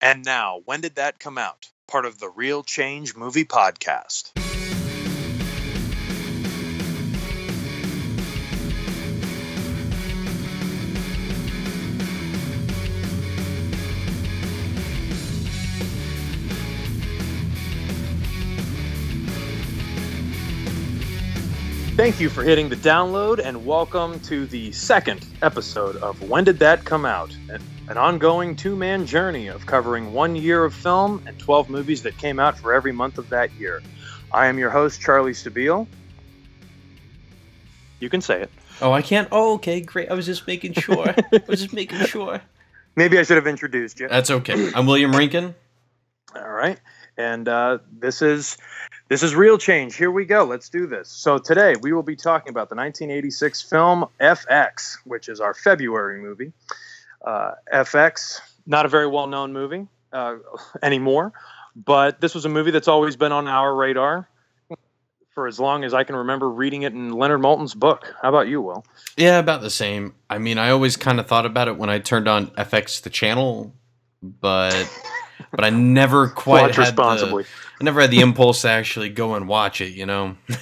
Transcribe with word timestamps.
And 0.00 0.24
now, 0.24 0.60
when 0.64 0.80
did 0.80 0.94
that 0.94 1.18
come 1.18 1.38
out? 1.38 1.70
Part 1.88 2.04
of 2.04 2.20
the 2.20 2.28
Real 2.28 2.62
Change 2.62 3.16
Movie 3.16 3.44
Podcast. 3.44 4.30
Thank 21.96 22.20
you 22.20 22.30
for 22.30 22.44
hitting 22.44 22.68
the 22.68 22.76
download 22.76 23.40
and 23.44 23.66
welcome 23.66 24.20
to 24.20 24.46
the 24.46 24.70
second 24.70 25.26
episode 25.42 25.96
of 25.96 26.22
When 26.22 26.44
Did 26.44 26.60
That 26.60 26.84
Come 26.84 27.04
Out? 27.04 27.36
An 27.88 27.96
ongoing 27.96 28.54
two 28.54 28.76
man 28.76 29.06
journey 29.06 29.46
of 29.46 29.64
covering 29.64 30.12
one 30.12 30.36
year 30.36 30.62
of 30.62 30.74
film 30.74 31.22
and 31.26 31.38
12 31.38 31.70
movies 31.70 32.02
that 32.02 32.18
came 32.18 32.38
out 32.38 32.58
for 32.58 32.74
every 32.74 32.92
month 32.92 33.16
of 33.16 33.30
that 33.30 33.50
year. 33.54 33.82
I 34.30 34.48
am 34.48 34.58
your 34.58 34.68
host, 34.68 35.00
Charlie 35.00 35.32
Stabile. 35.32 35.86
You 37.98 38.10
can 38.10 38.20
say 38.20 38.42
it. 38.42 38.50
Oh, 38.82 38.92
I 38.92 39.00
can't. 39.00 39.26
Oh, 39.32 39.54
okay, 39.54 39.80
great. 39.80 40.10
I 40.10 40.14
was 40.14 40.26
just 40.26 40.46
making 40.46 40.74
sure. 40.74 41.14
I 41.32 41.42
was 41.48 41.62
just 41.62 41.72
making 41.72 42.00
sure. 42.00 42.42
Maybe 42.94 43.18
I 43.18 43.22
should 43.22 43.36
have 43.36 43.46
introduced 43.46 43.98
you. 44.00 44.08
That's 44.08 44.30
okay. 44.30 44.70
I'm 44.74 44.84
William 44.84 45.12
Rankin. 45.12 45.54
All 46.36 46.50
right. 46.50 46.78
And 47.16 47.48
uh, 47.48 47.78
this 47.90 48.20
is 48.20 48.58
this 49.08 49.22
is 49.22 49.34
real 49.34 49.56
change. 49.56 49.96
Here 49.96 50.10
we 50.10 50.26
go. 50.26 50.44
Let's 50.44 50.68
do 50.68 50.86
this. 50.86 51.08
So 51.08 51.38
today 51.38 51.74
we 51.80 51.94
will 51.94 52.02
be 52.02 52.16
talking 52.16 52.50
about 52.50 52.68
the 52.68 52.76
1986 52.76 53.62
film 53.62 54.04
FX, 54.20 54.98
which 55.04 55.30
is 55.30 55.40
our 55.40 55.54
February 55.54 56.20
movie. 56.20 56.52
Uh, 57.24 57.52
FX, 57.72 58.40
not 58.66 58.86
a 58.86 58.88
very 58.88 59.06
well-known 59.06 59.52
movie 59.52 59.86
uh, 60.12 60.36
anymore, 60.82 61.32
but 61.76 62.20
this 62.20 62.34
was 62.34 62.44
a 62.44 62.48
movie 62.48 62.70
that's 62.70 62.88
always 62.88 63.16
been 63.16 63.32
on 63.32 63.48
our 63.48 63.74
radar 63.74 64.28
for 65.38 65.46
as 65.46 65.60
long 65.60 65.84
as 65.84 65.94
I 65.94 66.02
can 66.02 66.16
remember 66.16 66.50
reading 66.50 66.82
it 66.82 66.92
in 66.92 67.12
Leonard 67.12 67.40
Maltin's 67.40 67.72
book. 67.72 68.12
How 68.20 68.28
about 68.28 68.48
you, 68.48 68.60
Will? 68.60 68.84
Yeah, 69.16 69.38
about 69.38 69.60
the 69.60 69.70
same. 69.70 70.12
I 70.28 70.38
mean, 70.38 70.58
I 70.58 70.70
always 70.70 70.96
kind 70.96 71.20
of 71.20 71.28
thought 71.28 71.46
about 71.46 71.68
it 71.68 71.76
when 71.76 71.88
I 71.88 72.00
turned 72.00 72.26
on 72.26 72.48
FX 72.48 73.02
the 73.02 73.10
channel, 73.10 73.72
but 74.20 74.74
but 75.52 75.64
I 75.64 75.70
never 75.70 76.26
quite 76.26 76.74
had 76.74 76.78
responsibly. 76.78 77.44
The, 77.44 77.48
I 77.80 77.84
never 77.84 78.00
had 78.00 78.10
the 78.10 78.18
impulse 78.18 78.62
to 78.62 78.70
actually 78.70 79.10
go 79.10 79.34
and 79.34 79.46
watch 79.46 79.80
it. 79.80 79.92
You 79.92 80.06
know. 80.06 80.36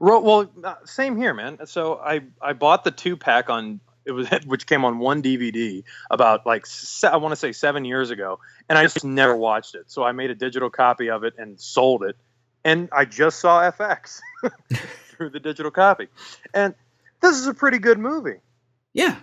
Well, 0.00 0.48
uh, 0.62 0.76
same 0.84 1.16
here, 1.16 1.34
man. 1.34 1.58
So 1.66 1.98
I 1.98 2.20
I 2.40 2.52
bought 2.52 2.84
the 2.84 2.92
two 2.92 3.16
pack 3.16 3.50
on 3.50 3.80
it 4.08 4.12
was 4.12 4.28
which 4.46 4.66
came 4.66 4.84
on 4.84 4.98
one 4.98 5.22
DVD 5.22 5.84
about 6.10 6.46
like 6.46 6.66
se- 6.66 7.08
I 7.08 7.16
want 7.16 7.32
to 7.32 7.36
say 7.36 7.52
seven 7.52 7.84
years 7.84 8.10
ago, 8.10 8.40
and 8.68 8.78
I 8.78 8.82
just 8.82 9.04
never 9.04 9.36
watched 9.36 9.74
it. 9.74 9.90
So 9.90 10.02
I 10.02 10.12
made 10.12 10.30
a 10.30 10.34
digital 10.34 10.70
copy 10.70 11.10
of 11.10 11.22
it 11.22 11.34
and 11.38 11.60
sold 11.60 12.02
it, 12.02 12.16
and 12.64 12.88
I 12.90 13.04
just 13.04 13.38
saw 13.38 13.70
FX 13.70 14.20
through 15.10 15.30
the 15.30 15.40
digital 15.40 15.70
copy, 15.70 16.08
and 16.52 16.74
this 17.20 17.36
is 17.36 17.46
a 17.46 17.54
pretty 17.54 17.78
good 17.78 17.98
movie. 17.98 18.40
Yeah. 18.94 19.16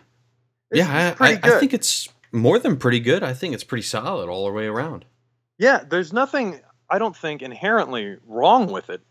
This 0.71 0.79
yeah, 0.79 1.07
is 1.07 1.11
I, 1.11 1.15
pretty 1.15 1.33
I, 1.33 1.37
good. 1.37 1.53
I 1.53 1.59
think 1.59 1.73
it's 1.73 2.09
more 2.31 2.59
than 2.59 2.77
pretty 2.77 2.99
good. 2.99 3.23
I 3.23 3.33
think 3.33 3.53
it's 3.53 3.63
pretty 3.63 3.83
solid 3.83 4.29
all 4.29 4.45
the 4.45 4.51
way 4.51 4.67
around. 4.67 5.05
Yeah, 5.57 5.83
there's 5.87 6.11
nothing 6.11 6.59
I 6.89 6.99
don't 6.99 7.15
think 7.15 7.41
inherently 7.41 8.17
wrong 8.25 8.71
with 8.71 8.89
it. 8.89 9.01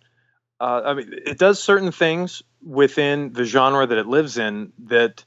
Uh, 0.61 0.83
I 0.84 0.94
mean, 0.94 1.12
it 1.27 1.38
does 1.38 1.62
certain 1.62 1.91
things 1.91 2.42
within 2.62 3.33
the 3.33 3.44
genre 3.44 3.86
that 3.86 3.98
it 3.98 4.06
lives 4.06 4.38
in 4.38 4.72
that 4.84 5.25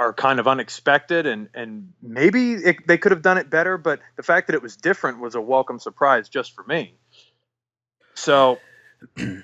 are 0.00 0.14
kind 0.14 0.40
of 0.40 0.48
unexpected, 0.48 1.26
and 1.26 1.48
and 1.54 1.92
maybe 2.02 2.54
it, 2.54 2.86
they 2.86 2.96
could 2.96 3.12
have 3.12 3.20
done 3.22 3.36
it 3.38 3.50
better. 3.50 3.76
But 3.76 4.00
the 4.16 4.22
fact 4.22 4.46
that 4.46 4.54
it 4.54 4.62
was 4.62 4.76
different 4.76 5.20
was 5.20 5.34
a 5.34 5.40
welcome 5.40 5.78
surprise 5.78 6.28
just 6.30 6.54
for 6.54 6.64
me. 6.64 6.94
So, 8.14 8.58
go 9.16 9.42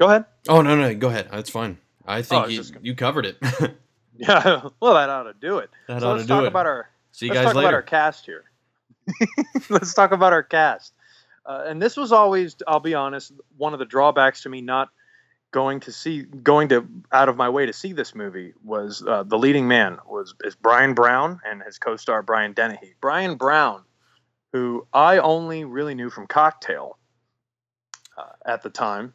ahead. 0.00 0.24
Oh 0.48 0.62
no, 0.62 0.76
no, 0.76 0.94
go 0.94 1.08
ahead. 1.08 1.28
That's 1.30 1.50
fine. 1.50 1.78
I 2.06 2.22
think 2.22 2.46
was 2.46 2.54
you, 2.54 2.62
gonna- 2.74 2.84
you 2.86 2.94
covered 2.94 3.26
it. 3.26 3.38
Yeah, 4.18 4.62
well, 4.80 4.94
that 4.94 5.10
ought 5.10 5.24
to 5.24 5.34
do 5.34 5.58
it. 5.58 5.68
that 5.88 6.00
so 6.00 6.08
ought 6.08 6.12
let's 6.12 6.22
to 6.22 6.28
do 6.28 6.34
talk 6.36 6.44
it. 6.44 6.46
about 6.46 6.64
our 6.64 6.88
See 7.12 7.26
you 7.26 7.32
Let's 7.34 7.44
guys 7.44 7.52
talk 7.52 7.62
about 7.62 7.74
our 7.74 7.82
cast 7.82 8.24
here. 8.24 8.44
Let's 9.68 9.92
talk 9.92 10.12
about 10.12 10.32
our 10.32 10.42
cast. 10.42 10.94
Uh, 11.44 11.64
and 11.66 11.82
this 11.82 11.98
was 11.98 12.12
always, 12.12 12.56
I'll 12.66 12.80
be 12.80 12.94
honest, 12.94 13.32
one 13.58 13.74
of 13.74 13.78
the 13.78 13.84
drawbacks 13.84 14.44
to 14.44 14.48
me 14.48 14.62
not 14.62 14.88
going 15.56 15.80
to 15.80 15.90
see, 15.90 16.20
going 16.20 16.68
to 16.68 16.86
out 17.10 17.30
of 17.30 17.38
my 17.38 17.48
way 17.48 17.64
to 17.64 17.72
see 17.72 17.94
this 17.94 18.14
movie 18.14 18.52
was 18.62 19.02
uh, 19.08 19.22
the 19.22 19.38
leading 19.38 19.66
man 19.66 19.96
was 20.06 20.34
is 20.44 20.54
Bryan 20.54 20.92
Brown 20.92 21.40
and 21.46 21.62
his 21.62 21.78
co-star 21.78 22.22
Brian 22.22 22.52
Dennehy. 22.52 22.94
Bryan 23.00 23.36
Brown, 23.36 23.82
who 24.52 24.86
I 24.92 25.16
only 25.16 25.64
really 25.64 25.94
knew 25.94 26.10
from 26.10 26.26
Cocktail 26.26 26.98
uh, 28.18 28.34
at 28.44 28.62
the 28.62 28.68
time, 28.68 29.14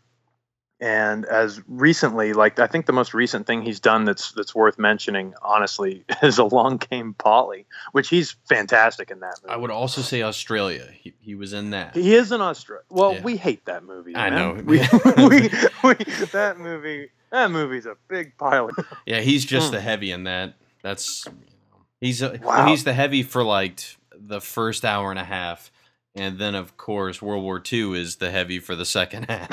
and 0.81 1.25
as 1.25 1.61
recently, 1.67 2.33
like 2.33 2.57
I 2.59 2.65
think 2.67 2.87
the 2.87 2.91
most 2.93 3.13
recent 3.13 3.45
thing 3.45 3.61
he's 3.61 3.79
done 3.79 4.03
that's 4.05 4.31
that's 4.31 4.55
worth 4.55 4.79
mentioning, 4.79 5.33
honestly, 5.43 6.03
is 6.23 6.39
Along 6.39 6.79
Came 6.79 7.13
Polly, 7.13 7.65
which 7.91 8.09
he's 8.09 8.35
fantastic 8.49 9.11
in 9.11 9.19
that 9.19 9.39
movie. 9.43 9.53
I 9.53 9.57
would 9.57 9.69
also 9.71 10.01
say 10.01 10.23
Australia. 10.23 10.87
He, 10.91 11.13
he 11.21 11.35
was 11.35 11.53
in 11.53 11.69
that. 11.69 11.95
He 11.95 12.15
is 12.15 12.31
in 12.31 12.41
Australia. 12.41 12.83
Well, 12.89 13.13
Yeah. 13.13 13.21
we 13.21 13.37
hate 13.37 13.63
that 13.65 13.83
movie. 13.83 14.15
I 14.15 14.29
man. 14.31 14.57
know. 14.57 14.63
We, 14.63 14.79
we, 15.27 15.49
we, 15.83 15.93
that 16.33 16.55
movie. 16.57 17.11
That 17.31 17.51
movie's 17.51 17.85
a 17.85 17.95
big 18.09 18.35
pile 18.37 18.69
of. 18.69 18.85
Yeah, 19.05 19.21
he's 19.21 19.45
just 19.45 19.67
Hmm. 19.67 19.75
the 19.75 19.81
heavy 19.81 20.11
in 20.11 20.23
that. 20.25 20.55
That's 20.83 21.25
you 21.27 21.31
know, 21.31 21.85
he's 21.99 22.21
a, 22.23 22.39
Wow. 22.43 22.65
he's 22.67 22.83
the 22.83 22.93
heavy 22.93 23.21
for 23.23 23.43
like 23.43 23.81
the 24.13 24.41
first 24.41 24.83
hour 24.83 25.11
and 25.11 25.19
a 25.19 25.23
half, 25.23 25.71
and 26.15 26.39
then 26.39 26.55
of 26.55 26.75
course 26.75 27.21
World 27.21 27.43
War 27.43 27.61
II 27.71 27.99
is 27.99 28.15
the 28.15 28.31
heavy 28.31 28.57
for 28.59 28.75
the 28.75 28.83
second 28.85 29.27
half. 29.29 29.49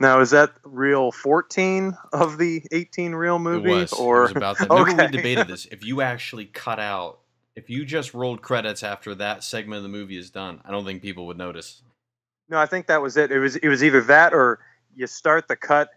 Now, 0.00 0.20
is 0.20 0.30
that 0.30 0.52
real 0.64 1.12
14 1.12 1.96
of 2.12 2.38
the 2.38 2.62
18 2.72 3.12
real 3.14 3.36
it 3.48 3.62
was. 3.62 3.92
or 3.92 4.18
it 4.18 4.22
was 4.22 4.30
about 4.36 4.58
that. 4.58 4.68
Remember 4.70 4.90
Okay. 4.92 5.06
we 5.06 5.16
debated 5.16 5.48
this. 5.48 5.66
If 5.70 5.84
you 5.84 6.00
actually 6.00 6.46
cut 6.46 6.78
out, 6.78 7.20
if 7.54 7.70
you 7.70 7.84
just 7.84 8.14
rolled 8.14 8.42
credits 8.42 8.82
after 8.82 9.14
that 9.16 9.42
segment 9.44 9.78
of 9.78 9.82
the 9.82 9.88
movie 9.88 10.18
is 10.18 10.30
done, 10.30 10.60
I 10.64 10.70
don't 10.70 10.84
think 10.84 11.02
people 11.02 11.26
would 11.28 11.38
notice. 11.38 11.82
no? 12.48 12.58
I 12.58 12.66
think 12.66 12.86
that 12.88 13.00
was 13.02 13.16
it. 13.16 13.30
It 13.32 13.38
was 13.38 13.56
it 13.56 13.68
was 13.68 13.82
either 13.82 14.00
that 14.02 14.32
or 14.34 14.58
you 14.94 15.06
start 15.06 15.48
the 15.48 15.56
cut 15.56 15.88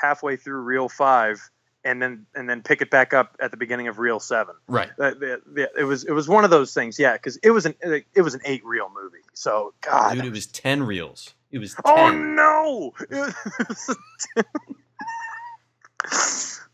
halfway 0.00 0.36
through 0.36 0.60
reel 0.62 0.88
five, 0.88 1.40
and 1.84 2.00
then 2.02 2.26
and 2.34 2.48
then 2.48 2.62
pick 2.62 2.80
it 2.82 2.90
back 2.90 3.12
up 3.14 3.36
at 3.40 3.50
the 3.52 3.56
beginning 3.56 3.86
of 3.88 3.98
reel 3.98 4.18
seven. 4.18 4.54
Right. 4.66 4.90
Uh, 4.98 5.10
the- 5.10 5.40
the- 5.46 5.70
it 5.78 5.84
was 5.84 6.04
it 6.04 6.12
was 6.12 6.28
one 6.28 6.44
of 6.44 6.50
those 6.50 6.74
things, 6.74 6.98
yeah, 6.98 7.12
because 7.12 7.36
it 7.38 7.50
was 7.50 7.64
an 7.66 7.74
it 7.82 8.22
was 8.22 8.34
an 8.34 8.40
eight 8.44 8.64
reel 8.64 8.90
movie. 8.94 9.18
So 9.34 9.72
God, 9.82 10.14
Dude, 10.16 10.24
it 10.26 10.32
was 10.32 10.46
ten 10.46 10.82
reels. 10.82 11.34
It 11.54 11.60
was 11.60 11.74
10. 11.74 11.82
oh 11.86 12.10
no, 12.10 12.92
It 13.08 13.10
was- 13.10 13.96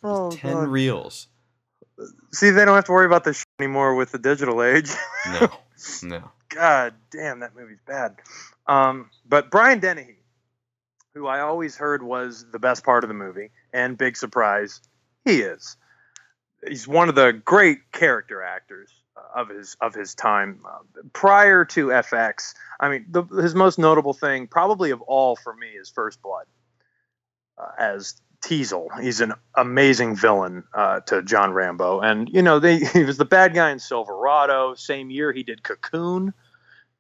oh 0.02 0.30
ten 0.30 0.54
God. 0.54 0.68
reels. 0.68 1.28
See, 2.32 2.48
they 2.48 2.64
don't 2.64 2.76
have 2.76 2.86
to 2.86 2.92
worry 2.92 3.04
about 3.04 3.24
this 3.24 3.36
shit 3.41 3.46
anymore 3.58 3.94
with 3.94 4.10
the 4.10 4.18
digital 4.18 4.62
age. 4.62 4.91
No. 5.41 5.48
No. 6.02 6.30
God 6.50 6.94
damn, 7.10 7.41
that 7.41 7.56
movie's 7.56 7.80
bad. 7.86 8.16
Um, 8.66 9.08
but 9.26 9.50
Brian 9.50 9.80
Dennehy, 9.80 10.16
who 11.14 11.26
I 11.26 11.41
always 11.41 11.74
heard 11.76 12.02
was 12.02 12.44
the 12.52 12.58
best 12.58 12.84
part 12.84 13.02
of 13.02 13.08
the 13.08 13.14
movie, 13.14 13.50
and 13.72 13.97
big 13.97 14.16
surprise, 14.16 14.80
he 15.24 15.41
is. 15.41 15.76
He's 16.66 16.86
one 16.86 17.08
of 17.08 17.14
the 17.14 17.32
great 17.32 17.92
character 17.92 18.42
actors 18.42 18.91
of 19.34 19.48
his 19.48 19.76
of 19.81 19.94
his 19.94 20.15
time. 20.15 20.60
Uh, 20.65 21.03
prior 21.12 21.65
to 21.66 21.88
FX, 21.88 22.54
I 22.78 22.88
mean, 22.88 23.06
the, 23.09 23.22
his 23.25 23.54
most 23.54 23.78
notable 23.78 24.15
thing, 24.15 24.47
probably 24.47 24.91
of 24.91 25.00
all 25.03 25.37
for 25.37 25.54
me, 25.54 25.69
is 25.69 25.88
First 25.88 26.22
Blood 26.22 26.47
uh, 27.59 27.71
as 27.78 28.21
Teasle. 28.43 28.88
He's 29.00 29.21
an 29.21 29.34
amazing 29.54 30.16
villain 30.16 30.65
uh, 30.75 31.00
to 31.00 31.22
John 31.22 31.53
Rambo, 31.53 32.00
and 32.00 32.28
you 32.28 32.43
know 32.43 32.59
they, 32.59 32.78
he 32.84 33.04
was 33.04 33.16
the 33.16 33.25
bad 33.25 33.54
guy 33.54 33.71
in 33.71 33.78
Silverado. 33.78 34.75
Same 34.75 35.10
year 35.10 35.32
he 35.32 35.42
did 35.42 35.62
Cocoon. 35.62 36.33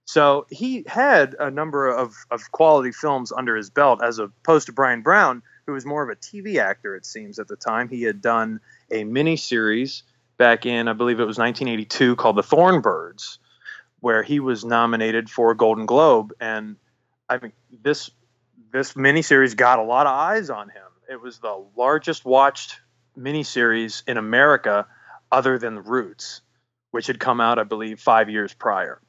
So 0.06 0.46
he 0.50 0.82
had 0.88 1.36
a 1.38 1.52
number 1.52 1.88
of, 1.88 2.16
of 2.32 2.50
quality 2.50 2.90
films 2.90 3.30
under 3.30 3.54
his 3.54 3.70
belt, 3.70 4.02
as 4.02 4.18
opposed 4.18 4.66
to 4.66 4.72
Bryan 4.72 5.02
Brown, 5.02 5.40
who 5.66 5.72
was 5.72 5.86
more 5.86 6.02
of 6.02 6.08
a 6.08 6.18
TV 6.18 6.56
actor, 6.56 6.96
it 6.96 7.06
seems, 7.06 7.38
at 7.38 7.46
the 7.46 7.54
time. 7.54 7.88
He 7.88 8.02
had 8.02 8.20
done 8.20 8.58
a 8.90 9.04
mini 9.04 9.36
series 9.36 10.02
back 10.40 10.64
in, 10.64 10.88
I 10.88 10.94
believe 10.94 11.20
it 11.20 11.26
was 11.26 11.36
1982, 11.36 12.16
called 12.16 12.36
The 12.36 12.42
Thorn 12.42 12.80
Birds, 12.80 13.38
where 14.00 14.22
he 14.22 14.40
was 14.40 14.64
nominated 14.64 15.28
for 15.28 15.50
a 15.50 15.56
Golden 15.56 15.84
Globe. 15.84 16.32
And 16.40 16.76
I 17.28 17.36
mean, 17.36 17.52
this 17.82 18.10
this 18.72 18.94
miniseries 18.94 19.54
got 19.54 19.78
a 19.78 19.82
lot 19.82 20.06
of 20.06 20.14
eyes 20.14 20.48
on 20.48 20.70
him. 20.70 20.86
It 21.10 21.20
was 21.20 21.40
the 21.40 21.62
largest 21.76 22.24
watched 22.24 22.80
miniseries 23.18 24.02
in 24.08 24.16
America, 24.16 24.86
other 25.30 25.58
than 25.58 25.74
The 25.74 25.82
Roots, 25.82 26.40
which 26.90 27.06
had 27.06 27.20
come 27.20 27.40
out, 27.42 27.58
I 27.58 27.64
believe, 27.64 28.00
five 28.00 28.30
years 28.30 28.54
prior. 28.54 29.02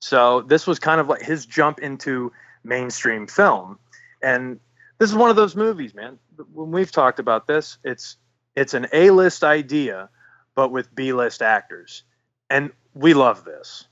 So 0.00 0.42
this 0.42 0.68
was 0.68 0.78
kind 0.78 1.00
of 1.00 1.08
like 1.08 1.22
his 1.22 1.46
jump 1.46 1.80
into 1.80 2.30
mainstream 2.62 3.26
film, 3.26 3.80
and 4.22 4.60
this 4.98 5.10
is 5.10 5.16
one 5.16 5.30
of 5.30 5.36
those 5.36 5.56
movies, 5.56 5.94
man. 5.96 6.20
When 6.52 6.70
we've 6.70 6.92
talked 6.92 7.18
about 7.18 7.48
this, 7.48 7.78
it's 7.82 8.18
it's 8.54 8.74
an 8.74 8.86
A-list 8.92 9.42
idea, 9.42 10.10
but 10.54 10.70
with 10.70 10.94
B-list 10.94 11.42
actors. 11.42 12.02
and 12.50 12.70
we 12.94 13.12
love 13.14 13.44
this. 13.44 13.86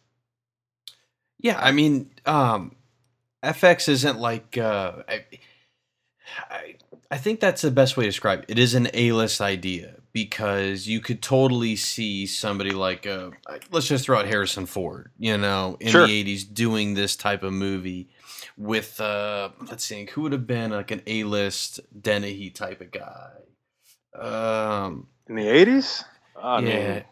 Yeah, 1.41 1.59
I 1.61 1.73
mean, 1.73 2.11
um, 2.25 2.76
FX 3.43 3.88
isn't 3.88 4.19
like 4.20 4.56
uh, 4.56 5.03
I, 5.09 5.25
I, 6.49 6.75
I 7.11 7.17
think 7.19 7.41
that's 7.41 7.62
the 7.62 7.70
best 7.73 7.97
way 7.97 8.05
to 8.05 8.09
describe 8.11 8.41
it. 8.44 8.50
It 8.50 8.59
is 8.61 8.75
an 8.75 8.88
A-list 8.94 9.41
idea 9.41 9.97
because 10.12 10.87
you 10.87 11.00
could 11.00 11.20
totally 11.20 11.75
see 11.75 12.26
somebody 12.26 12.70
like 12.70 13.06
uh, 13.08 13.31
let's 13.73 13.88
just 13.88 14.05
throw 14.05 14.19
out 14.20 14.26
Harrison 14.29 14.67
Ford, 14.67 15.11
you 15.19 15.37
know, 15.37 15.76
in 15.81 15.88
Sure. 15.88 16.06
the 16.06 16.25
'80s 16.25 16.44
doing 16.55 16.94
this 16.94 17.17
type 17.17 17.43
of 17.43 17.53
movie 17.53 18.08
with 18.56 19.00
uh, 19.00 19.49
let's 19.69 19.88
think 19.88 20.11
who 20.11 20.23
would 20.23 20.32
have 20.32 20.47
been 20.47 20.70
like 20.70 20.93
an 20.93 21.03
A-list 21.08 21.81
Dennehy 22.00 22.50
type 22.50 22.81
of 22.81 22.93
guy. 22.93 23.31
Um, 24.15 25.08
In 25.29 25.35
the 25.37 25.49
eighties, 25.49 26.05
I 26.40 26.61
yeah. 26.61 26.94
mean, 26.94 27.05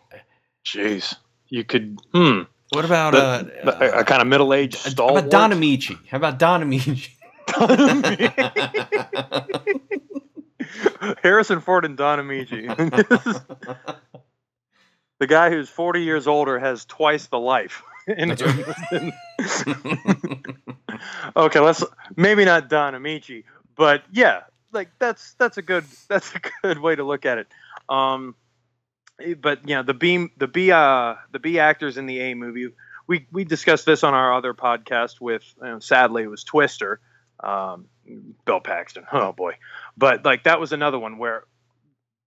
jeez, 0.65 1.15
you 1.49 1.65
could. 1.65 1.99
Hmm. 2.13 2.43
What 2.71 2.85
about 2.85 3.13
The- 3.13 3.19
uh, 3.19 3.43
the- 3.65 3.97
a, 3.97 4.01
uh, 4.01 4.05
kind 4.05 4.23
of 4.23 4.29
middle-aged 4.29 4.83
how 4.83 4.91
stalwart. 4.91 5.25
about 5.25 5.31
Don 5.31 5.51
Ameche? 5.53 5.99
How 6.09 6.17
about 6.19 6.39
Don 6.39 6.63
Ameche? 6.63 7.11
Harrison 11.23 11.61
Ford 11.61 11.85
and 11.85 11.97
Don 11.97 12.19
Ameche. 12.21 12.67
the 15.19 15.27
guy 15.27 15.51
who's 15.51 15.69
40 15.69 16.03
years 16.03 16.27
older 16.27 16.59
has 16.59 16.85
twice 16.85 17.27
the 17.27 17.39
life. 17.39 17.83
in 18.07 18.31
That's 18.31 18.43
him. 18.91 19.13
okay, 21.37 21.61
let's 21.61 21.85
maybe 22.17 22.45
not 22.45 22.69
Don 22.69 22.95
Ameche, 22.95 23.45
but 23.77 24.03
yeah, 24.11 24.41
like 24.73 24.89
that's 24.99 25.35
that's 25.35 25.59
a 25.59 25.63
good 25.63 25.85
that's 26.09 26.35
a 26.35 26.41
good 26.63 26.79
way 26.79 26.97
to 26.97 27.05
look 27.05 27.27
at 27.27 27.39
it. 27.39 27.47
Um, 27.89 28.35
but 29.41 29.69
you 29.69 29.77
know 29.77 29.83
the 29.83 29.95
B 29.95 30.29
the 30.37 30.49
B 30.49 30.71
uh 30.71 31.15
the 31.33 31.39
B 31.39 31.59
actors 31.59 31.97
in 31.97 32.07
the 32.07 32.21
A 32.21 32.35
movie. 32.35 32.69
We 33.07 33.27
we 33.33 33.45
discussed 33.45 33.87
this 33.87 34.05
on 34.05 34.15
our 34.15 34.35
other 34.35 34.55
podcast 34.55 35.21
with 35.21 35.43
you 35.61 35.69
know, 35.69 35.79
sadly 35.81 36.23
it 36.23 36.29
was 36.29 36.45
Twister, 36.45 37.01
um, 37.43 37.87
Bill 38.45 38.61
Paxton. 38.61 39.07
Oh 39.13 39.33
boy, 39.33 39.55
but 39.97 40.25
like 40.25 40.45
that 40.45 40.61
was 40.61 40.73
another 40.73 40.99
one 40.99 41.19
where 41.19 41.45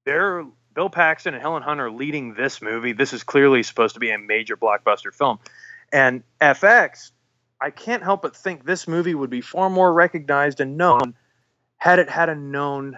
they're 0.06 0.46
Bill 0.74 0.90
Paxton 0.90 1.34
and 1.34 1.42
Helen 1.42 1.64
Hunt 1.64 1.80
are 1.80 1.92
leading 1.92 2.34
this 2.34 2.62
movie. 2.62 2.94
This 2.94 3.14
is 3.14 3.24
clearly 3.24 3.64
supposed 3.64 3.94
to 3.94 4.00
be 4.00 4.10
a 4.10 4.18
major 4.18 4.58
blockbuster 4.58 5.14
film. 5.14 5.40
And 5.92 6.24
FX, 6.42 7.12
I 7.62 7.70
can't 7.70 8.04
help 8.04 8.24
but 8.24 8.36
think 8.36 8.66
this 8.66 8.88
movie 8.88 9.14
would 9.14 9.30
be 9.30 9.42
far 9.42 9.70
more 9.70 9.94
recognized 9.94 10.60
and 10.60 10.78
known 10.78 11.14
had 11.78 12.00
it 12.00 12.10
had 12.10 12.30
a 12.30 12.36
known 12.36 12.98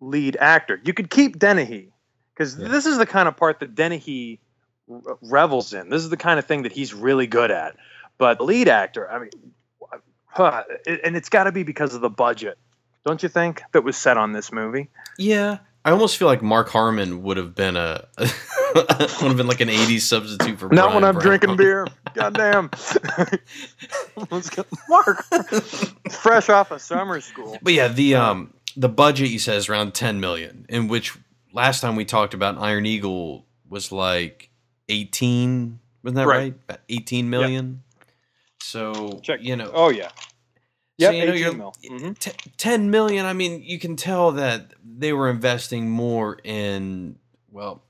lead 0.00 0.36
actor. 0.36 0.80
You 0.84 0.94
could 0.94 1.10
keep 1.10 1.38
Dennehy 1.38 1.92
because 2.36 2.58
Yeah. 2.58 2.68
this 2.68 2.84
is 2.86 2.98
the 2.98 3.06
kind 3.06 3.26
of 3.28 3.36
part 3.36 3.60
that 3.60 3.74
Dennehy 3.74 4.38
revels 5.22 5.72
in. 5.72 5.88
This 5.88 6.02
is 6.02 6.10
the 6.10 6.16
kind 6.16 6.38
of 6.38 6.44
thing 6.44 6.62
that 6.62 6.72
he's 6.72 6.92
really 6.94 7.26
good 7.26 7.50
at. 7.50 7.76
But 8.18 8.40
lead 8.40 8.68
actor, 8.68 9.10
I 9.10 9.18
mean, 9.20 9.30
huh, 10.26 10.62
and 11.04 11.16
it's 11.16 11.28
got 11.28 11.44
to 11.44 11.52
be 11.52 11.62
because 11.62 11.94
of 11.94 12.00
the 12.02 12.10
budget, 12.10 12.56
don't 13.04 13.22
you 13.22 13.28
think, 13.28 13.62
that 13.72 13.82
was 13.84 13.96
set 13.96 14.16
on 14.16 14.32
this 14.32 14.52
movie? 14.52 14.88
Yeah, 15.18 15.58
I 15.84 15.90
almost 15.90 16.16
feel 16.16 16.28
like 16.28 16.42
Mark 16.42 16.68
Harmon 16.68 17.22
would 17.22 17.36
have 17.36 17.54
been 17.54 17.76
a 17.76 18.06
would 18.18 18.90
have 18.90 19.36
been 19.36 19.46
like 19.46 19.60
an 19.60 19.68
'80s 19.68 20.00
substitute 20.00 20.58
for. 20.58 20.68
Not 20.68 20.86
Brian 20.90 20.94
when 20.94 21.04
I'm 21.04 21.14
Brown. 21.14 21.24
drinking 21.26 21.56
beer. 21.56 21.86
Goddamn. 22.14 22.70
Mark, 24.88 25.24
fresh 26.10 26.48
off 26.48 26.70
of 26.70 26.80
summer 26.80 27.20
school. 27.20 27.58
But 27.62 27.72
yeah, 27.74 27.88
the 27.88 28.14
um 28.16 28.52
the 28.76 28.88
budget 28.88 29.28
you 29.30 29.38
said 29.38 29.56
is 29.56 29.68
around 29.68 29.94
10 29.94 30.20
million, 30.20 30.66
in 30.68 30.88
which 30.88 31.16
last 31.56 31.80
time 31.80 31.96
we 31.96 32.04
talked 32.04 32.34
about 32.34 32.58
Iron 32.58 32.84
Eagle 32.86 33.46
was 33.68 33.90
like 33.90 34.50
18, 34.90 35.80
wasn't 36.02 36.16
that 36.16 36.26
Right. 36.26 36.36
right? 36.38 36.54
About 36.68 36.80
18 36.88 37.30
million. 37.30 37.82
So 38.60 39.20
Check. 39.22 39.40
you 39.42 39.56
know, 39.56 39.70
Oh 39.74 39.88
yeah. 39.88 40.08
so, 40.08 40.14
Yep, 40.98 41.14
you 41.14 41.26
know, 41.26 41.32
18 41.32 41.42
you're- 41.44 41.56
mil. 41.56 41.74
Mhm. 41.84 42.18
t- 42.18 42.50
10 42.56 42.90
million. 42.90 43.26
I 43.26 43.32
mean, 43.32 43.62
you 43.62 43.78
can 43.78 43.96
tell 43.96 44.32
that 44.32 44.72
they 44.84 45.12
were 45.12 45.28
investing 45.30 45.88
more 45.90 46.38
in 46.44 47.18
well, 47.50 47.82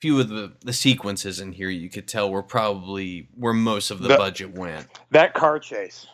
few 0.00 0.18
of 0.18 0.28
the 0.28 0.52
the 0.62 0.72
sequences 0.72 1.38
in 1.38 1.52
here 1.52 1.68
you 1.70 1.88
could 1.88 2.08
tell 2.08 2.28
were 2.30 2.42
probably 2.42 3.28
where 3.36 3.52
most 3.52 3.90
of 3.92 4.00
the, 4.02 4.08
The- 4.08 4.16
budget 4.16 4.52
went. 4.52 4.88
That 5.12 5.32
car 5.34 5.60
chase. 5.60 6.06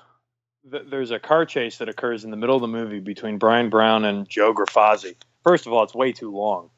Th- 0.70 0.82
There's 0.90 1.10
a 1.10 1.18
car 1.18 1.46
chase 1.46 1.78
that 1.78 1.88
occurs 1.88 2.24
in 2.24 2.30
the 2.30 2.36
middle 2.36 2.54
of 2.56 2.60
the 2.60 2.68
movie 2.68 3.00
between 3.00 3.38
Bryan 3.38 3.70
Brown 3.70 4.04
and 4.04 4.28
Joe 4.28 4.52
Grifasi. 4.52 5.14
First 5.42 5.66
of 5.66 5.72
all, 5.72 5.82
it's 5.84 5.94
way 5.94 6.12
too 6.12 6.30
long, 6.30 6.68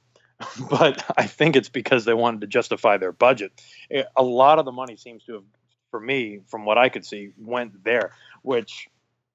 but 0.70 1.04
I 1.16 1.26
think 1.26 1.56
it's 1.56 1.68
because 1.68 2.04
they 2.04 2.14
wanted 2.14 2.42
to 2.42 2.46
justify 2.46 2.96
their 2.98 3.12
budget. 3.12 3.52
Eh, 3.90 4.04
A 4.16 4.22
lot 4.22 4.58
of 4.58 4.64
the 4.64 4.72
money 4.72 4.96
seems 4.96 5.24
to 5.24 5.34
have, 5.34 5.44
for 5.90 6.00
me, 6.00 6.40
from 6.48 6.64
what 6.64 6.78
I 6.78 6.88
could 6.88 7.04
see, 7.06 7.32
went 7.38 7.84
there. 7.84 8.12
Which, 8.42 8.88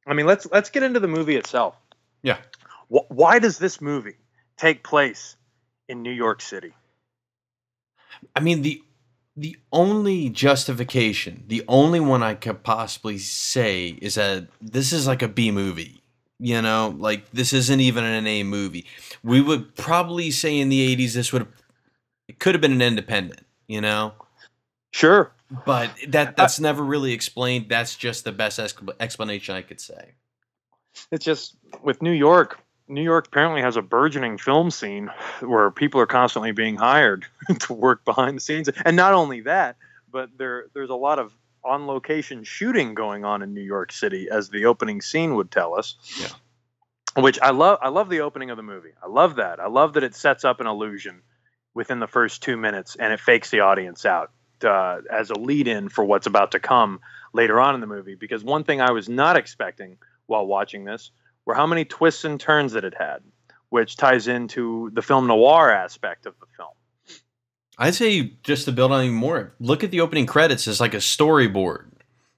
I 0.07 0.13
mean, 0.13 0.25
let's 0.25 0.47
let's 0.51 0.69
get 0.69 0.83
into 0.83 0.99
the 0.99 1.07
movie 1.07 1.35
itself. 1.35 1.75
Yeah. 2.23 2.37
Wh- 2.89 3.09
Why 3.09 3.39
does 3.39 3.57
this 3.59 3.81
movie 3.81 4.17
take 4.57 4.83
place 4.83 5.37
in 5.87 6.01
New 6.03 6.11
York 6.13 6.41
City? 6.41 6.73
I 8.35 8.39
mean 8.39 8.61
the 8.61 8.81
the 9.37 9.57
only 9.71 10.29
justification, 10.29 11.43
the 11.47 11.63
only 11.67 11.99
one 11.99 12.23
I 12.23 12.35
could 12.35 12.63
possibly 12.63 13.17
say 13.17 13.89
is 14.01 14.15
that 14.15 14.47
this 14.61 14.93
is 14.93 15.07
like 15.07 15.21
a 15.21 15.27
B 15.27 15.51
movie. 15.51 16.01
You 16.39 16.61
know, 16.61 16.93
like 16.97 17.31
this 17.31 17.53
isn't 17.53 17.79
even 17.79 18.03
an 18.03 18.27
A 18.27 18.43
movie. 18.43 18.85
We 19.23 19.41
would 19.41 19.75
probably 19.75 20.31
say 20.31 20.57
in 20.59 20.69
the 20.69 20.95
'80s 20.95 21.13
this 21.13 21.31
would 21.31 21.47
it 22.27 22.39
could 22.39 22.55
have 22.55 22.61
been 22.61 22.73
an 22.73 22.81
independent. 22.81 23.41
You 23.67 23.81
know, 23.81 24.13
Sure. 24.91 25.31
but 25.65 25.91
that 26.09 26.35
that's 26.37 26.59
never 26.59 26.83
really 26.83 27.13
explained. 27.13 27.67
That's 27.69 27.95
just 27.95 28.25
the 28.25 28.31
best 28.31 28.59
exp- 28.59 28.93
explanation 28.99 29.55
I 29.55 29.61
could 29.61 29.79
say. 29.79 30.13
It's 31.11 31.25
just 31.25 31.55
with 31.83 32.01
New 32.01 32.11
York. 32.11 32.59
New 32.87 33.01
York 33.01 33.27
apparently 33.27 33.61
has 33.61 33.77
a 33.77 33.81
burgeoning 33.81 34.37
film 34.37 34.69
scene 34.69 35.09
where 35.39 35.71
people 35.71 35.99
are 35.99 36.05
constantly 36.05 36.51
being 36.51 36.75
hired 36.75 37.25
to 37.59 37.73
work 37.73 38.05
behind 38.05 38.37
the 38.37 38.41
scenes, 38.41 38.69
and 38.85 38.95
not 38.95 39.13
only 39.13 39.41
that, 39.41 39.77
but 40.11 40.29
there 40.37 40.65
there's 40.73 40.89
a 40.91 40.95
lot 40.95 41.17
of 41.17 41.33
on 41.65 41.87
location 41.87 42.43
shooting 42.43 42.93
going 42.93 43.25
on 43.25 43.41
in 43.41 43.53
New 43.53 43.61
York 43.61 43.91
City, 43.91 44.29
as 44.31 44.49
the 44.49 44.65
opening 44.65 45.01
scene 45.01 45.35
would 45.35 45.51
tell 45.51 45.77
us. 45.77 45.95
Yeah. 46.19 47.21
Which 47.21 47.39
I 47.41 47.51
love. 47.51 47.79
I 47.81 47.89
love 47.89 48.09
the 48.09 48.21
opening 48.21 48.49
of 48.49 48.57
the 48.57 48.63
movie. 48.63 48.91
I 49.01 49.07
love 49.07 49.37
that. 49.37 49.59
I 49.59 49.67
love 49.67 49.93
that 49.93 50.03
it 50.03 50.15
sets 50.15 50.43
up 50.43 50.59
an 50.59 50.67
illusion 50.67 51.21
within 51.73 51.99
the 51.99 52.07
first 52.07 52.43
two 52.43 52.57
minutes, 52.57 52.95
and 52.95 53.13
it 53.13 53.19
fakes 53.19 53.49
the 53.49 53.61
audience 53.61 54.05
out 54.05 54.31
uh, 54.63 54.99
as 55.11 55.29
a 55.29 55.39
lead-in 55.39 55.89
for 55.89 56.03
what's 56.03 56.27
about 56.27 56.51
to 56.51 56.59
come 56.59 56.99
later 57.33 57.59
on 57.59 57.73
in 57.75 57.81
the 57.81 57.87
movie. 57.87 58.15
Because 58.15 58.43
one 58.43 58.63
thing 58.63 58.81
I 58.81 58.91
was 58.91 59.07
not 59.07 59.37
expecting 59.37 59.97
while 60.25 60.45
watching 60.45 60.85
this 60.85 61.11
were 61.45 61.53
how 61.53 61.67
many 61.67 61.85
twists 61.85 62.25
and 62.25 62.39
turns 62.39 62.73
that 62.73 62.83
it 62.83 62.95
had, 62.97 63.19
which 63.69 63.97
ties 63.97 64.27
into 64.27 64.89
the 64.93 65.01
film 65.01 65.27
noir 65.27 65.71
aspect 65.71 66.25
of 66.25 66.33
the 66.39 66.47
film. 66.57 66.69
I'd 67.77 67.95
say 67.95 68.31
just 68.43 68.65
to 68.65 68.71
build 68.71 68.91
on 68.91 69.03
even 69.03 69.15
more, 69.15 69.53
look 69.59 69.83
at 69.83 69.91
the 69.91 70.01
opening 70.01 70.25
credits 70.25 70.67
as 70.67 70.79
like 70.79 70.93
a 70.93 70.97
storyboard 70.97 71.85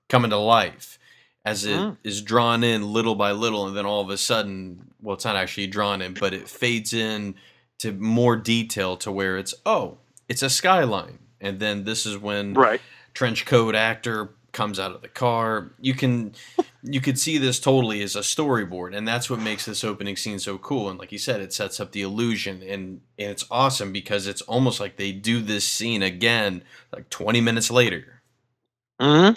coming 0.09 0.31
to 0.31 0.37
life 0.37 0.97
as 1.45 1.63
it 1.65 1.95
is 2.03 2.21
Mm. 2.21 2.25
drawn 2.25 2.63
in 2.63 2.91
little 2.91 3.15
by 3.15 3.31
little, 3.31 3.67
and 3.67 3.77
then 3.77 3.85
all 3.85 4.01
of 4.01 4.09
a 4.09 4.17
sudden, 4.17 4.91
well, 5.01 5.15
it's 5.15 5.25
not 5.25 5.35
actually 5.35 5.67
drawn 5.67 6.01
in, 6.01 6.13
but 6.13 6.33
it 6.33 6.49
fades 6.49 6.93
in 6.93 7.35
to 7.79 7.91
more 7.93 8.35
detail 8.35 8.97
to 8.97 9.11
where 9.11 9.37
it's 9.37 9.53
oh, 9.65 9.97
it's 10.27 10.41
a 10.41 10.49
skyline, 10.49 11.19
and 11.39 11.59
then 11.59 11.83
this 11.85 12.05
is 12.05 12.17
when 12.17 12.53
Right. 12.53 12.81
trench 13.13 13.45
coat 13.45 13.75
actor 13.75 14.31
comes 14.51 14.79
out 14.79 14.91
of 14.91 15.01
the 15.01 15.07
car. 15.07 15.71
You 15.79 15.93
can 15.93 16.33
you 16.87 17.01
could 17.01 17.19
see 17.19 17.37
this 17.37 17.59
totally 17.59 18.03
as 18.03 18.15
a 18.15 18.21
storyboard, 18.21 18.95
and 18.97 19.07
that's 19.07 19.29
what 19.29 19.39
makes 19.39 19.65
this 19.65 19.83
opening 19.83 20.15
scene 20.17 20.39
so 20.39 20.57
cool. 20.57 20.89
And 20.89 20.99
like 20.99 21.11
you 21.11 21.17
said, 21.19 21.41
it 21.41 21.53
sets 21.53 21.79
up 21.79 21.91
the 21.93 22.01
illusion, 22.03 22.63
and, 22.63 23.01
and 23.19 23.31
it's 23.31 23.45
awesome 23.51 23.93
because 23.93 24.27
it's 24.27 24.41
almost 24.43 24.79
like 24.79 24.97
they 24.97 25.11
do 25.13 25.41
this 25.41 25.67
scene 25.67 26.03
again 26.03 26.63
like 26.93 27.09
20 27.09 27.41
minutes 27.41 27.71
later. 27.71 28.23
hmm 28.99 29.31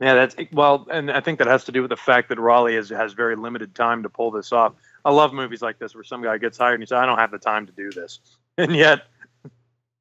Yeah, 0.00 0.14
that's 0.14 0.36
well, 0.52 0.86
and 0.90 1.10
I 1.10 1.20
think 1.20 1.38
that 1.38 1.48
has 1.48 1.64
to 1.64 1.72
do 1.72 1.82
with 1.82 1.90
the 1.90 1.96
fact 1.96 2.28
that 2.30 2.38
Rollie 2.38 2.78
is, 2.78 2.90
has 2.90 3.14
very 3.14 3.36
limited 3.36 3.74
time 3.74 4.02
to 4.04 4.10
pull 4.10 4.30
this 4.30 4.52
off. 4.52 4.74
I 5.04 5.12
love 5.12 5.32
movies 5.34 5.62
like 5.62 5.78
this 5.78 5.94
where 5.94 6.04
some 6.04 6.22
guy 6.22 6.38
gets 6.38 6.58
hired 6.58 6.74
and 6.74 6.82
he 6.82 6.86
says, 6.86 6.96
"I 6.98 7.06
don't 7.06 7.18
have 7.18 7.30
the 7.32 7.38
time 7.38 7.66
to 7.66 7.72
do 7.72 7.90
this," 7.90 8.20
and 8.58 8.74
yet 8.76 9.04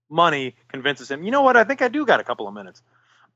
money 0.09 0.55
convinces 0.69 1.11
him. 1.11 1.23
You 1.23 1.31
know 1.31 1.41
what? 1.41 1.57
I 1.57 1.63
think 1.63 1.81
I 1.81 1.87
do 1.89 2.05
got 2.05 2.19
a 2.19 2.23
couple 2.23 2.47
of 2.47 2.53
minutes. 2.53 2.81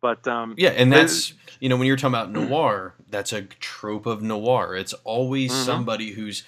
But 0.02 0.28
um, 0.28 0.54
Yeah, 0.58 0.70
and 0.70 0.92
that's 0.92 1.34
you 1.60 1.70
know 1.70 1.78
when 1.78 1.88
you're 1.88 1.98
talking 1.98 2.14
about 2.14 2.32
noir, 2.32 2.94
that's 3.10 3.34
a 3.34 3.42
trope 3.44 4.06
of 4.06 4.22
noir. 4.22 4.76
It's 4.76 4.94
always 5.04 5.52
Mhm. 5.52 5.66
somebody 5.66 6.12
who's 6.12 6.44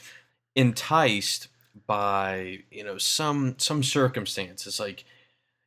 enticed 0.55 1.47
by 1.87 2.59
you 2.71 2.83
know 2.83 2.97
some 2.97 3.55
some 3.57 3.83
circumstance. 3.83 4.67
It's 4.67 4.79
like, 4.79 5.05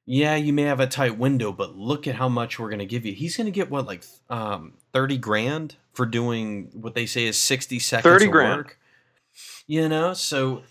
yeah, 0.07 0.37
you 0.37 0.53
may 0.53 0.62
have 0.62 0.81
a 0.81 0.87
tight 0.87 1.19
window, 1.19 1.53
but 1.53 1.77
look 1.77 2.07
at 2.07 2.17
how 2.17 2.29
much 2.29 2.59
we're 2.59 2.71
gonna 2.71 2.85
give 2.87 3.05
you. 3.07 3.12
He's 3.12 3.37
gonna 3.37 3.51
get 3.51 3.71
what 3.71 3.87
like 3.87 4.05
um 4.31 4.75
thirty 4.93 5.17
grand 5.19 5.77
for 5.93 6.07
doing 6.07 6.71
what 6.73 6.95
they 6.95 7.07
say 7.07 7.25
is 7.27 7.37
sixty 7.39 7.79
seconds 7.79 8.05
30 8.12 8.27
of 8.27 8.31
grand. 8.33 8.57
work. 8.59 8.79
You 9.67 9.89
know, 9.89 10.12
so 10.15 10.62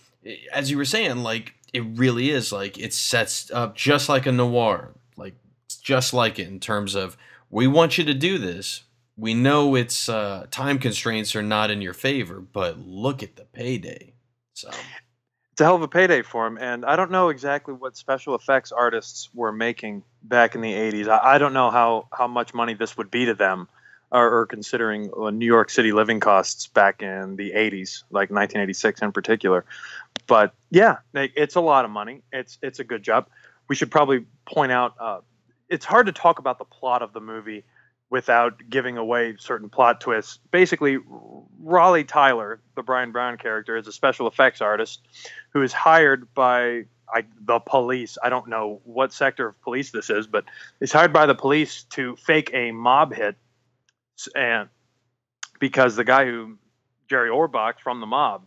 as 0.54 0.70
you 0.70 0.78
were 0.78 0.86
saying, 0.86 1.18
like 1.24 1.56
it 1.74 1.82
really 1.96 2.30
is 2.30 2.52
like 2.52 2.78
it 2.78 2.94
sets 2.94 3.50
up 3.52 3.76
just 3.76 4.08
like 4.10 4.26
a 4.26 4.32
noir, 4.32 4.94
like 5.16 5.34
just 5.76 6.14
like 6.14 6.40
it 6.40 6.48
in 6.48 6.60
terms 6.60 6.96
of 6.96 7.18
we 7.50 7.68
want 7.68 7.98
you 7.98 8.04
to 8.06 8.14
do 8.14 8.38
this. 8.38 8.84
We 9.18 9.34
know 9.34 9.76
it's 9.76 10.10
uh, 10.10 10.48
time 10.50 10.80
constraints 10.80 11.36
are 11.36 11.44
not 11.44 11.70
in 11.70 11.82
your 11.82 11.94
favor, 11.94 12.40
but 12.40 12.80
look 12.80 13.22
at 13.22 13.36
the 13.36 13.46
payday. 13.46 14.14
So 14.54 14.70
it's 15.52 15.62
a 15.62 15.66
hell 15.66 15.76
of 15.76 15.82
a 15.82 15.88
payday 15.88 16.22
for 16.22 16.48
him. 16.48 16.58
And 16.58 16.86
I 16.86 16.96
don't 16.96 17.12
know 17.12 17.30
exactly 17.30 17.74
what 17.74 17.98
special 17.98 18.36
effects 18.36 18.72
artists 18.72 19.30
were 19.34 19.52
making 19.52 20.04
back 20.24 20.56
in 20.56 20.62
the 20.62 20.74
80s. 20.74 21.08
I, 21.08 21.36
I 21.36 21.38
don't 21.38 21.54
know 21.54 21.70
how, 21.70 22.08
how 22.12 22.28
much 22.28 22.54
money 22.54 22.74
this 22.74 22.98
would 22.98 23.12
be 23.12 23.26
to 23.26 23.34
them, 23.34 23.68
or, 24.12 24.40
or 24.40 24.46
considering 24.46 25.12
New 25.34 25.46
York 25.46 25.70
City 25.70 25.92
living 25.92 26.20
costs 26.20 26.68
back 26.68 27.02
in 27.02 27.36
the 27.36 27.52
80s, 27.52 28.04
like 28.12 28.30
1986 28.30 29.02
in 29.02 29.12
particular. 29.12 29.66
But 30.26 30.54
yeah, 30.70 30.98
it's 31.14 31.56
a 31.56 31.62
lot 31.62 31.84
of 31.86 31.92
money. 31.92 32.22
It's 32.32 32.58
it's 32.62 32.80
a 32.80 32.84
good 32.84 33.04
job. 33.04 33.28
We 33.68 33.76
should 33.76 33.92
probably 33.92 34.26
point 34.46 34.72
out 34.72 34.96
uh, 35.00 35.20
it's 35.72 35.86
hard 35.86 36.06
to 36.06 36.12
talk 36.12 36.38
about 36.38 36.60
the 36.60 36.66
plot 36.66 37.02
of 37.02 37.14
the 37.14 37.22
movie 37.22 37.64
without 38.10 38.62
giving 38.70 38.98
away 38.98 39.36
certain 39.40 39.70
plot 39.70 40.02
twists. 40.02 40.38
Basically, 40.52 40.98
Rollie 41.64 42.06
Tyler, 42.06 42.60
the 42.76 42.84
Bryan 42.84 43.14
Brown 43.14 43.38
character, 43.38 43.78
is 43.78 43.88
a 43.88 43.92
special 43.94 44.28
effects 44.28 44.60
artist 44.60 45.02
who 45.54 45.62
is 45.62 45.72
hired 45.72 46.32
by 46.34 46.84
I, 47.12 47.24
the 47.40 47.60
police. 47.60 48.18
I 48.22 48.30
don't 48.30 48.50
know 48.50 48.82
what 48.84 49.14
sector 49.14 49.48
of 49.48 49.62
police 49.62 49.92
this 49.92 50.10
is, 50.10 50.28
but 50.28 50.44
he's 50.82 50.92
hired 50.92 51.14
by 51.14 51.26
the 51.26 51.36
police 51.36 51.84
to 51.92 52.18
fake 52.18 52.52
a 52.54 52.72
mob 52.72 53.14
hit, 53.14 53.38
and 54.36 54.68
because 55.60 55.96
the 55.96 56.04
guy 56.04 56.26
who 56.26 56.58
Jerry 57.10 57.30
Orbach 57.30 57.80
from 57.80 58.02
the 58.02 58.08
mob 58.08 58.46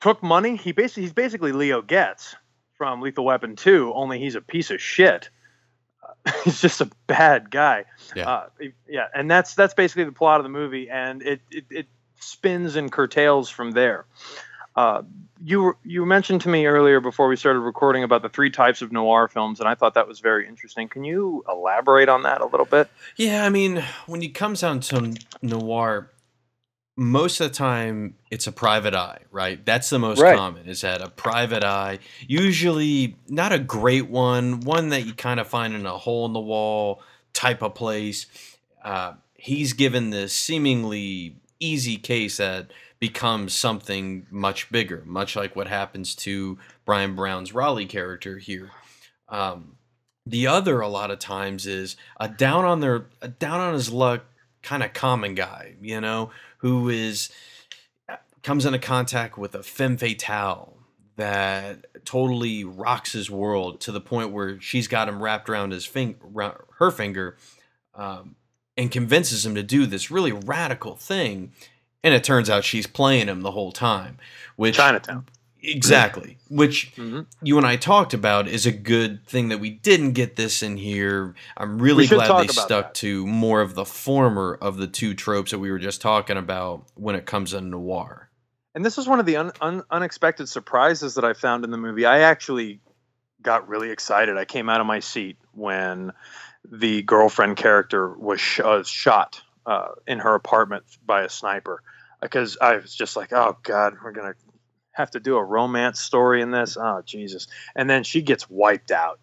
took 0.00 0.22
money, 0.22 0.56
he 0.56 0.70
basically 0.70 1.02
he's 1.02 1.12
basically 1.12 1.50
Leo 1.50 1.82
Getz 1.82 2.36
from 2.76 3.00
Lethal 3.00 3.24
Weapon 3.24 3.56
2, 3.56 3.92
only 3.94 4.20
he's 4.20 4.36
a 4.36 4.40
piece 4.40 4.70
of 4.70 4.80
shit. 4.80 5.28
he's 6.44 6.60
just 6.60 6.80
a 6.80 6.90
bad 7.06 7.50
guy. 7.50 7.84
Yeah. 8.14 8.28
Uh, 8.28 8.48
yeah, 8.88 9.06
and 9.14 9.30
that's 9.30 9.54
that's 9.54 9.74
basically 9.74 10.04
the 10.04 10.12
plot 10.12 10.40
of 10.40 10.44
the 10.44 10.50
movie, 10.50 10.88
and 10.88 11.22
it 11.22 11.40
it, 11.50 11.64
it 11.70 11.86
spins 12.20 12.76
and 12.76 12.90
curtails 12.90 13.50
from 13.50 13.72
there. 13.72 14.06
Uh, 14.76 15.02
you 15.44 15.76
you 15.84 16.04
mentioned 16.04 16.40
to 16.40 16.48
me 16.48 16.66
earlier 16.66 17.00
before 17.00 17.28
we 17.28 17.36
started 17.36 17.60
recording 17.60 18.02
about 18.02 18.22
the 18.22 18.28
three 18.28 18.50
types 18.50 18.82
of 18.82 18.90
noir 18.90 19.28
films, 19.28 19.60
and 19.60 19.68
I 19.68 19.74
thought 19.74 19.94
that 19.94 20.08
was 20.08 20.20
very 20.20 20.48
interesting. 20.48 20.88
Can 20.88 21.04
you 21.04 21.44
elaborate 21.48 22.08
on 22.08 22.22
that 22.22 22.40
a 22.40 22.46
little 22.46 22.66
bit? 22.66 22.88
Yeah, 23.16 23.44
I 23.44 23.50
mean, 23.50 23.84
when 24.06 24.22
it 24.22 24.34
comes 24.34 24.62
down 24.62 24.80
to 24.80 25.14
noir, 25.42 26.10
most 26.96 27.40
of 27.40 27.48
the 27.50 27.54
time 27.54 28.14
it's 28.30 28.46
a 28.46 28.52
private 28.52 28.94
eye, 28.94 29.18
right? 29.30 29.64
That's 29.64 29.90
the 29.90 29.98
most 29.98 30.20
right. 30.20 30.36
common 30.36 30.68
is 30.68 30.82
that 30.82 31.00
a 31.00 31.10
private 31.10 31.64
eye, 31.64 31.98
usually 32.26 33.16
not 33.28 33.52
a 33.52 33.58
great 33.58 34.08
one, 34.08 34.60
one 34.60 34.90
that 34.90 35.04
you 35.04 35.12
kind 35.12 35.40
of 35.40 35.48
find 35.48 35.74
in 35.74 35.86
a 35.86 35.98
hole 35.98 36.26
in 36.26 36.32
the 36.32 36.40
wall 36.40 37.02
type 37.32 37.62
of 37.62 37.74
place. 37.74 38.26
Uh, 38.84 39.14
he's 39.34 39.72
given 39.72 40.10
this 40.10 40.34
seemingly 40.34 41.36
easy 41.58 41.96
case 41.96 42.36
that 42.36 42.70
becomes 43.00 43.54
something 43.54 44.26
much 44.30 44.70
bigger, 44.70 45.02
much 45.04 45.34
like 45.34 45.56
what 45.56 45.66
happens 45.66 46.14
to 46.14 46.58
Bryan 46.84 47.16
Brown's 47.16 47.52
Rollie 47.52 47.88
character 47.88 48.38
here. 48.38 48.70
Um, 49.28 49.76
the 50.26 50.46
other, 50.46 50.80
a 50.80 50.88
lot 50.88 51.10
of 51.10 51.18
times, 51.18 51.66
is 51.66 51.96
a 52.18 52.28
down 52.28 52.64
on 52.64 52.80
their 52.80 53.06
a 53.20 53.28
down 53.28 53.60
on 53.60 53.74
his 53.74 53.92
luck 53.92 54.24
kind 54.64 54.82
of 54.82 54.92
common 54.92 55.34
guy, 55.34 55.74
you 55.80 56.00
know, 56.00 56.30
who 56.58 56.88
is 56.88 57.30
comes 58.42 58.66
into 58.66 58.78
contact 58.78 59.38
with 59.38 59.54
a 59.54 59.62
femme 59.62 59.96
fatale 59.96 60.76
that 61.16 62.04
totally 62.04 62.64
rocks 62.64 63.12
his 63.12 63.30
world 63.30 63.80
to 63.80 63.92
the 63.92 64.00
point 64.00 64.32
where 64.32 64.60
she's 64.60 64.88
got 64.88 65.08
him 65.08 65.22
wrapped 65.22 65.48
around 65.48 65.70
his 65.70 65.86
finger, 65.86 66.18
her 66.78 66.90
finger, 66.90 67.36
um, 67.94 68.34
and 68.76 68.90
convinces 68.90 69.46
him 69.46 69.54
to 69.54 69.62
do 69.62 69.86
this 69.86 70.10
really 70.10 70.32
radical 70.32 70.96
thing. 70.96 71.52
And 72.02 72.12
it 72.12 72.24
turns 72.24 72.50
out 72.50 72.64
she's 72.64 72.86
playing 72.86 73.28
him 73.28 73.42
the 73.42 73.52
whole 73.52 73.72
time. 73.72 74.18
Which 74.56 74.76
Chinatown. 74.76 75.26
Exactly. 75.66 76.36
Which 76.48 76.94
mm-hmm. 76.96 77.22
you 77.42 77.56
and 77.56 77.66
I 77.66 77.76
talked 77.76 78.14
about 78.14 78.48
is 78.48 78.66
a 78.66 78.72
good 78.72 79.26
thing 79.26 79.48
that 79.48 79.58
we 79.58 79.70
didn't 79.70 80.12
get 80.12 80.36
this 80.36 80.62
in 80.62 80.76
here. 80.76 81.34
I'm 81.56 81.78
really 81.78 82.06
glad 82.06 82.42
they 82.42 82.48
stuck 82.48 82.68
that. 82.68 82.94
to 82.96 83.26
more 83.26 83.60
of 83.60 83.74
the 83.74 83.84
former 83.84 84.58
of 84.60 84.76
the 84.76 84.86
two 84.86 85.14
tropes 85.14 85.52
that 85.52 85.58
we 85.58 85.70
were 85.70 85.78
just 85.78 86.00
talking 86.00 86.36
about 86.36 86.84
when 86.94 87.14
it 87.14 87.26
comes 87.26 87.52
to 87.52 87.60
noir. 87.60 88.28
And 88.74 88.84
this 88.84 88.98
is 88.98 89.06
one 89.06 89.20
of 89.20 89.26
the 89.26 89.36
un- 89.36 89.52
un- 89.60 89.84
unexpected 89.90 90.48
surprises 90.48 91.14
that 91.14 91.24
I 91.24 91.32
found 91.32 91.64
in 91.64 91.70
the 91.70 91.78
movie. 91.78 92.04
I 92.04 92.20
actually 92.20 92.80
got 93.40 93.68
really 93.68 93.90
excited. 93.90 94.36
I 94.36 94.44
came 94.44 94.68
out 94.68 94.80
of 94.80 94.86
my 94.86 95.00
seat 95.00 95.36
when 95.52 96.12
the 96.68 97.02
girlfriend 97.02 97.56
character 97.56 98.12
was 98.12 98.40
sh- 98.40 98.60
uh, 98.60 98.82
shot 98.82 99.42
uh, 99.66 99.92
in 100.06 100.18
her 100.18 100.34
apartment 100.34 100.84
by 101.06 101.22
a 101.22 101.28
sniper 101.28 101.82
because 102.20 102.56
I 102.60 102.76
was 102.76 102.94
just 102.94 103.16
like, 103.16 103.32
oh 103.32 103.56
God, 103.62 103.94
we're 104.02 104.12
gonna 104.12 104.34
have 104.94 105.10
to 105.10 105.20
do 105.20 105.36
a 105.36 105.44
romance 105.44 106.00
story 106.00 106.40
in 106.40 106.50
this. 106.50 106.76
Oh 106.76 107.02
Jesus! 107.04 107.46
And 107.76 107.88
then 107.88 108.02
she 108.02 108.22
gets 108.22 108.48
wiped 108.48 108.90
out, 108.90 109.20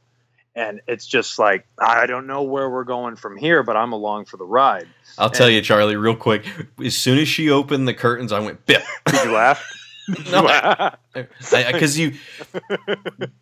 and 0.56 0.82
it's 0.88 1.08
just 1.08 1.40
like 1.40 1.66
I 1.80 2.06
don't 2.06 2.28
know 2.28 2.44
where 2.44 2.70
we're 2.70 2.84
going 2.84 3.16
from 3.16 3.38
here, 3.38 3.64
but 3.64 3.76
I'm 3.76 3.92
along 3.92 4.26
for 4.26 4.38
the 4.38 4.46
ride. 4.46 4.88
I'll 5.18 5.28
and, 5.28 5.36
tell 5.36 5.50
you, 5.50 5.62
Charlie, 5.62 5.96
real 5.96 6.16
quick. 6.16 6.46
As 6.84 6.96
soon 6.96 7.18
as 7.18 7.28
she 7.28 7.50
opened 7.50 7.88
the 7.88 7.94
curtains, 7.94 8.32
I 8.32 8.40
went, 8.40 8.66
"Bip." 8.66 8.84
Did 9.08 9.26
you 9.26 9.32
laugh? 9.32 9.64
no, 10.32 10.92
because 11.14 11.98
you, 11.98 12.14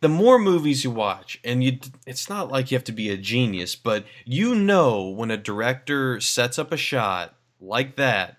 the 0.01 0.09
more 0.09 0.37
movies 0.37 0.83
you 0.83 0.91
watch, 0.91 1.39
and 1.43 1.63
you, 1.63 1.79
it's 2.05 2.29
not 2.29 2.51
like 2.51 2.69
you 2.69 2.75
have 2.75 2.83
to 2.85 2.91
be 2.91 3.09
a 3.09 3.17
genius, 3.17 3.75
but 3.75 4.05
you 4.25 4.53
know 4.53 5.07
when 5.07 5.31
a 5.31 5.37
director 5.37 6.19
sets 6.19 6.59
up 6.59 6.71
a 6.71 6.77
shot 6.77 7.33
like 7.59 7.95
that, 7.95 8.37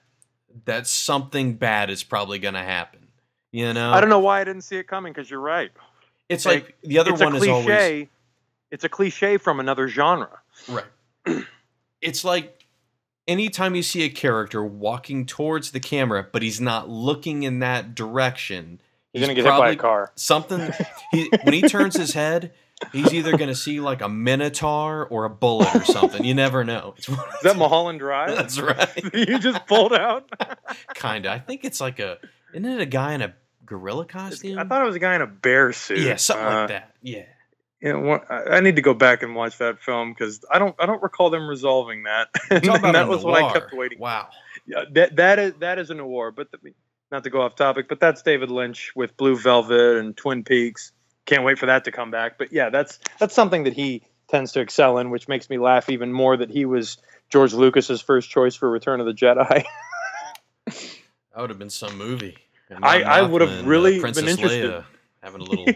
that 0.65 0.87
something 0.87 1.55
bad 1.55 1.91
is 1.91 2.03
probably 2.03 2.39
going 2.39 2.55
to 2.55 2.63
happen. 2.63 3.09
You 3.53 3.73
know, 3.73 3.91
I 3.91 4.01
don't 4.01 4.11
know 4.11 4.21
why 4.21 4.41
I 4.41 4.45
didn't 4.45 4.63
see 4.63 4.77
it 4.77 4.87
coming 4.87 5.13
because 5.13 5.31
you're 5.31 5.41
right. 5.41 5.71
It's 6.29 6.47
like, 6.47 6.65
like 6.65 6.77
the 6.83 6.99
other 6.99 7.15
one 7.15 7.35
is 7.35 7.49
always 7.49 8.07
it's 8.71 8.85
a 8.85 8.89
cliche 8.89 9.37
from 9.37 9.61
another 9.61 9.89
genre. 9.89 10.41
Right. 10.69 10.85
it's 12.01 12.25
like 12.25 12.67
anytime 13.27 13.75
you 13.75 13.83
see 13.83 14.03
a 14.03 14.09
character 14.09 14.65
walking 14.65 15.27
towards 15.27 15.73
the 15.73 15.81
camera, 15.81 16.27
but 16.31 16.43
he's 16.43 16.61
not 16.61 16.89
looking 16.89 17.43
in 17.43 17.61
that 17.61 17.95
direction, 17.95 18.81
he's, 19.13 19.21
he's 19.21 19.29
gonna 19.29 19.35
get 19.35 19.45
hit 19.45 19.59
by 19.59 19.71
a 19.71 19.77
car. 19.77 20.13
Something. 20.15 20.73
He 21.13 21.31
when 21.43 21.55
he 21.55 21.63
turns 21.63 21.97
his 21.97 22.13
head, 22.13 22.53
he's 22.93 23.13
either 23.13 23.37
gonna 23.37 23.55
see 23.55 23.81
like 23.81 24.01
a 24.01 24.09
minotaur 24.09 25.07
or 25.07 25.25
a 25.25 25.31
bullet 25.31 25.75
or 25.75 25.85
something. 25.85 26.25
You 26.25 26.35
never 26.35 26.65
know. 26.65 26.95
Is 26.99 27.07
that 27.43 27.57
Mulholland 27.57 27.99
Drive? 28.01 28.29
That's 28.37 28.59
right. 28.59 29.03
you 29.15 29.39
just 29.39 29.67
pulled 29.67 29.93
out. 29.93 30.29
Kinda. 30.95 31.31
I 31.31 31.39
think 31.39 31.65
it's 31.65 31.81
like 31.81 31.99
a. 31.99 32.19
Isn't 32.53 32.65
it 32.65 32.81
a 32.81 32.87
guy 32.87 33.15
in 33.15 33.23
a 33.23 33.35
gorilla 33.65 34.05
costume? 34.05 34.59
I 34.59 34.65
thought 34.65 34.83
it 34.83 34.87
was 34.87 34.97
a 34.97 35.01
guy 35.01 35.15
in 35.15 35.23
a 35.23 35.27
bear 35.27 35.73
suit. 35.73 35.99
Yeah, 35.99 36.17
something 36.17 36.47
uh, 36.47 36.61
like 36.61 36.69
that. 36.69 36.95
Yeah. 37.03 37.25
You 37.83 38.21
I 38.29 38.61
need 38.61 38.77
to 38.77 38.83
go 38.83 38.93
back 38.93 39.23
and 39.23 39.35
watch 39.35 39.57
that 39.59 39.81
film 39.81 40.13
because 40.13 40.45
I 40.53 40.59
don't 40.59 40.77
I 40.79 40.85
don't 40.85 41.03
recall 41.03 41.31
them 41.31 41.49
resolving 41.49 42.03
that. 42.03 42.29
and 42.51 42.63
that 42.95 43.09
was 43.09 43.25
what 43.25 43.43
I 43.43 43.53
kept 43.55 43.73
waiting. 43.73 43.99
Wow. 43.99 44.29
Yeah, 44.67 44.85
that 44.93 45.17
that 45.17 45.39
is 45.39 45.55
that 45.61 45.79
is 45.79 45.89
a 45.89 45.95
noir, 45.95 46.31
but 46.31 46.51
the, 46.51 46.75
not 47.11 47.25
to 47.25 47.31
go 47.31 47.41
off 47.41 47.57
topic, 47.57 47.89
but 47.89 47.99
that's 47.99 48.21
David 48.21 48.51
Lynch 48.51 48.93
with 48.95 49.17
Blue 49.17 49.35
Velvet 49.37 49.97
and 49.97 50.15
Twin 50.15 50.45
Peaks. 50.45 50.93
Can't 51.25 51.43
wait 51.43 51.59
for 51.59 51.67
that 51.67 51.85
to 51.85 51.93
come 51.93 52.11
back. 52.11 52.37
But 52.37 52.53
yeah, 52.53 52.69
that's 52.69 52.99
that's 53.19 53.35
something 53.35 53.65
that 53.65 53.73
he 53.73 54.03
tends 54.29 54.53
to 54.53 54.61
excel 54.61 54.99
in, 54.99 55.09
which 55.09 55.27
makes 55.27 55.49
me 55.49 55.57
laugh 55.57 55.89
even 55.89 56.13
more 56.13 56.37
that 56.37 56.51
he 56.51 56.67
was 56.67 56.99
George 57.31 57.55
Lucas's 57.55 58.03
first 58.03 58.29
choice 58.29 58.55
for 58.55 58.71
Return 58.71 59.01
of 59.01 59.07
the 59.07 59.15
Jedi. 59.15 59.65
that 61.35 61.41
would 61.41 61.51
have 61.51 61.59
been 61.59 61.71
some 61.71 61.97
movie. 61.97 62.37
I, 62.83 63.03
I 63.03 63.23
would 63.23 63.41
have 63.41 63.67
really 63.67 63.99
uh, 63.99 64.13
been 64.13 64.29
interested. 64.29 64.71
Leia 64.71 64.85
having 65.23 65.41
a 65.41 65.45
little. 65.45 65.67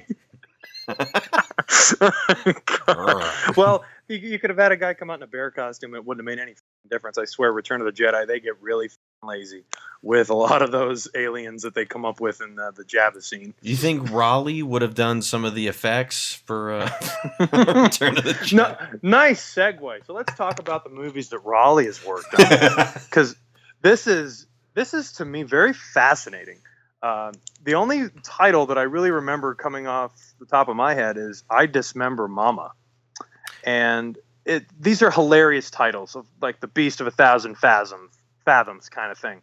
well, 3.57 3.85
you, 4.09 4.17
you, 4.17 4.39
could 4.39 4.51
have 4.51 4.59
had 4.59 4.73
a 4.73 4.77
guy 4.77 4.95
come 4.95 5.11
out 5.11 5.19
in 5.19 5.23
a 5.23 5.27
bear 5.27 5.51
costume. 5.51 5.95
It 5.95 6.05
wouldn't 6.05 6.27
have 6.27 6.37
made 6.37 6.43
any 6.43 6.55
difference. 6.91 7.19
I 7.19 7.25
swear, 7.25 7.53
Return 7.53 7.81
of 7.81 7.87
the 7.87 7.93
Jedi, 7.93 8.27
they 8.27 8.41
get 8.41 8.61
really 8.61 8.91
lazy 9.23 9.65
with 10.03 10.29
a 10.29 10.35
lot 10.35 10.61
of 10.61 10.71
those 10.71 11.09
aliens 11.15 11.63
that 11.63 11.75
they 11.75 11.87
come 11.87 12.05
up 12.05 12.21
with 12.21 12.43
in 12.43 12.57
the, 12.57 12.73
the 12.77 12.85
Jabba 12.85 13.23
scene. 13.23 13.55
Do 13.63 13.71
you 13.71 13.77
think 13.77 14.11
Rollie 14.11 14.63
would 14.63 14.83
have 14.83 14.95
done 14.95 15.23
some 15.23 15.45
of 15.45 15.55
the 15.55 15.69
effects 15.69 16.35
for 16.47 16.73
uh, 16.73 16.91
Return 17.41 18.19
of 18.19 18.25
the 18.25 18.37
Jedi? 18.43 18.53
No, 18.53 18.77
nice 19.03 19.55
segue. 19.55 20.07
So 20.07 20.13
let's 20.13 20.35
talk 20.35 20.59
about 20.59 20.85
the 20.85 20.91
movies 20.91 21.31
that 21.31 21.43
Rollie 21.43 21.87
has 21.87 22.05
worked 22.05 22.35
on, 22.35 22.93
because 23.05 23.37
this 23.81 24.07
is 24.07 24.47
this 24.75 24.95
is 24.95 25.13
to 25.15 25.25
me 25.25 25.43
very 25.43 25.73
fascinating. 25.73 26.59
Uh, 27.03 27.33
the 27.63 27.75
only 27.75 28.09
title 28.23 28.67
that 28.67 28.79
I 28.79 28.83
really 28.83 29.11
remember 29.11 29.55
coming 29.55 29.87
off 29.87 30.13
the 30.39 30.47
top 30.47 30.69
of 30.69 30.77
my 30.77 30.95
head 30.95 31.17
is 31.17 31.45
"I 31.51 31.67
Dismember 31.67 32.29
Mama," 32.29 32.73
and 33.63 34.19
it, 34.45 34.65
these 34.79 35.03
are 35.03 35.11
hilarious 35.11 35.71
titles 35.71 36.17
of 36.17 36.27
like 36.41 36.61
the 36.61 36.67
Beast 36.67 37.01
of 37.01 37.07
a 37.07 37.11
Thousand 37.11 37.57
Fathoms, 37.57 38.13
fathoms 38.45 38.89
kind 38.89 39.13
of 39.13 39.19
thing, 39.19 39.43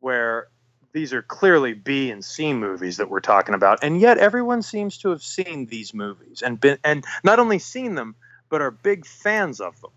where 0.00 0.48
these 0.92 1.12
are 1.12 1.22
clearly 1.22 1.72
B 1.74 2.10
and 2.10 2.24
C 2.24 2.52
movies 2.52 2.98
that 2.98 3.08
we're 3.08 3.20
talking 3.20 3.54
about, 3.54 3.82
and 3.82 4.00
yet 4.00 4.18
everyone 4.18 4.62
seems 4.62 4.98
to 4.98 5.10
have 5.10 5.22
seen 5.22 5.66
these 5.66 5.94
movies 5.94 6.42
and 6.42 6.60
been 6.60 6.78
and 6.84 7.04
not 7.24 7.38
only 7.38 7.58
seen 7.58 7.94
them, 7.94 8.14
but 8.48 8.60
are 8.60 8.70
big 8.70 9.06
fans 9.06 9.60
of 9.60 9.80
them. 9.80 9.90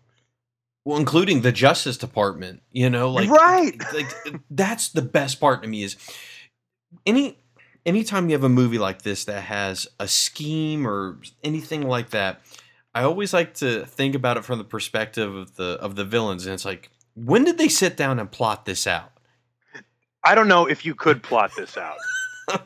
Well, 0.86 0.98
including 0.98 1.42
the 1.42 1.51
Justice 1.51 1.98
Department, 1.98 2.62
you 2.72 2.89
know, 2.92 3.10
like 3.10 3.30
right, 3.30 3.74
like 3.94 4.08
that's 4.50 4.89
the 4.89 5.01
best 5.01 5.39
part 5.39 5.63
to 5.63 5.68
me 5.68 5.84
is 5.84 5.98
any 7.06 7.39
anytime 7.86 8.30
you 8.30 8.34
have 8.34 8.44
a 8.44 8.50
movie 8.50 8.77
like 8.77 9.01
this 9.01 9.25
that 9.25 9.42
has 9.42 9.88
a 10.00 10.08
scheme 10.08 10.88
or 10.88 11.18
anything 11.44 11.88
like 11.88 12.12
that, 12.12 12.42
I 12.94 13.04
always 13.04 13.34
like 13.34 13.56
to 13.56 13.86
think 13.86 14.13
about 14.13 14.38
it 14.38 14.46
from 14.46 14.60
the 14.60 14.63
perspective 14.63 15.36
of 15.36 15.56
the 15.56 15.77
of 15.82 15.96
the 15.96 16.06
villains, 16.06 16.46
and 16.46 16.54
it's 16.54 16.65
like, 16.65 16.92
when 17.15 17.44
did 17.44 17.58
they 17.58 17.68
sit 17.68 17.98
down 17.98 18.20
and 18.20 18.32
plot 18.32 18.65
this 18.65 18.86
out? 18.86 19.12
I 20.24 20.36
don't 20.36 20.48
know 20.48 20.68
if 20.68 20.86
you 20.86 20.94
could 20.96 21.24
plot 21.24 21.51
this 21.58 21.77
out. 21.77 21.98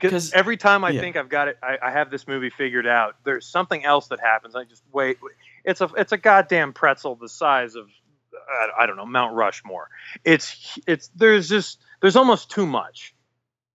Because 0.00 0.32
every 0.32 0.56
time 0.56 0.84
I 0.84 0.90
yeah. 0.90 1.00
think 1.00 1.16
I've 1.16 1.28
got 1.28 1.48
it, 1.48 1.58
I, 1.62 1.78
I 1.82 1.90
have 1.90 2.10
this 2.10 2.28
movie 2.28 2.50
figured 2.50 2.86
out. 2.86 3.16
There's 3.24 3.46
something 3.46 3.84
else 3.84 4.08
that 4.08 4.20
happens. 4.20 4.54
I 4.54 4.64
just 4.64 4.82
wait. 4.92 5.16
wait. 5.22 5.32
It's 5.66 5.80
a 5.80 5.90
it's 5.96 6.12
a 6.12 6.16
goddamn 6.16 6.72
pretzel 6.72 7.16
the 7.16 7.28
size 7.28 7.74
of 7.74 7.88
I, 8.48 8.84
I 8.84 8.86
don't 8.86 8.96
know 8.96 9.04
Mount 9.04 9.34
Rushmore. 9.34 9.88
It's 10.24 10.78
it's 10.86 11.08
there's 11.14 11.48
just 11.48 11.80
there's 12.00 12.16
almost 12.16 12.50
too 12.50 12.66
much. 12.66 13.14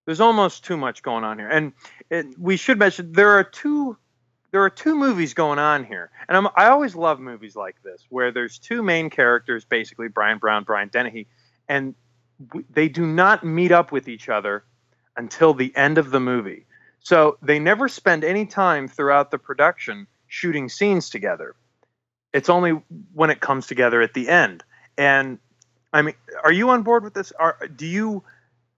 There's 0.06 0.22
almost 0.22 0.66
too 0.66 0.78
much 0.78 1.04
going 1.04 1.24
on 1.24 1.38
here, 1.38 1.50
and 1.50 1.74
it, 2.10 2.40
we 2.40 2.58
should 2.58 2.80
mention 2.80 3.12
there 3.12 3.32
are 3.32 3.44
two 3.44 3.98
there 4.52 4.64
are 4.64 4.70
two 4.70 4.96
movies 4.96 5.34
going 5.34 5.60
on 5.60 5.86
here, 5.86 6.12
and 6.28 6.38
I'm, 6.38 6.48
I 6.56 6.68
always 6.68 6.96
love 6.96 7.20
movies 7.20 7.56
like 7.56 7.76
this 7.84 8.06
where 8.10 8.32
there's 8.32 8.58
two 8.58 8.82
main 8.84 9.10
characters, 9.10 9.66
basically 9.66 10.08
Bryan 10.08 10.40
Brown, 10.40 10.64
Brian 10.64 10.90
Dennehy, 10.90 11.28
and 11.68 11.94
w- 12.48 12.66
they 12.70 12.90
do 12.90 13.06
not 13.06 13.44
meet 13.44 13.72
up 13.72 13.92
with 13.92 14.08
each 14.08 14.30
other 14.30 14.64
until 15.18 15.54
the 15.54 15.76
end 15.76 15.98
of 15.98 16.10
the 16.10 16.20
movie. 16.20 16.66
So 17.00 17.38
they 17.42 17.60
never 17.60 17.88
spend 17.90 18.24
any 18.24 18.46
time 18.46 18.88
throughout 18.88 19.32
the 19.32 19.38
production 19.38 20.08
shooting 20.28 20.70
scenes 20.70 21.10
together. 21.10 21.56
It's 22.34 22.50
only 22.50 22.72
when 23.14 23.30
it 23.30 23.40
comes 23.40 23.68
together 23.68 24.02
at 24.02 24.14
the 24.14 24.30
end. 24.30 24.64
And 24.98 25.40
I 25.94 26.02
mean, 26.02 26.16
are 26.44 26.52
you 26.52 26.70
on 26.70 26.84
board 26.84 27.04
with 27.04 27.14
this? 27.14 27.32
Are 27.34 27.58
do 27.76 27.86
you 27.86 28.24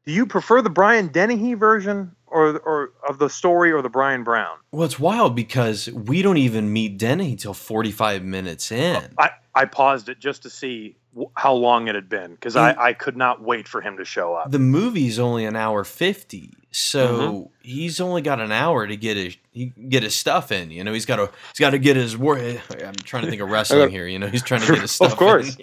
do 0.05 0.12
you 0.12 0.25
prefer 0.25 0.62
the 0.62 0.69
Brian 0.69 1.07
Dennehy 1.07 1.53
version 1.53 2.15
or 2.27 2.57
or 2.60 2.93
of 3.07 3.19
the 3.19 3.29
story 3.29 3.72
or 3.72 3.81
the 3.81 3.89
Bryan 3.89 4.24
Brown? 4.24 4.57
Well, 4.72 4.83
it's 4.83 5.00
wild 5.00 5.36
because 5.36 5.89
we 5.91 6.22
don't 6.22 6.38
even 6.38 6.74
meet 6.74 6.98
Denny 6.98 7.36
till 7.36 7.53
45 7.53 8.24
minutes 8.24 8.72
in. 8.72 9.13
I, 9.17 9.31
I 9.53 9.65
paused 9.65 10.10
it 10.10 10.19
just 10.19 10.43
to 10.43 10.50
see 10.50 10.98
how 11.36 11.53
long 11.53 11.88
it 11.88 11.96
had 11.96 12.10
been 12.10 12.32
because 12.32 12.55
I, 12.55 12.75
I 12.77 12.93
could 12.93 13.15
not 13.15 13.41
wait 13.41 13.67
for 13.67 13.82
him 13.82 13.98
to 13.98 14.05
show 14.05 14.34
up. 14.34 14.51
The 14.51 14.60
movie's 14.60 15.20
only 15.20 15.46
an 15.46 15.55
hour 15.55 15.84
50, 15.84 16.53
so 16.72 17.51
he's 17.62 18.01
only 18.01 18.22
got 18.22 18.39
an 18.39 18.51
hour 18.51 18.88
to 18.88 18.98
get 18.98 19.17
his 19.17 19.38
he 19.51 19.67
get 19.88 20.03
his 20.03 20.15
stuff 20.15 20.51
in. 20.51 20.72
You 20.72 20.84
know, 20.84 20.93
he's 20.93 21.05
got 21.05 21.17
to 21.17 21.29
he's 21.51 21.60
got 21.60 21.72
to 21.72 21.79
get 21.79 21.96
his 21.96 22.17
work. 22.17 22.39
I'm 22.84 22.96
trying 22.96 23.25
to 23.25 23.29
think 23.29 23.41
of 23.41 23.50
wrestling 23.50 23.89
here. 23.89 24.08
You 24.08 24.20
know, 24.20 24.27
he's 24.27 24.43
trying 24.43 24.62
to 24.62 24.72
get 24.72 24.82
his 24.82 24.91
stuff. 24.91 25.12
Of 25.12 25.17
course. 25.17 25.58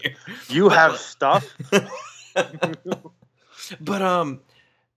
You 0.48 0.68
have 0.68 0.98
stuff. 0.98 1.48
but 3.80 4.02
um, 4.02 4.40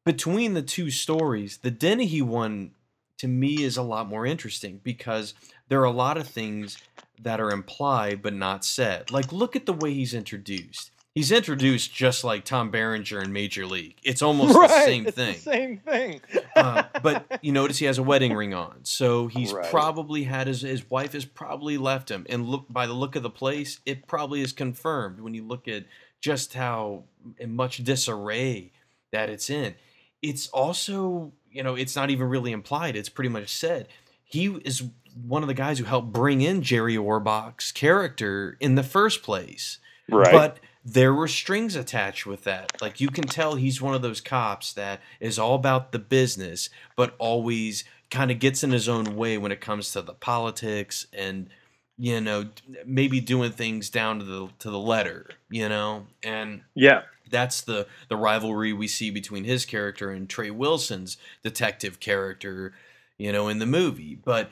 between 0.05 0.53
the 0.53 0.61
two 0.61 0.91
stories, 0.91 1.57
the 1.57 1.71
Dennehy 1.71 2.21
one 2.21 2.71
to 3.19 3.27
me 3.27 3.63
is 3.63 3.77
a 3.77 3.83
lot 3.83 4.07
more 4.07 4.25
interesting 4.25 4.79
because 4.83 5.33
there 5.69 5.79
are 5.81 5.85
a 5.85 5.91
lot 5.91 6.17
of 6.17 6.27
things 6.27 6.77
that 7.21 7.39
are 7.39 7.51
implied 7.51 8.21
but 8.21 8.33
not 8.33 8.65
said. 8.65 9.11
Like, 9.11 9.31
look 9.31 9.55
at 9.55 9.65
the 9.65 9.73
way 9.73 9.93
he's 9.93 10.13
introduced. 10.13 10.91
He's 11.15 11.31
introduced 11.31 11.93
just 11.93 12.23
like 12.23 12.43
Tom 12.43 12.71
Berenger 12.71 13.21
in 13.21 13.31
Major 13.31 13.67
League. 13.67 13.97
It's 14.03 14.21
almost 14.23 14.53
the 14.55 14.67
same 14.83 15.05
thing. 15.05 15.33
The 15.35 15.39
same 15.39 15.77
thing. 15.77 16.21
Uh, 16.55 16.83
but 17.03 17.39
you 17.43 17.51
notice 17.51 17.77
he 17.77 17.85
has 17.85 17.99
a 17.99 18.03
wedding 18.03 18.33
ring 18.33 18.55
on, 18.55 18.79
so 18.81 19.27
he's 19.27 19.53
Right. 19.53 19.69
probably 19.69 20.23
had 20.23 20.47
his 20.47 20.61
his 20.61 20.89
wife 20.89 21.13
has 21.13 21.23
probably 21.23 21.77
left 21.77 22.09
him. 22.09 22.25
And 22.29 22.47
look 22.47 22.65
by 22.67 22.87
the 22.87 22.93
look 22.93 23.15
of 23.15 23.21
the 23.21 23.29
place, 23.29 23.79
it 23.85 24.07
probably 24.07 24.41
is 24.41 24.51
confirmed 24.53 25.19
when 25.21 25.35
you 25.35 25.43
look 25.45 25.67
at 25.67 25.85
just 26.19 26.55
how 26.55 27.03
in 27.37 27.55
much 27.55 27.83
disarray 27.83 28.71
that 29.11 29.29
it's 29.29 29.51
in. 29.51 29.75
It's 30.23 30.47
also 30.47 31.33
you 31.51 31.61
know 31.61 31.75
it's 31.75 31.95
not 31.95 32.09
even 32.09 32.27
really 32.27 32.51
implied. 32.51 32.95
It's 32.95 33.09
pretty 33.09 33.29
much 33.29 33.49
said 33.49 33.87
he 34.23 34.47
is 34.65 34.83
one 35.27 35.43
of 35.43 35.47
the 35.47 35.53
guys 35.53 35.77
who 35.77 35.85
helped 35.85 36.11
bring 36.11 36.41
in 36.41 36.63
Jerry 36.63 36.97
Orbach's 36.97 37.71
character 37.71 38.57
in 38.59 38.73
the 38.73 38.83
first 38.83 39.21
place. 39.21 39.77
Right. 40.09 40.31
But 40.31 40.59
there 40.83 41.13
were 41.13 41.27
strings 41.27 41.75
attached 41.75 42.25
with 42.25 42.43
that. 42.43 42.81
Like 42.81 42.99
you 42.99 43.09
can 43.09 43.25
tell 43.25 43.55
he's 43.55 43.81
one 43.81 43.93
of 43.93 44.01
those 44.01 44.21
cops 44.21 44.73
that 44.73 45.01
is 45.19 45.39
all 45.39 45.55
about 45.55 45.91
the 45.91 45.99
business, 45.99 46.69
but 46.95 47.15
always 47.19 47.83
kind 48.09 48.31
of 48.31 48.39
gets 48.39 48.63
in 48.63 48.71
his 48.71 48.89
own 48.89 49.15
way 49.15 49.37
when 49.37 49.51
it 49.51 49.61
comes 49.61 49.91
to 49.91 50.01
the 50.01 50.13
politics 50.13 51.07
and 51.13 51.49
you 51.97 52.19
know 52.19 52.49
maybe 52.85 53.19
doing 53.19 53.51
things 53.51 53.89
down 53.89 54.19
to 54.19 54.25
the 54.25 54.49
to 54.59 54.69
the 54.69 54.79
letter, 54.79 55.29
you 55.49 55.69
know? 55.69 56.07
And 56.23 56.61
yeah. 56.75 57.03
That's 57.29 57.61
the 57.61 57.87
the 58.09 58.17
rivalry 58.17 58.73
we 58.73 58.87
see 58.87 59.09
between 59.09 59.43
his 59.43 59.65
character 59.65 60.09
and 60.09 60.29
Trey 60.29 60.51
Wilson's 60.51 61.17
detective 61.43 61.99
character, 61.99 62.73
you 63.17 63.31
know, 63.31 63.47
in 63.47 63.59
the 63.59 63.65
movie. 63.65 64.15
But 64.15 64.49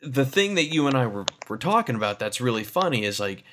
the 0.00 0.26
thing 0.26 0.56
that 0.56 0.72
you 0.72 0.86
and 0.86 0.96
I 0.96 1.06
were, 1.06 1.24
were 1.48 1.58
talking 1.58 1.94
about 1.94 2.18
that's 2.18 2.40
really 2.40 2.64
funny 2.64 3.04
is 3.04 3.20
like 3.20 3.44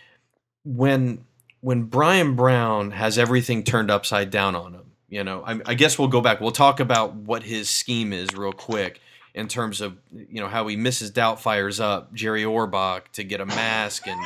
when 0.63 1.25
when 1.61 1.83
Bryan 1.83 2.35
Brown 2.35 2.91
has 2.91 3.17
everything 3.17 3.63
turned 3.63 3.91
upside 3.91 4.29
down 4.29 4.55
on 4.55 4.73
him. 4.73 4.91
You 5.09 5.23
know, 5.23 5.43
I, 5.45 5.59
I 5.65 5.73
guess 5.73 5.97
we'll 5.97 6.07
go 6.07 6.21
back. 6.21 6.39
We'll 6.39 6.51
talk 6.51 6.79
about 6.79 7.15
what 7.15 7.43
his 7.43 7.69
scheme 7.69 8.13
is 8.13 8.35
real 8.35 8.53
quick 8.53 9.01
in 9.33 9.47
terms 9.47 9.81
of 9.81 9.97
you 10.11 10.41
know 10.41 10.47
how 10.47 10.67
he 10.67 10.75
Mrs. 10.75 11.13
Doubtfire's 11.13 11.79
up 11.79 12.13
Jerry 12.13 12.43
Orbach 12.43 13.09
to 13.13 13.23
get 13.23 13.41
a 13.41 13.45
mask 13.45 14.07
and 14.07 14.19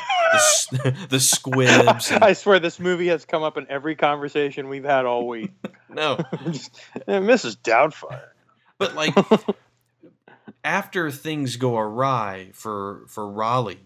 the, 0.70 0.96
the 1.10 1.20
squibs. 1.20 2.10
And, 2.10 2.24
I 2.24 2.32
swear 2.32 2.58
this 2.58 2.80
movie 2.80 3.08
has 3.08 3.24
come 3.24 3.42
up 3.42 3.56
in 3.56 3.66
every 3.68 3.96
conversation 3.96 4.68
we've 4.68 4.84
had 4.84 5.04
all 5.04 5.26
week. 5.26 5.52
no, 5.88 6.18
Just, 6.46 6.80
eh, 7.08 7.20
Mrs. 7.20 7.56
Doubtfire. 7.56 8.28
But 8.78 8.94
like 8.94 9.14
after 10.64 11.10
things 11.10 11.56
go 11.56 11.78
awry 11.78 12.50
for 12.52 13.04
for 13.08 13.24
Rollie 13.24 13.78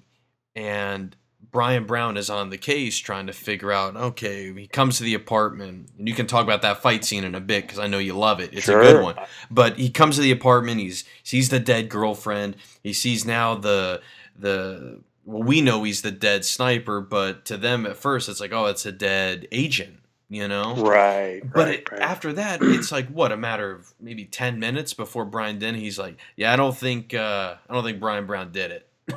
and 0.54 1.14
Bryan 1.50 1.84
Brown 1.84 2.16
is 2.16 2.30
on 2.30 2.50
the 2.50 2.58
case 2.58 2.98
trying 2.98 3.26
to 3.26 3.32
figure 3.32 3.70
out 3.70 3.96
okay 3.96 4.52
he 4.52 4.66
comes 4.66 4.98
to 4.98 5.04
the 5.04 5.14
apartment 5.14 5.90
and 5.98 6.08
you 6.08 6.14
can 6.14 6.26
talk 6.26 6.44
about 6.44 6.62
that 6.62 6.80
fight 6.82 7.04
scene 7.04 7.24
in 7.24 7.34
a 7.34 7.40
bit 7.40 7.64
because 7.64 7.78
I 7.78 7.86
know 7.86 7.98
you 7.98 8.14
love 8.14 8.40
it 8.40 8.50
it's 8.52 8.68
a 8.68 8.74
good 8.74 9.02
one 9.02 9.16
but 9.50 9.78
he 9.78 9.90
comes 9.90 10.16
to 10.16 10.22
the 10.22 10.30
apartment 10.30 10.80
he's 10.80 11.04
sees 11.22 11.48
the 11.50 11.60
dead 11.60 11.88
girlfriend 11.88 12.56
he 12.82 12.92
sees 12.92 13.24
now 13.24 13.54
the 13.54 14.00
the 14.38 15.00
well 15.28 15.44
we 15.44 15.60
know 15.62 15.84
he's 15.84 16.02
the 16.02 16.12
dead 16.12 16.44
sniper 16.44 17.00
but 17.00 17.44
to 17.46 17.56
them 17.58 17.86
at 17.86 17.96
first 17.96 18.28
it's 18.28 18.40
like 18.40 18.52
oh 18.52 18.66
it's 18.66 18.86
a 18.86 18.92
dead 18.92 19.48
agent 19.52 19.98
you 20.30 20.48
know 20.48 20.76
Right. 20.76 21.42
but 21.54 21.68
right, 21.68 21.80
it, 21.80 21.92
right. 21.92 22.02
after 22.02 22.32
that, 22.34 22.60
it's 22.62 22.92
like 22.92 23.08
what 23.08 23.32
a 23.32 23.36
matter 23.38 23.72
of 23.72 23.94
maybe 24.00 24.26
ten 24.26 24.58
minutes 24.60 24.94
before 24.94 25.24
Brian 25.24 25.58
Dennehy's 25.58 25.98
like, 25.98 26.18
yeah, 26.36 26.52
I 26.52 26.56
don't 26.56 26.76
think 26.76 27.14
uh, 27.14 27.56
I 27.68 27.74
don't 27.74 27.84
think 27.84 28.00
Bryan 28.00 28.26
Brown 28.26 28.52
did 28.52 28.72
it. 28.72 28.88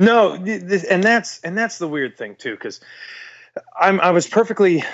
No, 0.00 0.34
and 0.34 1.04
that's 1.04 1.40
and 1.42 1.56
that's 1.56 1.78
the 1.78 1.88
weird 1.88 2.18
thing 2.18 2.34
too, 2.36 2.52
because 2.52 2.80
I'm 3.80 4.00
I 4.00 4.10
was 4.10 4.26
perfectly 4.26 4.84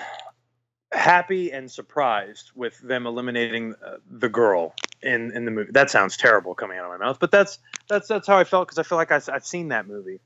happy 0.95 1.53
and 1.53 1.71
surprised 1.71 2.51
with 2.55 2.79
them 2.81 3.07
eliminating 3.07 3.75
uh, 3.85 3.97
the 4.11 4.29
girl 4.29 4.75
in 5.03 5.33
in 5.33 5.45
the 5.45 5.51
movie. 5.51 5.73
That 5.73 5.91
sounds 5.91 6.17
terrible 6.17 6.55
coming 6.55 6.79
out 6.79 6.85
of 6.85 6.99
my 6.99 7.05
mouth, 7.05 7.19
but 7.21 7.31
that's 7.31 7.59
that's 7.89 8.09
that's 8.09 8.27
how 8.27 8.39
I 8.39 8.45
felt 8.45 8.69
because 8.69 8.79
I 8.79 8.83
feel 8.83 8.99
like 8.99 9.13
I, 9.13 9.21
have 9.33 9.45
seen 9.45 9.69
that 9.69 9.87
movie. 9.87 10.21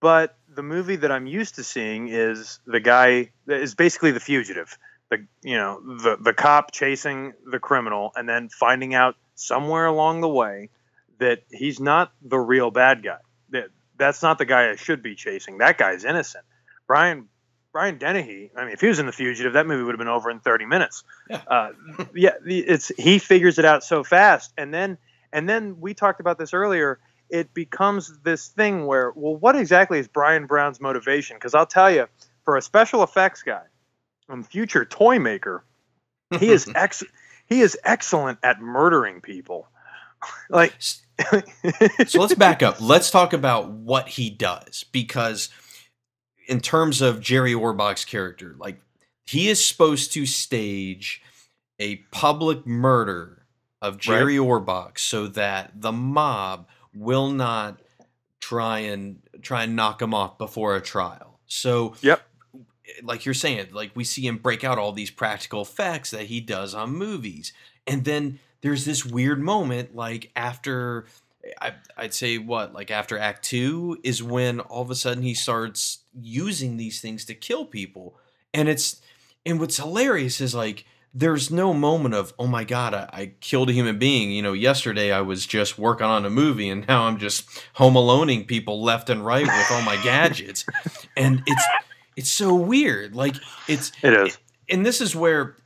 But 0.00 0.36
the 0.48 0.62
movie 0.62 0.96
that 0.96 1.12
I'm 1.12 1.26
used 1.26 1.56
to 1.56 1.64
seeing 1.64 2.08
is 2.08 2.58
the 2.66 2.80
guy 2.80 3.30
that 3.46 3.60
is 3.60 3.74
basically 3.74 4.10
the 4.10 4.20
fugitive, 4.20 4.76
the 5.10 5.26
you 5.42 5.56
know 5.56 5.80
the 5.80 6.16
the 6.20 6.32
cop 6.32 6.72
chasing 6.72 7.32
the 7.46 7.58
criminal 7.58 8.12
and 8.16 8.28
then 8.28 8.48
finding 8.48 8.94
out 8.94 9.16
somewhere 9.34 9.86
along 9.86 10.20
the 10.20 10.28
way 10.28 10.70
that 11.18 11.42
he's 11.50 11.80
not 11.80 12.12
the 12.22 12.38
real 12.38 12.70
bad 12.70 13.02
guy. 13.02 13.18
That 13.50 13.68
that's 13.96 14.22
not 14.22 14.38
the 14.38 14.44
guy 14.44 14.70
I 14.70 14.76
should 14.76 15.02
be 15.02 15.14
chasing. 15.14 15.58
That 15.58 15.78
guy's 15.78 16.04
innocent. 16.04 16.44
Brian 16.86 17.28
Brian 17.72 17.96
Dennehy. 17.96 18.50
I 18.56 18.64
mean, 18.64 18.74
if 18.74 18.80
he 18.80 18.88
was 18.88 18.98
in 18.98 19.06
the 19.06 19.12
fugitive, 19.12 19.54
that 19.54 19.66
movie 19.66 19.82
would 19.82 19.92
have 19.94 19.98
been 19.98 20.08
over 20.08 20.30
in 20.30 20.40
30 20.40 20.66
minutes. 20.66 21.04
Yeah. 21.28 21.42
Uh, 21.46 21.70
yeah, 22.14 22.32
it's 22.44 22.92
he 22.98 23.18
figures 23.18 23.58
it 23.58 23.64
out 23.64 23.82
so 23.82 24.04
fast, 24.04 24.52
and 24.58 24.72
then 24.72 24.98
and 25.32 25.48
then 25.48 25.80
we 25.80 25.94
talked 25.94 26.20
about 26.20 26.38
this 26.38 26.52
earlier. 26.52 27.00
It 27.30 27.54
becomes 27.54 28.18
this 28.20 28.48
thing 28.48 28.84
where, 28.84 29.10
well, 29.16 29.36
what 29.36 29.56
exactly 29.56 29.98
is 29.98 30.06
Bryan 30.06 30.46
Brown's 30.46 30.80
motivation? 30.82 31.36
Because 31.36 31.54
I'll 31.54 31.64
tell 31.64 31.90
you, 31.90 32.06
for 32.44 32.58
a 32.58 32.62
special 32.62 33.02
effects 33.02 33.42
guy 33.42 33.62
and 34.28 34.46
future 34.46 34.84
toy 34.84 35.18
maker, 35.18 35.64
he 36.38 36.50
is 36.50 36.70
ex 36.74 37.02
he 37.46 37.62
is 37.62 37.78
excellent 37.84 38.38
at 38.42 38.60
murdering 38.60 39.22
people. 39.22 39.68
like 40.50 40.74
so 40.78 42.20
let's 42.20 42.34
back 42.34 42.62
up. 42.62 42.80
Let's 42.80 43.10
talk 43.10 43.32
about 43.32 43.70
what 43.70 44.08
he 44.08 44.28
does 44.28 44.84
because 44.92 45.48
in 46.46 46.60
terms 46.60 47.00
of 47.00 47.20
Jerry 47.20 47.52
Orbach's 47.54 48.04
character, 48.04 48.54
like 48.58 48.78
he 49.24 49.48
is 49.48 49.64
supposed 49.64 50.12
to 50.12 50.26
stage 50.26 51.22
a 51.78 51.96
public 52.10 52.66
murder 52.66 53.46
of 53.80 53.98
Jerry 53.98 54.36
Orbach 54.36 54.98
so 54.98 55.26
that 55.28 55.80
the 55.80 55.92
mob 55.92 56.68
will 56.94 57.30
not 57.30 57.80
try 58.40 58.80
and 58.80 59.20
try 59.40 59.64
and 59.64 59.74
knock 59.74 60.00
him 60.00 60.14
off 60.14 60.38
before 60.38 60.76
a 60.76 60.80
trial. 60.80 61.40
So 61.46 61.94
Yep. 62.02 62.22
like 63.02 63.24
you're 63.24 63.34
saying, 63.34 63.68
like 63.72 63.90
we 63.94 64.04
see 64.04 64.26
him 64.26 64.38
break 64.38 64.62
out 64.64 64.78
all 64.78 64.92
these 64.92 65.10
practical 65.10 65.62
effects 65.62 66.10
that 66.10 66.26
he 66.26 66.40
does 66.40 66.74
on 66.74 66.92
movies. 66.92 67.52
And 67.86 68.04
then 68.04 68.38
there's 68.60 68.84
this 68.84 69.04
weird 69.04 69.40
moment 69.40 69.94
like 69.94 70.30
after 70.36 71.06
I, 71.60 71.72
I'd 71.96 72.14
say 72.14 72.38
what 72.38 72.72
like 72.72 72.90
after 72.90 73.18
act 73.18 73.44
two 73.44 73.98
is 74.04 74.22
when 74.22 74.60
all 74.60 74.82
of 74.82 74.90
a 74.90 74.94
sudden 74.94 75.22
he 75.22 75.34
starts 75.34 76.01
using 76.20 76.76
these 76.76 77.00
things 77.00 77.24
to 77.26 77.34
kill 77.34 77.64
people 77.64 78.16
and 78.52 78.68
it's 78.68 79.00
and 79.46 79.58
what's 79.58 79.76
hilarious 79.78 80.40
is 80.40 80.54
like 80.54 80.84
there's 81.14 81.50
no 81.50 81.72
moment 81.74 82.14
of 82.14 82.32
oh 82.38 82.46
my 82.46 82.64
god 82.64 82.94
I, 82.94 83.08
I 83.12 83.32
killed 83.40 83.70
a 83.70 83.72
human 83.72 83.98
being 83.98 84.30
you 84.30 84.42
know 84.42 84.52
yesterday 84.52 85.10
i 85.12 85.20
was 85.22 85.46
just 85.46 85.78
working 85.78 86.06
on 86.06 86.24
a 86.26 86.30
movie 86.30 86.68
and 86.68 86.86
now 86.86 87.04
i'm 87.04 87.18
just 87.18 87.44
home 87.74 87.94
aloneing 87.94 88.46
people 88.46 88.82
left 88.82 89.08
and 89.10 89.24
right 89.24 89.46
with 89.46 89.66
all 89.72 89.82
my 89.82 89.96
gadgets 90.02 90.64
and 91.16 91.42
it's 91.46 91.64
it's 92.16 92.30
so 92.32 92.54
weird 92.54 93.14
like 93.16 93.36
it's 93.68 93.90
It 94.02 94.12
is. 94.14 94.38
and 94.68 94.84
this 94.84 95.00
is 95.00 95.16
where 95.16 95.56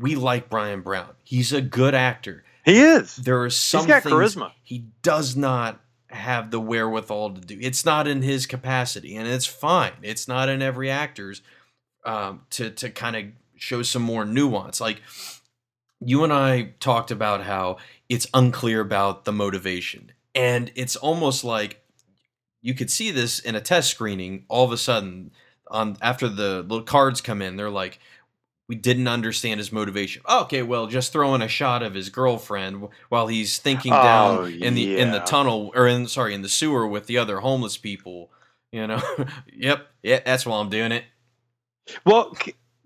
we 0.00 0.16
like 0.16 0.48
bryan 0.48 0.80
brown 0.80 1.10
he's 1.22 1.52
a 1.52 1.60
good 1.60 1.94
actor 1.94 2.42
He 2.64 2.80
is. 2.80 3.14
there 3.16 3.42
are 3.42 3.50
some 3.50 3.82
He's 3.82 3.88
got 3.88 4.02
charisma. 4.02 4.52
he 4.64 4.86
does 5.02 5.36
not 5.36 5.80
have 6.14 6.50
the 6.50 6.60
wherewithal 6.60 7.34
to 7.34 7.40
do. 7.40 7.58
It's 7.60 7.84
not 7.84 8.06
in 8.06 8.22
his 8.22 8.46
capacity, 8.46 9.16
and 9.16 9.28
it's 9.28 9.46
fine. 9.46 9.92
It's 10.02 10.28
not 10.28 10.48
in 10.48 10.62
every 10.62 10.90
actor's 10.90 11.42
um, 12.04 12.42
to 12.50 12.70
to 12.70 12.90
kind 12.90 13.16
of 13.16 13.24
show 13.56 13.82
some 13.82 14.02
more 14.02 14.24
nuance. 14.24 14.80
Like 14.80 15.02
you 16.00 16.24
and 16.24 16.32
I 16.32 16.74
talked 16.80 17.10
about 17.10 17.42
how 17.42 17.78
it's 18.08 18.26
unclear 18.34 18.80
about 18.80 19.24
the 19.24 19.32
motivation, 19.32 20.12
and 20.34 20.70
it's 20.74 20.96
almost 20.96 21.44
like 21.44 21.82
you 22.62 22.74
could 22.74 22.90
see 22.90 23.10
this 23.10 23.38
in 23.38 23.54
a 23.54 23.60
test 23.60 23.90
screening. 23.90 24.44
All 24.48 24.64
of 24.64 24.72
a 24.72 24.78
sudden, 24.78 25.32
on 25.68 25.96
after 26.00 26.28
the 26.28 26.62
little 26.62 26.82
cards 26.82 27.20
come 27.20 27.42
in, 27.42 27.56
they're 27.56 27.70
like, 27.70 27.98
we 28.68 28.74
didn't 28.76 29.08
understand 29.08 29.58
his 29.60 29.72
motivation. 29.72 30.22
Oh, 30.24 30.42
okay, 30.44 30.62
well, 30.62 30.86
just 30.86 31.12
throwing 31.12 31.42
a 31.42 31.48
shot 31.48 31.82
of 31.82 31.94
his 31.94 32.08
girlfriend 32.08 32.88
while 33.08 33.26
he's 33.26 33.58
thinking 33.58 33.92
Oh, 33.92 34.02
down 34.02 34.52
in 34.52 34.74
the 34.74 34.98
in 34.98 35.10
the 35.12 35.20
tunnel 35.20 35.72
or 35.74 35.86
in 35.86 36.06
sorry 36.08 36.34
in 36.34 36.42
the 36.42 36.48
sewer 36.48 36.86
with 36.86 37.06
the 37.06 37.18
other 37.18 37.40
homeless 37.40 37.76
people. 37.76 38.30
You 38.72 38.86
know, 38.86 39.02
yep, 39.52 39.86
yeah, 40.02 40.20
that's 40.24 40.46
why 40.46 40.58
I'm 40.58 40.70
doing 40.70 40.92
it. 40.92 41.04
Well, 42.04 42.36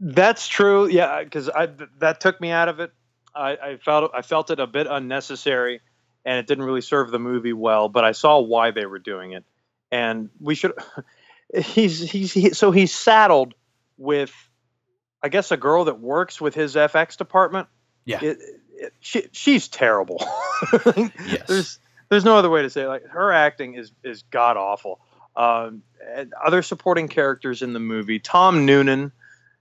that's 0.01 0.49
true. 0.49 0.89
Yeah, 0.89 1.23
because 1.23 1.49
I 1.49 1.69
that 1.99 2.21
took 2.21 2.41
me 2.41 2.51
out 2.51 2.69
of 2.69 2.81
it. 2.81 2.93
I, 3.35 3.51
I 3.57 3.77
felt 3.77 4.11
I 4.15 4.23
felt 4.23 4.51
it 4.51 4.59
a 4.61 4.67
bit 4.67 4.87
unnecessary, 4.91 5.81
and 6.25 6.39
it 6.39 6.47
didn't 6.47 6.65
really 6.65 6.81
serve 6.81 7.11
the 7.11 7.19
movie 7.21 7.53
well. 7.53 7.89
But 7.89 8.05
I 8.05 8.13
saw 8.13 8.41
why 8.41 8.73
they 8.73 8.87
were 8.87 8.99
doing 8.99 9.33
it, 9.33 9.45
and 9.93 10.31
we 10.41 10.55
should. 10.55 10.73
He's 11.57 12.01
he's 12.11 12.35
he, 12.35 12.51
so 12.51 12.71
he's 12.73 12.95
saddled 12.95 13.55
with, 13.97 14.35
I 15.23 15.29
guess, 15.29 15.51
a 15.51 15.57
girl 15.57 15.85
that 15.85 16.01
works 16.01 16.41
with 16.41 16.55
his 16.55 16.75
FX 16.75 17.17
department. 17.17 17.69
Yeah. 18.05 18.21
It, 18.23 18.39
it, 18.75 18.93
she, 19.01 19.25
she's 19.33 19.69
terrible. 19.69 20.25
Yes. 21.27 21.47
There's 21.47 21.79
there's 22.09 22.25
no 22.25 22.37
other 22.37 22.51
way 22.51 22.63
to 22.63 22.71
say 22.71 22.83
it. 22.83 22.89
like 22.89 23.07
her 23.07 23.31
acting 23.33 23.75
is 23.75 23.93
is 24.03 24.23
god 24.23 24.57
awful. 24.57 24.99
Um, 25.37 25.83
other 26.45 26.63
supporting 26.63 27.07
characters 27.07 27.63
in 27.63 27.73
the 27.75 27.79
movie, 27.81 28.19
Tom 28.19 28.67
Noonan, 28.67 29.13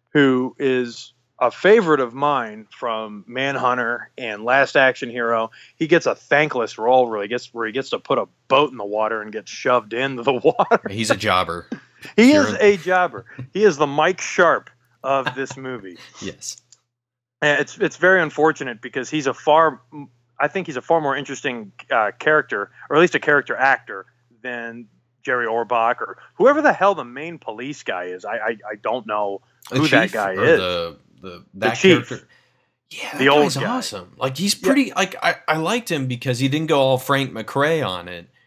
who 0.10 0.56
is 0.58 1.14
a 1.40 1.52
favorite 1.52 2.00
of 2.00 2.16
mine 2.16 2.66
from 2.72 3.24
Manhunter 3.28 4.10
and 4.18 4.44
Last 4.44 4.76
Action 4.76 5.10
Hero. 5.12 5.52
He 5.76 5.86
gets 5.86 6.08
a 6.08 6.16
thankless 6.16 6.80
role 6.80 7.08
where 7.08 7.22
he 7.22 7.28
gets 7.28 7.54
where 7.54 7.68
he 7.68 7.72
gets 7.74 7.92
to 7.92 8.00
put 8.00 8.18
a 8.18 8.28
boat 8.48 8.72
in 8.72 8.78
the 8.78 8.86
water 8.86 9.22
and 9.22 9.32
get 9.32 9.48
shoved 9.48 9.94
into 9.94 10.24
the 10.24 10.34
water. 10.60 10.82
He's 10.90 11.12
a 11.12 11.16
jobber. 11.16 11.68
He 12.16 12.32
is 12.32 12.54
a 12.60 12.78
jobber. 12.78 13.26
He 13.54 13.64
is 13.64 13.78
the 13.78 13.88
Mike 13.88 14.22
Sharpe 14.22 14.70
of 15.04 15.34
this 15.36 15.58
movie. 15.58 15.98
Yes. 16.22 16.58
And 17.42 17.62
it's 17.62 17.78
it's 17.78 17.98
very 17.98 18.20
unfortunate 18.22 18.82
because 18.82 19.12
he's 19.12 19.28
a 19.28 19.34
far 19.34 19.82
I 20.40 20.48
think 20.48 20.66
he's 20.66 20.78
a 20.78 20.82
far 20.82 21.02
more 21.02 21.16
interesting 21.16 21.72
uh, 21.92 22.12
character, 22.18 22.72
or 22.90 22.96
at 22.96 23.00
least 23.00 23.14
a 23.14 23.20
character 23.20 23.56
actor, 23.56 24.08
than 24.42 24.88
Jerry 25.24 25.46
Orbach 25.46 26.02
or 26.02 26.18
whoever 26.36 26.62
the 26.64 26.74
hell 26.74 26.96
the 26.96 27.06
main 27.06 27.38
police 27.38 27.84
guy 27.84 28.06
is. 28.06 28.26
I 28.26 28.38
I, 28.38 28.50
I 28.72 28.76
don't 28.82 29.06
know 29.06 29.42
who 29.72 29.88
that 29.90 30.12
guy 30.12 30.32
is. 30.32 30.40
The 30.60 30.98
the 31.22 31.46
that 31.56 31.76
chief. 31.76 32.08
character. 32.10 32.28
Yeah, 32.90 33.12
The 33.14 33.18
the 33.20 33.30
old 33.30 33.54
guy. 33.54 33.66
awesome. 33.66 34.14
Like 34.18 34.36
he's 34.38 34.56
pretty. 34.56 34.92
Like 34.94 35.16
I, 35.22 35.36
I 35.48 35.58
liked 35.58 35.92
him 35.92 36.08
because 36.08 36.40
he 36.40 36.48
didn't 36.48 36.68
go 36.68 36.80
all 36.80 36.98
Frank 36.98 37.32
McRae 37.34 37.88
on 37.88 38.08
it. 38.08 38.28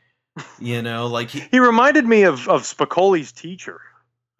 You 0.58 0.80
know, 0.80 1.06
like 1.06 1.28
he, 1.30 1.40
He 1.50 1.58
reminded 1.58 2.06
me 2.06 2.22
of 2.22 2.48
of 2.48 2.62
Spicoli's 2.62 3.30
teacher 3.32 3.80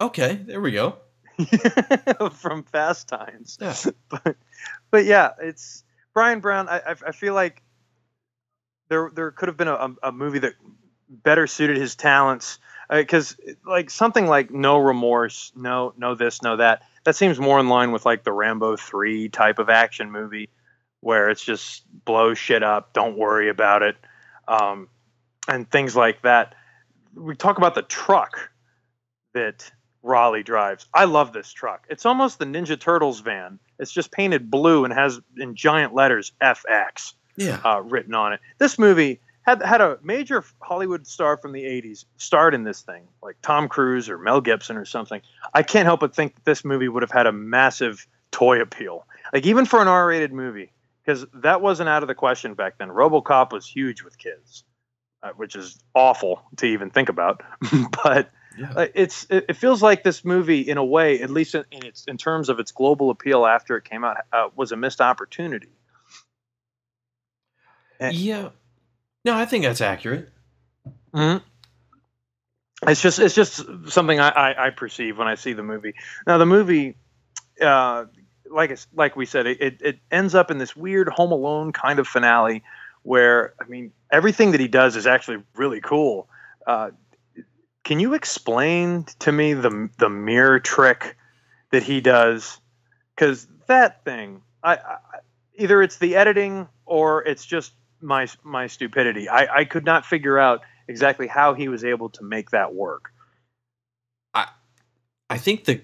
okay, 0.01 0.35
there 0.45 0.59
we 0.59 0.71
go. 0.71 0.97
from 2.33 2.63
Fast 2.63 3.07
Times. 3.07 3.57
Yeah. 3.61 3.75
but 4.09 4.35
but 4.89 5.05
yeah, 5.05 5.31
it's 5.41 5.83
Bryan 6.13 6.39
Brown. 6.39 6.69
I 6.69 6.95
I, 7.05 7.11
feel 7.11 7.33
like 7.33 7.61
there 8.89 9.11
there 9.13 9.31
could 9.31 9.47
have 9.47 9.57
been 9.57 9.67
a, 9.67 9.95
a 10.03 10.11
movie 10.11 10.39
that 10.39 10.53
better 11.09 11.47
suited 11.47 11.77
his 11.77 11.95
talents 11.95 12.59
because 12.89 13.37
like 13.65 13.89
something 13.89 14.27
like 14.27 14.51
No 14.51 14.77
Remorse, 14.79 15.51
no 15.55 15.93
no 15.97 16.15
this, 16.15 16.41
no 16.41 16.57
that. 16.57 16.83
That 17.03 17.15
seems 17.15 17.39
more 17.39 17.59
in 17.59 17.69
line 17.69 17.91
with 17.91 18.05
like 18.05 18.23
the 18.23 18.31
Rambo 18.31 18.77
three 18.77 19.29
type 19.29 19.59
of 19.59 19.69
action 19.69 20.11
movie 20.11 20.49
where 20.99 21.29
it's 21.29 21.43
just 21.43 21.83
blow 22.05 22.33
shit 22.33 22.63
up, 22.63 22.93
don't 22.93 23.17
worry 23.17 23.49
about 23.49 23.81
it, 23.81 23.97
um, 24.47 24.87
and 25.47 25.69
things 25.69 25.95
like 25.95 26.21
that. 26.21 26.53
We 27.15 27.35
talk 27.35 27.57
about 27.57 27.75
the 27.75 27.81
truck 27.81 28.51
that 29.33 29.71
Rollie 30.03 30.43
drives. 30.43 30.87
I 30.93 31.05
love 31.05 31.33
this 31.33 31.51
truck. 31.51 31.85
It's 31.89 32.05
almost 32.05 32.39
the 32.39 32.45
Ninja 32.45 32.79
Turtles 32.79 33.19
van. 33.19 33.59
It's 33.79 33.91
just 33.91 34.11
painted 34.11 34.49
blue 34.49 34.83
and 34.85 34.93
has 34.93 35.19
in 35.37 35.55
giant 35.55 35.93
letters 35.93 36.31
FX 36.41 37.13
Yeah. 37.35 37.59
uh, 37.63 37.81
written 37.81 38.13
on 38.15 38.33
it. 38.33 38.39
This 38.57 38.77
movie 38.79 39.19
had 39.43 39.61
had 39.63 39.81
a 39.81 39.97
major 40.03 40.43
Hollywood 40.61 41.07
star 41.07 41.37
from 41.37 41.51
the 41.51 41.63
'80s 41.63 42.05
starred 42.17 42.53
in 42.53 42.63
this 42.63 42.81
thing, 42.81 43.03
like 43.23 43.37
Tom 43.41 43.67
Cruise 43.67 44.09
or 44.09 44.17
Mel 44.17 44.41
Gibson 44.41 44.77
or 44.77 44.85
something. 44.85 45.21
I 45.53 45.63
can't 45.63 45.85
help 45.85 45.99
but 46.01 46.15
think 46.15 46.43
this 46.43 46.63
movie 46.65 46.87
would 46.87 47.01
have 47.03 47.11
had 47.11 47.25
a 47.27 47.31
massive 47.31 48.05
toy 48.31 48.61
appeal, 48.61 49.05
like 49.33 49.45
even 49.45 49.65
for 49.65 49.81
an 49.81 49.87
R-rated 49.87 50.31
movie, 50.31 50.71
because 51.03 51.25
that 51.33 51.61
wasn't 51.61 51.89
out 51.89 52.03
of 52.03 52.07
the 52.07 52.15
question 52.15 52.53
back 52.53 52.77
then. 52.77 52.89
RoboCop 52.89 53.51
was 53.51 53.65
huge 53.67 54.03
with 54.03 54.17
kids, 54.19 54.63
uh, 55.23 55.31
which 55.35 55.55
is 55.55 55.79
awful 55.95 56.43
to 56.57 56.65
even 56.67 56.89
think 56.91 57.09
about, 57.09 57.41
but 58.03 58.29
yeah. 58.57 58.73
uh, 58.75 58.87
it's 58.93 59.25
it, 59.29 59.55
feels 59.55 59.81
like 59.81 60.03
this 60.03 60.25
movie 60.25 60.61
in 60.61 60.77
a 60.77 60.83
way 60.83 61.21
at 61.21 61.29
least 61.29 61.55
in, 61.55 61.63
in 61.71 61.85
its 61.85 62.05
in 62.05 62.17
terms 62.17 62.49
of 62.49 62.59
its 62.59 62.71
global 62.71 63.09
appeal 63.09 63.45
after 63.45 63.77
it 63.77 63.85
came 63.85 64.03
out 64.03 64.17
uh, 64.33 64.49
was 64.55 64.71
a 64.71 64.77
missed 64.77 65.01
opportunity 65.01 65.69
eh. 67.99 68.11
yeah. 68.13 68.49
No, 69.23 69.35
I 69.35 69.45
think 69.45 69.63
that's 69.63 69.81
accurate. 69.81 70.29
mm-hmm. 71.13 71.45
it's 72.89 73.01
just 73.01 73.19
it's 73.19 73.35
just 73.35 73.63
something 73.87 74.19
I, 74.19 74.29
I, 74.29 74.67
I 74.67 74.69
perceive 74.71 75.17
when 75.17 75.27
i 75.27 75.35
see 75.35 75.53
the 75.53 75.63
movie 75.63 75.93
now 76.25 76.37
the 76.37 76.45
movie 76.45 76.97
uh, 77.61 78.05
like 78.49 78.77
like 78.93 79.15
we 79.15 79.25
said 79.25 79.45
it, 79.45 79.61
it, 79.61 79.81
it 79.81 79.99
ends 80.09 80.35
up 80.35 80.51
in 80.51 80.57
this 80.57 80.75
weird 80.75 81.07
home 81.07 81.31
alone 81.31 81.71
kind 81.71 81.99
of 81.99 82.07
finale 82.07 82.63
where 83.03 83.53
i 83.61 83.65
mean 83.65 83.91
everything 84.11 84.51
that 84.51 84.59
he 84.59 84.67
does 84.67 84.95
is 84.95 85.07
actually 85.07 85.43
really 85.55 85.79
cool 85.79 86.27
uh, 86.67 86.91
can 87.83 87.99
you 87.99 88.13
explain 88.13 89.05
to 89.19 89.31
me 89.31 89.53
the 89.53 89.89
the 89.97 90.09
mirror 90.09 90.59
trick 90.59 91.17
that 91.71 91.83
he 91.83 92.01
does? 92.01 92.59
Because 93.15 93.47
that 93.67 94.03
thing, 94.03 94.41
I, 94.63 94.75
I 94.75 94.97
either 95.55 95.81
it's 95.81 95.97
the 95.97 96.15
editing 96.15 96.67
or 96.85 97.23
it's 97.23 97.45
just 97.45 97.73
my 98.01 98.27
my 98.43 98.67
stupidity. 98.67 99.29
I, 99.29 99.59
I 99.59 99.65
could 99.65 99.85
not 99.85 100.05
figure 100.05 100.37
out 100.37 100.61
exactly 100.87 101.27
how 101.27 101.53
he 101.53 101.67
was 101.67 101.83
able 101.83 102.09
to 102.09 102.23
make 102.23 102.51
that 102.51 102.73
work. 102.73 103.11
I 104.33 104.47
I 105.29 105.37
think 105.37 105.65
the 105.65 105.81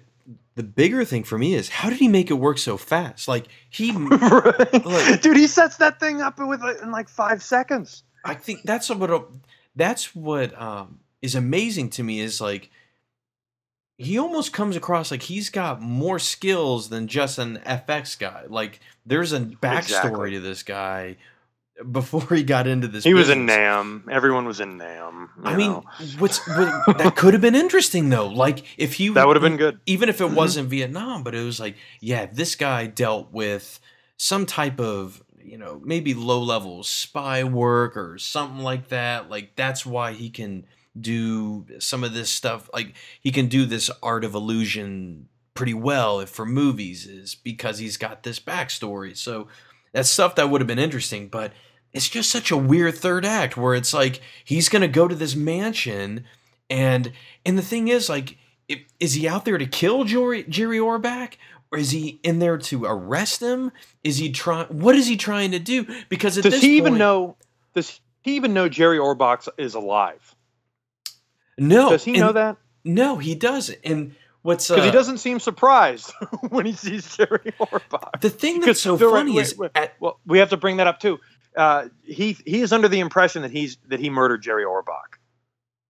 the 0.55 0.63
bigger 0.63 1.05
thing 1.05 1.23
for 1.23 1.37
me 1.37 1.53
is 1.53 1.69
how 1.69 1.89
did 1.89 1.99
he 1.99 2.07
make 2.07 2.29
it 2.29 2.35
work 2.35 2.57
so 2.57 2.77
fast? 2.77 3.27
Like 3.27 3.47
he, 3.69 3.91
Right? 3.95 4.85
Like- 4.85 5.21
Dude, 5.21 5.37
he 5.37 5.47
sets 5.47 5.77
that 5.77 5.99
thing 5.99 6.21
up 6.21 6.39
with 6.39 6.61
in 6.81 6.91
like 6.91 7.09
five 7.09 7.41
seconds. 7.43 8.03
I 8.25 8.33
think 8.33 8.63
that's 8.63 8.89
what 8.89 9.29
that's 9.75 10.15
what 10.15 10.59
um, 10.59 10.99
is 11.21 11.35
amazing 11.35 11.89
to 11.91 12.03
me 12.03 12.19
is 12.19 12.39
like 12.41 12.69
he 13.97 14.17
almost 14.19 14.53
comes 14.53 14.75
across 14.75 15.09
like 15.09 15.23
he's 15.23 15.49
got 15.49 15.81
more 15.81 16.19
skills 16.19 16.89
than 16.89 17.07
just 17.07 17.39
an 17.39 17.57
FX 17.65 18.17
guy. 18.19 18.43
Like 18.47 18.79
there's 19.05 19.33
a 19.33 19.39
backstory 19.39 19.77
Exactly. 19.79 20.31
to 20.31 20.39
this 20.39 20.61
guy 20.63 21.15
before 21.91 22.27
he 22.35 22.43
got 22.43 22.67
into 22.67 22.87
this. 22.87 23.03
He 23.03 23.13
was 23.15 23.29
in. 23.29 23.45
Nam. 23.47 24.07
Everyone 24.11 24.45
was 24.45 24.59
in 24.59 24.77
Nam. 24.77 25.29
I 25.43 25.55
mean, 25.55 25.81
what's 26.19 26.45
what, 26.47 26.97
that 26.99 27.15
could 27.15 27.33
have 27.33 27.41
been 27.41 27.55
interesting 27.55 28.09
though. 28.09 28.27
Like 28.27 28.63
if 28.77 28.93
he 28.95 29.09
that 29.09 29.25
would 29.27 29.35
have 29.35 29.43
been 29.43 29.57
good. 29.57 29.79
even 29.87 30.09
if 30.09 30.21
it 30.21 30.25
Mhm. 30.25 30.33
wasn't 30.35 30.69
Vietnam, 30.69 31.23
but 31.23 31.33
it 31.33 31.43
was 31.43 31.59
like, 31.59 31.75
yeah, 31.99 32.27
this 32.27 32.55
guy 32.55 32.85
dealt 32.87 33.31
with 33.31 33.79
some 34.17 34.45
type 34.45 34.79
of, 34.79 35.23
you 35.43 35.57
know, 35.57 35.81
maybe 35.83 36.13
low 36.13 36.41
level 36.41 36.83
spy 36.83 37.43
work 37.43 37.95
or 37.97 38.17
something 38.19 38.59
like 38.63 38.89
that. 38.89 39.29
Like 39.29 39.55
that's 39.55 39.85
why 39.87 40.13
he 40.13 40.29
can 40.29 40.65
do 41.01 41.65
some 41.79 42.03
of 42.03 42.13
this 42.13 42.29
stuff. 42.29 42.69
Like 42.73 42.93
he 43.19 43.31
can 43.31 43.47
do 43.47 43.65
this 43.65 43.89
art 44.01 44.23
of 44.23 44.35
illusion 44.35 45.27
pretty 45.53 45.73
well 45.73 46.19
if 46.19 46.29
for 46.29 46.45
movies 46.45 47.05
is 47.05 47.35
because 47.35 47.79
he's 47.79 47.97
got 47.97 48.23
this 48.23 48.39
backstory. 48.39 49.15
So 49.17 49.47
that's 49.91 50.09
stuff 50.09 50.35
that 50.35 50.49
would 50.49 50.61
have 50.61 50.67
been 50.67 50.79
interesting, 50.79 51.27
but 51.27 51.51
it's 51.93 52.09
just 52.09 52.29
such 52.29 52.51
a 52.51 52.57
weird 52.57 52.95
third 52.95 53.25
act 53.25 53.57
where 53.57 53.73
it's 53.73 53.93
like 53.93 54.21
he's 54.43 54.69
gonna 54.69 54.87
go 54.87 55.07
to 55.07 55.15
this 55.15 55.35
mansion 55.35 56.25
and 56.69 57.11
and 57.45 57.57
the 57.57 57.63
thing 57.63 57.87
is 57.87 58.09
like 58.09 58.37
is 58.99 59.13
he 59.13 59.27
out 59.27 59.45
there 59.45 59.57
to 59.57 59.65
kill 59.65 60.03
Jerry, 60.03 60.43
Jerry 60.43 60.77
Orbach 60.77 61.35
or 61.71 61.79
is 61.79 61.91
he 61.91 62.19
in 62.23 62.39
there 62.39 62.57
to 62.57 62.85
arrest 62.85 63.41
him? 63.41 63.71
Is 64.03 64.17
he 64.17 64.31
trying? 64.31 64.67
What 64.67 64.95
is 64.95 65.07
he 65.07 65.17
trying 65.17 65.51
to 65.51 65.59
do? 65.59 65.85
Because 66.09 66.37
at 66.37 66.43
does 66.43 66.53
this 66.53 66.61
he 66.61 66.79
point, 66.79 66.87
even 66.87 66.97
know? 66.97 67.35
Does 67.73 67.99
he 68.23 68.35
even 68.35 68.53
know 68.53 68.69
Jerry 68.69 68.97
Orbach 68.97 69.47
is 69.57 69.73
alive? 69.75 70.35
No, 71.57 71.89
Does 71.89 72.03
he 72.03 72.11
and- 72.11 72.21
know 72.21 72.31
that? 72.33 72.57
No, 72.83 73.17
he 73.17 73.35
doesn't. 73.35 73.79
And 73.83 74.15
what's 74.43 74.67
Because 74.69 74.83
uh, 74.83 74.85
he 74.85 74.91
doesn't 74.91 75.17
seem 75.17 75.39
surprised 75.39 76.13
when 76.49 76.65
he 76.65 76.71
sees 76.73 77.17
Jerry 77.17 77.53
Orbach. 77.59 78.21
the 78.21 78.29
thing 78.29 78.61
that's 78.61 78.79
so 78.79 78.97
funny 78.97 79.33
wait, 79.35 79.41
is 79.41 79.57
wait, 79.57 79.71
at, 79.75 79.95
Well, 79.99 80.19
we 80.25 80.39
have 80.39 80.49
to 80.51 80.57
bring 80.57 80.77
that 80.77 80.87
up 80.87 80.99
too. 80.99 81.19
Uh, 81.55 81.87
he 82.03 82.37
he 82.45 82.61
is 82.61 82.71
under 82.71 82.87
the 82.87 82.99
impression 82.99 83.41
that 83.41 83.51
he's 83.51 83.77
that 83.87 83.99
he 83.99 84.09
murdered 84.11 84.43
Jerry 84.43 84.63
Orbach, 84.63 85.17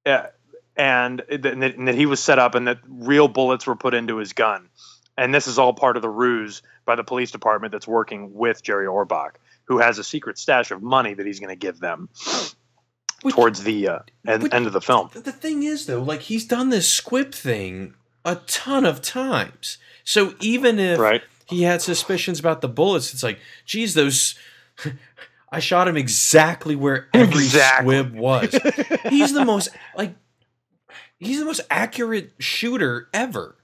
yeah, 0.06 0.28
and 0.78 1.22
that, 1.30 1.46
and 1.46 1.62
that 1.62 1.76
and 1.78 1.88
that 1.90 1.96
he 1.96 2.06
was 2.06 2.22
set 2.22 2.40
up 2.40 2.56
and 2.56 2.68
that 2.70 2.80
real 2.88 3.28
bullets 3.28 3.68
were 3.68 3.76
put 3.76 3.94
into 3.94 4.16
his 4.16 4.32
gun, 4.32 4.70
and 5.18 5.36
this 5.36 5.46
is 5.46 5.60
all 5.60 5.74
part 5.74 5.98
of 5.98 6.02
the 6.02 6.10
ruse 6.10 6.62
by 6.86 6.96
the 6.96 7.04
police 7.04 7.32
department 7.32 7.74
that's 7.74 7.86
working 7.88 8.34
with 8.34 8.64
Jerry 8.64 8.88
Orbach, 8.88 9.32
who 9.66 9.80
has 9.80 10.00
a 10.00 10.06
secret 10.06 10.38
stash 10.38 10.72
of 10.72 10.82
money 10.82 11.14
that 11.14 11.26
he's 11.26 11.42
going 11.42 11.50
to 11.50 11.58
give 11.58 11.82
them 11.82 12.08
Which- 13.24 13.36
towards 13.36 13.64
the 13.64 13.88
uh, 13.88 14.00
end, 14.28 14.44
But- 14.44 14.54
end 14.54 14.68
of 14.68 14.74
the 14.74 14.82
film. 14.82 15.10
the 15.14 15.32
thing 15.32 15.64
is 15.64 15.86
though, 15.86 16.02
like 16.04 16.22
he's 16.22 16.46
done 16.46 16.70
this 16.70 16.88
squib 16.88 17.34
thing 17.34 17.96
a 18.26 18.36
ton 18.48 18.86
of 18.86 19.02
times. 19.02 19.78
So 20.04 20.36
even 20.40 20.80
if 20.80 21.00
Right. 21.00 21.22
he 21.48 21.64
had 21.64 21.82
suspicions 21.82 22.40
about 22.40 22.62
the 22.62 22.68
bullets, 22.70 23.14
it's 23.14 23.24
like, 23.24 23.40
geez, 23.66 23.94
those. 23.94 24.36
I 25.52 25.60
shot 25.60 25.88
him 25.88 25.96
exactly 25.96 26.76
where 26.76 27.08
every 27.14 27.44
Exactly. 27.46 27.98
squib 28.00 28.14
was. 28.16 28.52
He's 29.10 29.34
the 29.34 29.46
most 29.46 29.70
like 29.96 30.14
he's 31.20 31.40
the 31.40 31.46
most 31.46 31.62
accurate 31.70 32.34
shooter 32.40 33.08
ever. 33.14 33.56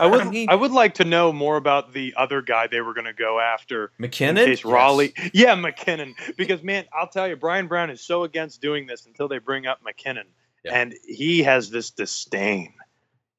I 0.00 0.06
would 0.06 0.20
I, 0.22 0.30
mean, 0.30 0.48
would 0.60 0.72
like 0.72 0.94
to 0.94 1.04
know 1.04 1.32
more 1.32 1.56
about 1.56 1.92
the 1.92 2.14
other 2.16 2.42
guy 2.42 2.66
they 2.66 2.80
were 2.80 2.94
going 2.94 3.04
to 3.06 3.12
go 3.12 3.38
after 3.40 3.92
McKinnon. 4.00 4.30
in 4.30 4.36
case 4.36 4.64
Yes. 4.64 4.72
Rollie. 4.72 5.30
Yeah, 5.32 5.54
McKinnon. 5.56 6.14
Because 6.36 6.62
man, 6.62 6.84
I'll 6.92 7.08
tell 7.08 7.28
you, 7.28 7.36
Bryan 7.36 7.66
Brown 7.68 7.90
is 7.90 8.00
so 8.00 8.24
against 8.24 8.60
doing 8.60 8.86
this 8.86 9.06
until 9.06 9.28
they 9.28 9.38
bring 9.38 9.66
up 9.66 9.80
McKinnon, 9.84 10.24
Yeah. 10.64 10.80
and 10.80 10.94
he 11.06 11.42
has 11.44 11.70
this 11.70 11.90
disdain. 11.90 12.74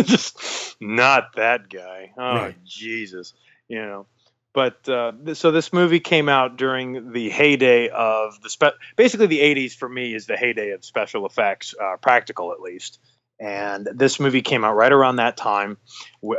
Just 0.03 0.75
not 0.79 1.35
that 1.35 1.69
guy. 1.69 2.11
Oh 2.17 2.21
Right. 2.35 2.63
Jesus, 2.65 3.33
you 3.67 3.81
know. 3.81 4.05
But 4.53 4.87
uh, 4.89 5.33
so 5.33 5.51
this 5.51 5.71
movie 5.71 6.01
came 6.01 6.27
out 6.27 6.57
during 6.57 7.13
the 7.13 7.29
heyday 7.29 7.87
of 7.87 8.41
the 8.41 8.49
spe- 8.49 8.75
basically 8.97 9.27
the 9.27 9.39
80s 9.39 9.73
for 9.75 9.87
me 9.87 10.13
is 10.13 10.25
the 10.25 10.35
heyday 10.35 10.71
of 10.71 10.83
special 10.83 11.25
effects, 11.25 11.73
uh, 11.81 11.95
practical 12.01 12.51
at 12.51 12.59
least. 12.59 12.99
And 13.41 13.89
this 13.95 14.19
movie 14.19 14.43
came 14.43 14.63
out 14.63 14.75
right 14.75 14.91
around 14.91 15.15
that 15.15 15.35
time 15.35 15.77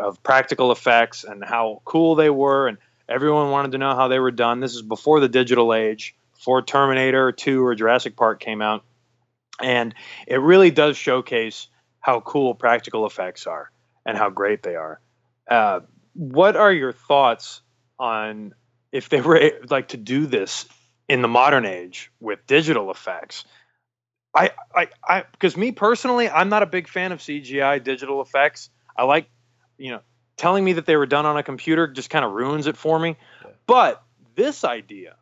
of 0.00 0.22
practical 0.22 0.70
effects 0.70 1.24
and 1.24 1.44
how 1.44 1.82
cool 1.84 2.14
they 2.14 2.30
were, 2.30 2.68
and 2.68 2.78
everyone 3.08 3.50
wanted 3.50 3.72
to 3.72 3.78
know 3.78 3.96
how 3.96 4.06
they 4.06 4.20
were 4.20 4.30
done. 4.30 4.60
This 4.60 4.76
is 4.76 4.82
before 4.82 5.18
the 5.18 5.28
digital 5.28 5.74
age, 5.74 6.14
before 6.36 6.62
Terminator 6.62 7.32
2 7.32 7.66
or 7.66 7.74
Jurassic 7.74 8.16
Park 8.16 8.38
came 8.38 8.62
out, 8.62 8.84
and 9.60 9.96
it 10.28 10.40
really 10.40 10.70
does 10.70 10.96
showcase 10.96 11.66
how 11.98 12.20
cool 12.20 12.54
practical 12.54 13.04
effects 13.04 13.48
are 13.48 13.72
and 14.06 14.16
how 14.16 14.30
great 14.30 14.62
they 14.62 14.76
are. 14.76 15.00
Uh, 15.50 15.80
what 16.14 16.54
are 16.54 16.72
your 16.72 16.92
thoughts 16.92 17.62
on 17.98 18.54
if 18.92 19.08
they 19.08 19.20
were 19.20 19.50
like 19.68 19.88
to 19.88 19.96
do 19.96 20.26
this 20.26 20.66
in 21.08 21.20
the 21.20 21.28
modern 21.28 21.66
age 21.66 22.12
with 22.20 22.46
digital 22.46 22.92
effects? 22.92 23.44
I, 24.34 24.50
I, 24.74 24.88
I, 25.06 25.24
because 25.32 25.56
me 25.56 25.72
personally, 25.72 26.28
I'm 26.28 26.48
not 26.48 26.62
a 26.62 26.66
big 26.66 26.88
fan 26.88 27.12
of 27.12 27.20
CGI 27.20 27.82
digital 27.82 28.22
effects. 28.22 28.70
I 28.96 29.04
like, 29.04 29.28
you 29.76 29.90
know, 29.90 30.00
telling 30.36 30.64
me 30.64 30.74
that 30.74 30.86
they 30.86 30.96
were 30.96 31.06
done 31.06 31.26
on 31.26 31.36
a 31.36 31.42
computer 31.42 31.86
just 31.86 32.10
kind 32.10 32.24
of 32.24 32.32
ruins 32.32 32.66
it 32.66 32.76
for 32.76 32.98
me. 32.98 33.16
Yeah. 33.44 33.50
But 33.66 34.02
this 34.34 34.64
idea 34.64 35.16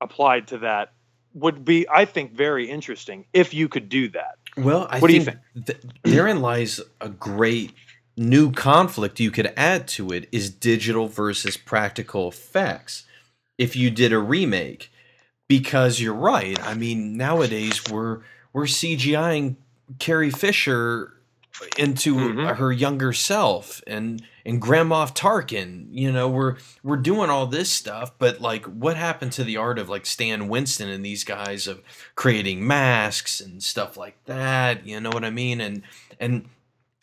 applied 0.00 0.48
to 0.48 0.58
that 0.58 0.92
would 1.34 1.64
be, 1.64 1.88
I 1.88 2.04
think, 2.04 2.32
very 2.32 2.68
interesting 2.68 3.24
if 3.32 3.54
you 3.54 3.68
could 3.68 3.88
do 3.88 4.08
that. 4.10 4.38
Well, 4.56 4.86
I 4.90 4.98
What 4.98 5.08
do 5.08 5.14
you 5.14 5.24
think, 5.24 5.38
th- 5.66 5.80
therein 6.02 6.40
lies 6.40 6.80
a 7.00 7.08
great 7.08 7.72
new 8.16 8.52
conflict 8.52 9.20
you 9.20 9.30
could 9.30 9.52
add 9.56 9.88
to 9.88 10.12
it 10.12 10.28
is 10.30 10.50
digital 10.50 11.08
versus 11.08 11.56
practical 11.56 12.28
effects. 12.28 13.04
If 13.58 13.74
you 13.74 13.90
did 13.90 14.12
a 14.12 14.18
remake, 14.18 14.90
because 15.58 16.00
you're 16.00 16.14
right. 16.14 16.58
I 16.66 16.74
mean, 16.74 17.16
nowadays 17.16 17.82
we're 17.90 18.20
we're 18.52 18.64
CGIing 18.64 19.56
Carrie 19.98 20.30
Fisher 20.30 21.14
into 21.76 22.14
Mhm. 22.14 22.56
her 22.56 22.72
younger 22.72 23.12
self 23.12 23.82
and 23.86 24.22
and 24.44 24.60
Grand 24.60 24.90
Moff 24.90 25.14
Tarkin. 25.14 25.86
You 25.90 26.10
know, 26.10 26.28
we're 26.28 26.56
we're 26.82 26.96
doing 26.96 27.28
all 27.30 27.46
this 27.46 27.70
stuff, 27.70 28.12
but 28.18 28.40
like, 28.40 28.64
what 28.64 28.96
happened 28.96 29.32
to 29.32 29.44
the 29.44 29.56
art 29.58 29.78
of 29.78 29.88
like 29.88 30.06
Stan 30.06 30.48
Winston 30.48 30.88
and 30.88 31.04
these 31.04 31.22
guys 31.24 31.66
of 31.66 31.82
creating 32.14 32.66
masks 32.66 33.40
and 33.40 33.62
stuff 33.62 33.96
like 33.96 34.16
that? 34.24 34.86
You 34.86 35.00
know 35.00 35.10
what 35.10 35.24
I 35.24 35.30
mean? 35.30 35.60
And 35.60 35.82
and 36.18 36.46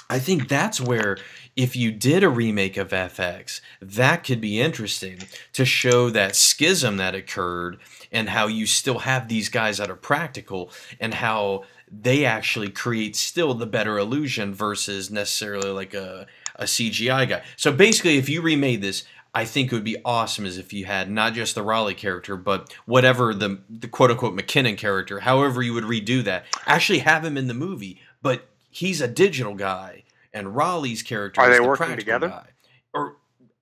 I 0.10 0.18
think 0.20 0.48
that's 0.48 0.82
where 0.82 1.18
if 1.56 1.76
you 1.76 1.92
did 1.92 2.24
a 2.24 2.30
remake 2.30 2.78
of 2.78 2.90
FX, 2.90 3.62
that 3.82 4.24
could 4.24 4.42
be 4.42 4.60
interesting 4.60 5.20
to 5.54 5.66
show 5.66 6.10
that 6.10 6.36
schism 6.36 6.98
that 6.98 7.14
occurred 7.14 7.78
and 8.12 8.30
how 8.30 8.48
you 8.48 8.66
still 8.66 9.00
have 9.00 9.28
these 9.28 9.50
guys 9.50 9.78
that 9.78 9.90
are 9.90 9.96
practical 9.96 10.72
and 11.00 11.14
how 11.14 11.64
they 11.92 12.26
actually 12.26 12.70
create 12.70 13.16
still 13.16 13.54
the 13.54 13.66
better 13.66 14.00
illusion 14.00 14.54
versus 14.54 15.12
necessarily 15.12 15.70
like 15.70 15.94
a, 15.94 16.26
a 16.56 16.64
CGI 16.64 17.30
guy. 17.30 17.44
So 17.56 17.72
basically, 17.72 18.18
if 18.18 18.30
you 18.30 18.42
remade 18.42 18.82
this, 18.82 19.04
I 19.34 19.46
think 19.46 19.72
it 19.72 19.76
would 19.76 19.84
be 19.84 19.98
awesome 20.04 20.46
as 20.46 20.58
if 20.58 20.74
you 20.74 20.86
had 20.86 21.10
not 21.10 21.34
just 21.34 21.54
the 21.54 21.64
Rollie 21.64 21.96
character, 21.96 22.36
but 22.36 22.76
whatever 22.86 23.34
the 23.34 23.60
the 23.70 23.88
quote 23.88 24.10
unquote 24.10 24.36
McKinnon 24.36 24.78
character, 24.78 25.20
however 25.20 25.62
you 25.62 25.74
would 25.74 25.84
redo 25.84 26.24
that, 26.24 26.46
actually 26.66 27.00
have 27.00 27.24
him 27.24 27.38
in 27.38 27.48
the 27.48 27.54
movie, 27.54 28.02
but 28.24 28.49
he's 28.70 29.02
a 29.02 29.08
digital 29.08 29.56
guy 29.56 30.04
and 30.34 30.56
Rollie's 30.56 31.04
character 31.04 31.42
Are 31.42 31.50
is 31.50 31.58
they 31.58 31.64
the 31.64 31.68
working 31.70 31.96
together? 31.98 32.30
guy. 32.30 32.48
Or 32.94 33.18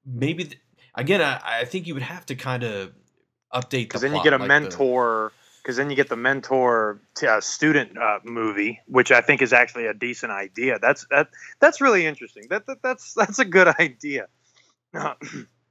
maybe 0.06 0.46
th- 0.46 0.60
again, 0.96 1.22
I, 1.22 1.40
I 1.62 1.66
think 1.66 1.88
you 1.88 1.94
would 1.94 2.04
have 2.04 2.26
to 2.28 2.36
kind 2.36 2.64
of 2.64 2.94
update 3.54 3.70
the 3.72 3.84
because 3.84 4.02
then 4.02 4.14
you 4.14 4.24
get 4.24 4.34
a 4.34 4.38
like 4.38 4.48
mentor 4.48 5.32
because 5.64 5.78
then 5.78 5.90
you 5.90 5.96
get 5.96 6.10
the 6.10 6.18
mentor 6.18 7.02
t- 7.16 7.28
uh, 7.28 7.40
student 7.40 7.98
uh, 7.98 8.20
movie 8.26 8.82
which 8.88 9.10
i 9.10 9.22
think 9.22 9.42
is 9.42 9.54
actually 9.54 9.86
a 9.86 9.94
decent 9.94 10.34
idea 10.34 10.78
that's 10.82 11.06
that 11.10 11.30
that's 11.62 11.80
really 11.80 12.06
interesting 12.06 12.44
that, 12.50 12.66
that 12.68 12.82
that's 12.84 13.14
that's 13.16 13.40
a 13.40 13.46
good 13.46 13.68
idea 13.80 14.28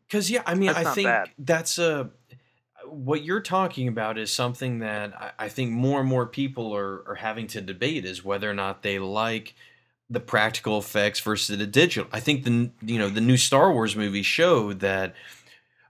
Because 0.06 0.30
yeah, 0.30 0.42
I 0.46 0.54
mean, 0.54 0.72
That's 0.72 0.86
I 0.86 0.94
think 0.94 1.06
bad. 1.08 1.30
that's 1.38 1.78
a 1.78 2.10
what 2.88 3.24
you're 3.24 3.40
talking 3.40 3.88
about 3.88 4.18
is 4.18 4.32
something 4.32 4.80
that 4.80 5.34
I, 5.38 5.48
think 5.48 5.70
more 5.70 6.00
and 6.00 6.08
more 6.08 6.26
people 6.26 6.74
are 6.74 7.02
are 7.06 7.14
having 7.16 7.46
to 7.48 7.60
debate 7.60 8.04
is 8.04 8.24
whether 8.24 8.50
or 8.50 8.54
not 8.54 8.82
they 8.82 8.98
like 8.98 9.54
the 10.08 10.20
practical 10.20 10.78
effects 10.78 11.20
versus 11.20 11.58
the 11.58 11.66
digital. 11.66 12.08
I 12.12 12.20
think 12.20 12.44
the 12.44 12.70
you 12.82 12.98
know 12.98 13.08
the 13.08 13.20
new 13.20 13.36
Star 13.36 13.72
Wars 13.72 13.96
movie 13.96 14.22
showed 14.22 14.80
that 14.80 15.14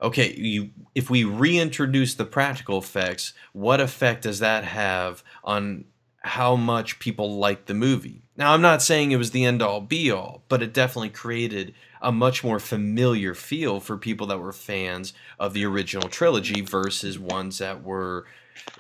okay, 0.00 0.34
you 0.34 0.70
if 0.94 1.10
we 1.10 1.24
reintroduce 1.24 2.14
the 2.14 2.24
practical 2.24 2.78
effects, 2.78 3.32
what 3.52 3.80
effect 3.80 4.22
does 4.22 4.38
that 4.40 4.64
have 4.64 5.22
on 5.44 5.84
how 6.20 6.56
much 6.56 6.98
people 6.98 7.38
like 7.38 7.66
the 7.66 7.74
movie? 7.74 8.22
Now, 8.36 8.52
I'm 8.52 8.62
not 8.62 8.82
saying 8.82 9.12
it 9.12 9.16
was 9.16 9.30
the 9.30 9.44
end 9.44 9.62
all 9.62 9.80
be 9.80 10.10
all, 10.10 10.42
but 10.48 10.62
it 10.62 10.74
definitely 10.74 11.10
created 11.10 11.74
a 12.00 12.12
much 12.12 12.44
more 12.44 12.58
familiar 12.58 13.34
feel 13.34 13.80
for 13.80 13.96
people 13.96 14.26
that 14.28 14.38
were 14.38 14.52
fans 14.52 15.12
of 15.38 15.52
the 15.52 15.64
original 15.64 16.08
trilogy 16.08 16.60
versus 16.60 17.18
ones 17.18 17.58
that 17.58 17.82
were 17.82 18.26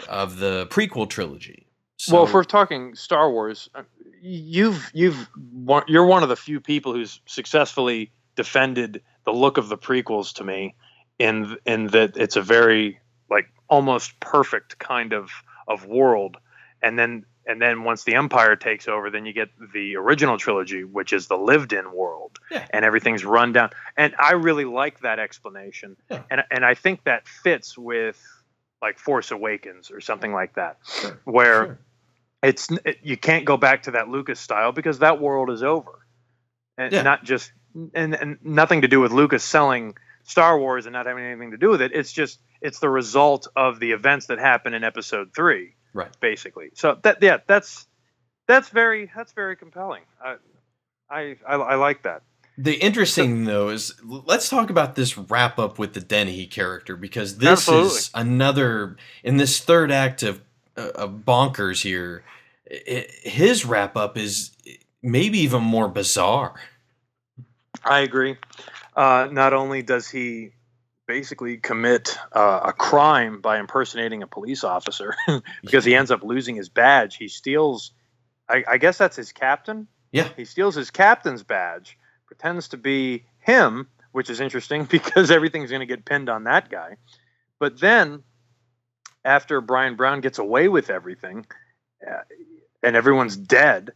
of 0.08 0.38
the 0.38 0.66
prequel 0.66 1.08
trilogy. 1.08 1.66
So, 1.98 2.14
well 2.14 2.24
if 2.24 2.34
we're 2.34 2.44
talking 2.44 2.94
star 2.94 3.30
wars 3.30 3.70
uh, 3.74 3.82
you've 4.20 4.90
you've 4.92 5.28
you're 5.86 6.04
one 6.04 6.22
of 6.22 6.28
the 6.28 6.36
few 6.36 6.60
people 6.60 6.92
who's 6.92 7.20
successfully 7.26 8.12
defended 8.34 9.02
the 9.24 9.32
look 9.32 9.56
of 9.56 9.68
the 9.68 9.78
prequels 9.78 10.32
to 10.34 10.44
me 10.44 10.74
in 11.18 11.56
in 11.64 11.88
that 11.88 12.16
it's 12.16 12.36
a 12.36 12.42
very 12.42 13.00
like 13.30 13.46
almost 13.68 14.18
perfect 14.20 14.78
kind 14.78 15.12
of 15.12 15.30
of 15.68 15.86
world 15.86 16.36
and 16.82 16.98
then 16.98 17.24
and 17.46 17.60
then 17.62 17.84
once 17.84 18.04
the 18.04 18.14
empire 18.14 18.56
takes 18.56 18.88
over 18.88 19.10
then 19.10 19.24
you 19.26 19.32
get 19.32 19.48
the 19.72 19.96
original 19.96 20.36
trilogy 20.38 20.84
which 20.84 21.12
is 21.12 21.28
the 21.28 21.36
lived 21.36 21.72
in 21.72 21.92
world 21.92 22.38
Yeah. 22.50 22.66
and 22.70 22.84
everything's 22.84 23.24
run 23.24 23.52
down 23.52 23.70
and 23.96 24.14
i 24.18 24.32
really 24.32 24.64
like 24.64 25.00
that 25.00 25.18
explanation 25.18 25.96
Yeah. 26.10 26.22
and 26.30 26.42
and 26.50 26.64
i 26.64 26.74
think 26.74 27.04
that 27.04 27.26
fits 27.28 27.76
with 27.78 28.20
like 28.82 28.98
force 28.98 29.30
awakens 29.30 29.90
or 29.90 30.00
something 30.00 30.32
like 30.32 30.54
that 30.54 30.78
Sure, 30.84 31.20
where 31.24 31.64
sure. 31.66 31.78
it's 32.42 32.68
it, 32.84 32.98
you 33.02 33.16
can't 33.16 33.44
go 33.44 33.56
back 33.56 33.84
to 33.84 33.92
that 33.92 34.08
Lucas 34.08 34.38
style 34.38 34.70
because 34.72 34.98
that 34.98 35.20
world 35.20 35.50
is 35.50 35.62
over, 35.62 36.06
and 36.76 36.92
Yeah. 36.92 37.02
not 37.02 37.24
just 37.24 37.52
and, 37.94 38.14
and 38.14 38.38
nothing 38.42 38.82
to 38.82 38.88
do 38.88 39.00
with 39.00 39.12
Lucas 39.12 39.42
selling 39.44 39.96
Star 40.24 40.58
Wars 40.58 40.86
and 40.86 40.92
not 40.92 41.06
having 41.06 41.24
anything 41.24 41.50
to 41.52 41.56
do 41.56 41.68
with 41.70 41.80
it. 41.82 41.92
It's 41.94 42.12
just 42.12 42.38
it's 42.60 42.78
the 42.80 42.88
result 42.90 43.48
of 43.56 43.80
the 43.80 43.92
events 43.92 44.26
that 44.26 44.38
happen 44.38 44.74
in 44.74 44.84
Episode 44.84 45.30
Three, 45.34 45.74
Right. 45.96 46.20
Basically, 46.20 46.70
so 46.74 46.98
that 47.02 47.22
yeah, 47.22 47.38
that's 47.46 47.86
that's 48.46 48.68
very 48.68 49.10
that's 49.16 49.32
very 49.32 49.56
compelling. 49.56 50.02
I 50.22 50.36
I 51.08 51.36
I, 51.48 51.54
I 51.54 51.74
like 51.76 52.02
that. 52.02 52.22
The 52.58 52.74
interesting 52.74 53.44
though 53.44 53.70
is 53.70 53.94
let's 54.04 54.50
talk 54.50 54.68
about 54.68 54.94
this 54.94 55.16
wrap 55.16 55.58
up 55.58 55.78
with 55.78 55.94
the 55.94 56.00
Dennehy 56.02 56.46
character 56.46 56.96
because 56.96 57.38
this 57.38 57.66
is 57.66 58.10
another 58.14 58.96
in 59.24 59.38
this 59.38 59.58
third 59.58 59.90
act 59.90 60.22
of, 60.22 60.42
uh, 60.76 60.90
of 60.94 61.10
bonkers 61.26 61.82
here. 61.82 62.24
i 62.70 63.06
his 63.22 63.64
wrap 63.64 63.96
up 63.96 64.18
is 64.18 64.50
maybe 65.02 65.38
even 65.38 65.62
more 65.62 65.88
bizarre. 65.88 66.60
I 67.84 68.00
agree. 68.00 68.36
Uh, 68.94 69.28
not 69.30 69.54
only 69.54 69.80
does 69.80 70.10
he 70.10 70.52
basically 71.06 71.56
commit 71.56 72.18
uh, 72.32 72.60
a 72.64 72.72
crime 72.72 73.40
by 73.40 73.58
impersonating 73.58 74.22
a 74.22 74.26
police 74.26 74.64
officer 74.64 75.14
because 75.62 75.84
he 75.84 75.94
ends 75.94 76.10
up 76.10 76.22
losing 76.22 76.56
his 76.56 76.68
badge, 76.68 77.16
he 77.16 77.28
steals. 77.28 77.92
I, 78.48 78.64
I 78.68 78.78
guess 78.78 78.98
that's 78.98 79.16
his 79.16 79.32
captain. 79.32 79.88
Yeah. 80.12 80.28
He 80.36 80.44
steals 80.44 80.74
his 80.74 80.90
captain's 80.90 81.42
badge, 81.42 81.98
pretends 82.26 82.68
to 82.68 82.76
be 82.76 83.24
him, 83.38 83.88
which 84.12 84.30
is 84.30 84.40
interesting 84.40 84.84
because 84.90 85.30
everything's 85.30 85.70
going 85.70 85.80
to 85.80 85.86
get 85.86 86.04
pinned 86.04 86.28
on 86.28 86.44
that 86.44 86.70
guy. 86.70 86.96
But 87.58 87.80
then, 87.80 88.22
after 89.24 89.60
Bryan 89.60 89.96
Brown 89.96 90.20
gets 90.20 90.38
away 90.38 90.68
with 90.68 90.90
everything, 90.90 91.46
uh, 92.06 92.22
and 92.82 92.94
everyone's 92.94 93.36
dead, 93.36 93.92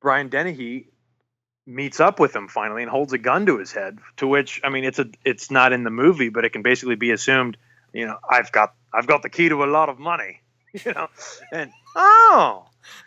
Brian 0.00 0.28
Dennehy 0.28 0.88
meets 1.72 2.00
up 2.00 2.20
with 2.20 2.34
him 2.34 2.48
finally 2.48 2.82
and 2.82 2.90
holds 2.90 3.12
a 3.12 3.18
gun 3.18 3.46
to 3.46 3.58
his 3.58 3.72
head 3.72 3.98
to 4.16 4.26
which 4.26 4.60
i 4.64 4.68
mean 4.68 4.84
it's 4.84 4.98
a 4.98 5.06
it's 5.24 5.50
not 5.50 5.72
in 5.72 5.84
the 5.84 5.90
movie 5.90 6.28
but 6.28 6.44
it 6.44 6.50
can 6.52 6.62
basically 6.62 6.96
be 6.96 7.10
assumed 7.10 7.56
you 7.92 8.06
know 8.06 8.16
i've 8.30 8.50
got 8.52 8.74
i've 8.92 9.06
got 9.06 9.22
the 9.22 9.28
key 9.30 9.48
to 9.48 9.64
a 9.64 9.66
lot 9.66 9.88
of 9.88 9.98
money 9.98 10.40
you 10.84 10.92
know 10.92 11.08
and 11.52 11.70
oh 11.96 12.64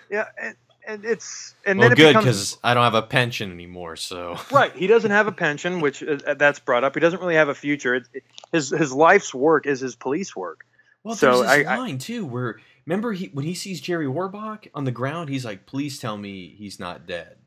yeah 0.10 0.26
and, 0.42 0.56
and 0.88 1.06
it's 1.06 1.54
and 1.66 1.80
well, 1.80 1.90
then 1.90 1.98
it 1.98 2.02
good 2.02 2.14
because 2.20 2.58
I 2.64 2.76
don't 2.76 2.84
have 2.84 2.94
a 2.94 3.02
pension 3.02 3.52
anymore. 3.52 3.96
So 3.96 4.38
right 4.52 4.72
he 4.76 4.86
doesn't 4.86 5.10
have 5.10 5.26
a 5.26 5.32
pension 5.32 5.82
which 5.82 6.04
uh, 6.04 6.36
that's 6.36 6.60
brought 6.60 6.84
up 6.84 6.94
he 6.94 7.00
doesn't 7.00 7.20
really 7.20 7.36
have 7.36 7.50
a 7.50 7.56
future 7.56 7.96
it, 7.96 8.04
it- 8.14 8.24
his 8.52 8.70
his 8.70 8.94
life's 8.94 9.34
work 9.34 9.66
is 9.66 9.80
his 9.80 9.96
police 9.96 10.36
work 10.36 10.66
well, 11.04 11.16
So 11.16 11.28
there's 11.40 11.42
this 11.60 11.68
I- 11.68 11.74
I- 11.74 11.78
line 11.78 11.98
too 11.98 12.24
where 12.26 12.60
remember 12.86 13.14
he 13.14 13.28
when 13.34 13.46
he 13.46 13.56
sees 13.56 13.82
Jerry 13.82 14.06
Orbach 14.06 14.68
on 14.76 14.86
the 14.86 14.92
ground, 14.92 15.30
he's 15.30 15.44
like, 15.46 15.66
"Please 15.66 15.98
tell 16.00 16.18
me 16.18 16.56
he's 16.58 16.80
not 16.80 17.08
dead." 17.08 17.38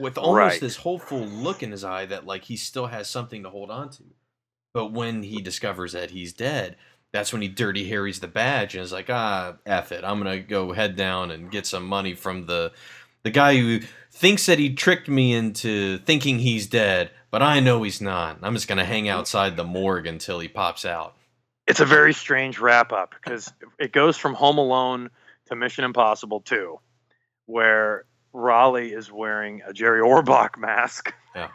With 0.00 0.18
almost 0.18 0.36
Right. 0.36 0.60
this 0.60 0.76
hopeful 0.76 1.20
look 1.20 1.62
in 1.62 1.70
his 1.70 1.84
eye 1.84 2.06
that 2.06 2.26
like 2.26 2.44
he 2.44 2.56
still 2.56 2.86
has 2.86 3.08
something 3.08 3.42
to 3.42 3.50
hold 3.50 3.70
on 3.70 3.90
to. 3.90 4.04
But 4.72 4.92
when 4.92 5.22
he 5.22 5.40
discovers 5.42 5.92
that 5.92 6.10
he's 6.10 6.32
dead, 6.32 6.76
that's 7.12 7.32
when 7.32 7.42
he 7.42 7.48
dirty 7.48 7.88
harries 7.88 8.20
the 8.20 8.28
badge 8.28 8.74
and 8.74 8.84
is 8.84 8.92
like, 8.92 9.10
ah, 9.10 9.54
F 9.66 9.92
it. 9.92 10.04
I'm 10.04 10.18
gonna 10.18 10.40
go 10.40 10.72
head 10.72 10.96
down 10.96 11.30
and 11.30 11.50
get 11.50 11.66
some 11.66 11.84
money 11.86 12.14
from 12.14 12.46
the 12.46 12.72
the 13.22 13.30
guy 13.30 13.56
who 13.56 13.80
thinks 14.12 14.46
that 14.46 14.58
he 14.58 14.74
tricked 14.74 15.08
me 15.08 15.34
into 15.34 15.98
thinking 15.98 16.38
he's 16.38 16.66
dead, 16.66 17.10
but 17.30 17.42
I 17.42 17.60
know 17.60 17.82
he's 17.82 18.00
not. 18.00 18.38
I'm 18.42 18.54
just 18.54 18.68
gonna 18.68 18.84
hang 18.84 19.08
outside 19.08 19.56
the 19.56 19.64
morgue 19.64 20.06
until 20.06 20.38
he 20.40 20.48
pops 20.48 20.84
out. 20.84 21.14
it's 21.66 21.80
a 21.80 21.84
very 21.84 22.12
strange 22.14 22.58
wrap 22.58 22.92
up 22.92 23.14
because 23.22 23.52
it 23.78 23.92
goes 23.92 24.16
from 24.16 24.34
Home 24.34 24.58
Alone 24.58 25.10
to 25.46 25.54
Mission 25.56 25.84
Impossible 25.84 26.40
2, 26.40 26.78
where 27.46 28.06
Rollie 28.34 28.96
is 28.96 29.10
wearing 29.10 29.62
a 29.66 29.72
Jerry 29.72 30.00
Orbach 30.00 30.56
mask. 30.58 31.12
Yeah. 31.34 31.48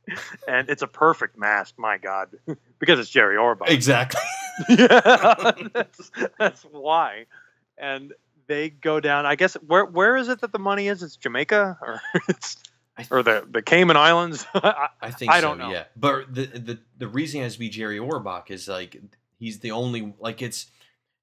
and 0.48 0.68
it's 0.70 0.82
a 0.82 0.86
perfect 0.86 1.38
mask, 1.38 1.74
my 1.78 1.98
God, 1.98 2.30
because 2.78 2.98
it's 2.98 3.10
Jerry 3.10 3.36
Orbach. 3.36 3.68
Exactly. 3.68 4.20
yeah, 4.70 5.52
that's, 5.72 6.10
that's 6.38 6.62
why. 6.62 7.26
And 7.76 8.12
they 8.46 8.70
go 8.70 9.00
down. 9.00 9.26
I 9.26 9.36
guess 9.36 9.54
where 9.54 9.84
where 9.84 10.16
is 10.16 10.28
it 10.28 10.40
that 10.40 10.52
the 10.52 10.58
money 10.58 10.88
is? 10.88 11.02
It's 11.02 11.16
Jamaica 11.16 11.78
or 11.82 12.00
it's 12.28 12.56
I- 12.96 13.06
or 13.10 13.22
the 13.22 13.46
the 13.48 13.62
Cayman 13.62 13.96
Islands. 13.96 14.46
I- 14.54 14.88
I 15.00 15.10
think 15.10 15.30
I 15.30 15.40
don't 15.40 15.58
know. 15.58 15.70
yeah. 15.70 15.84
But 15.96 16.34
the, 16.34 16.46
the 16.46 16.78
the 16.96 17.06
reason 17.08 17.40
it 17.40 17.44
has 17.44 17.52
to 17.54 17.58
be 17.60 17.68
Jerry 17.68 17.98
Orbach 17.98 18.50
is 18.50 18.66
like 18.66 18.96
he's 19.38 19.60
the 19.60 19.70
only 19.70 20.14
like 20.18 20.40
it's 20.42 20.66